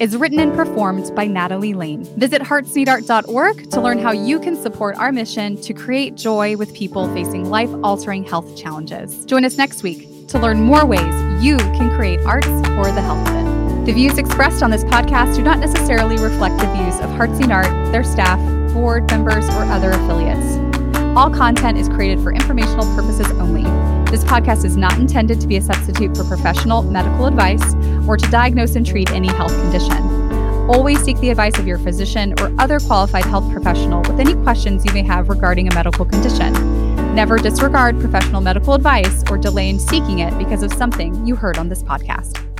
is 0.00 0.16
written 0.16 0.40
and 0.40 0.54
performed 0.54 1.14
by 1.14 1.26
Natalie 1.26 1.74
Lane. 1.74 2.04
Visit 2.18 2.42
heartsneedart.org 2.42 3.70
to 3.70 3.80
learn 3.80 3.98
how 3.98 4.12
you 4.12 4.40
can 4.40 4.56
support 4.56 4.96
our 4.96 5.12
mission 5.12 5.60
to 5.62 5.72
create 5.72 6.14
joy 6.14 6.56
with 6.56 6.74
people 6.74 7.12
facing 7.14 7.48
life 7.48 7.70
altering 7.82 8.24
health 8.24 8.56
challenges. 8.56 9.24
Join 9.24 9.44
us 9.44 9.56
next 9.56 9.82
week 9.82 10.26
to 10.28 10.38
learn 10.38 10.60
more 10.60 10.84
ways 10.84 11.14
you 11.42 11.56
can 11.56 11.94
create 11.96 12.20
arts 12.20 12.46
for 12.46 12.90
the 12.90 13.02
health 13.02 13.28
of 13.28 13.34
it. 13.36 13.86
The 13.86 13.92
views 13.92 14.18
expressed 14.18 14.62
on 14.62 14.70
this 14.70 14.84
podcast 14.84 15.36
do 15.36 15.42
not 15.42 15.58
necessarily 15.58 16.16
reflect 16.16 16.58
the 16.58 16.72
views 16.72 16.98
of 17.00 17.10
Hearts 17.10 17.38
Need 17.38 17.50
Art, 17.50 17.92
their 17.92 18.02
staff, 18.04 18.38
board 18.72 19.08
members, 19.10 19.48
or 19.50 19.64
other 19.64 19.90
affiliates. 19.90 20.56
All 21.16 21.30
content 21.30 21.78
is 21.78 21.88
created 21.88 22.20
for 22.20 22.32
informational 22.32 22.86
purposes 22.96 23.30
only. 23.32 23.62
This 24.14 24.22
podcast 24.22 24.64
is 24.64 24.76
not 24.76 24.96
intended 24.96 25.40
to 25.40 25.48
be 25.48 25.56
a 25.56 25.60
substitute 25.60 26.16
for 26.16 26.22
professional 26.22 26.84
medical 26.84 27.26
advice 27.26 27.74
or 28.06 28.16
to 28.16 28.30
diagnose 28.30 28.76
and 28.76 28.86
treat 28.86 29.10
any 29.10 29.26
health 29.26 29.50
condition. 29.60 30.70
Always 30.70 31.02
seek 31.02 31.18
the 31.18 31.30
advice 31.30 31.58
of 31.58 31.66
your 31.66 31.78
physician 31.78 32.32
or 32.38 32.54
other 32.60 32.78
qualified 32.78 33.24
health 33.24 33.50
professional 33.50 34.02
with 34.02 34.20
any 34.20 34.34
questions 34.44 34.84
you 34.84 34.92
may 34.92 35.02
have 35.02 35.28
regarding 35.28 35.66
a 35.66 35.74
medical 35.74 36.04
condition. 36.04 36.52
Never 37.12 37.38
disregard 37.38 37.98
professional 37.98 38.40
medical 38.40 38.74
advice 38.74 39.24
or 39.32 39.36
delay 39.36 39.68
in 39.68 39.80
seeking 39.80 40.20
it 40.20 40.38
because 40.38 40.62
of 40.62 40.72
something 40.72 41.26
you 41.26 41.34
heard 41.34 41.58
on 41.58 41.68
this 41.68 41.82
podcast. 41.82 42.53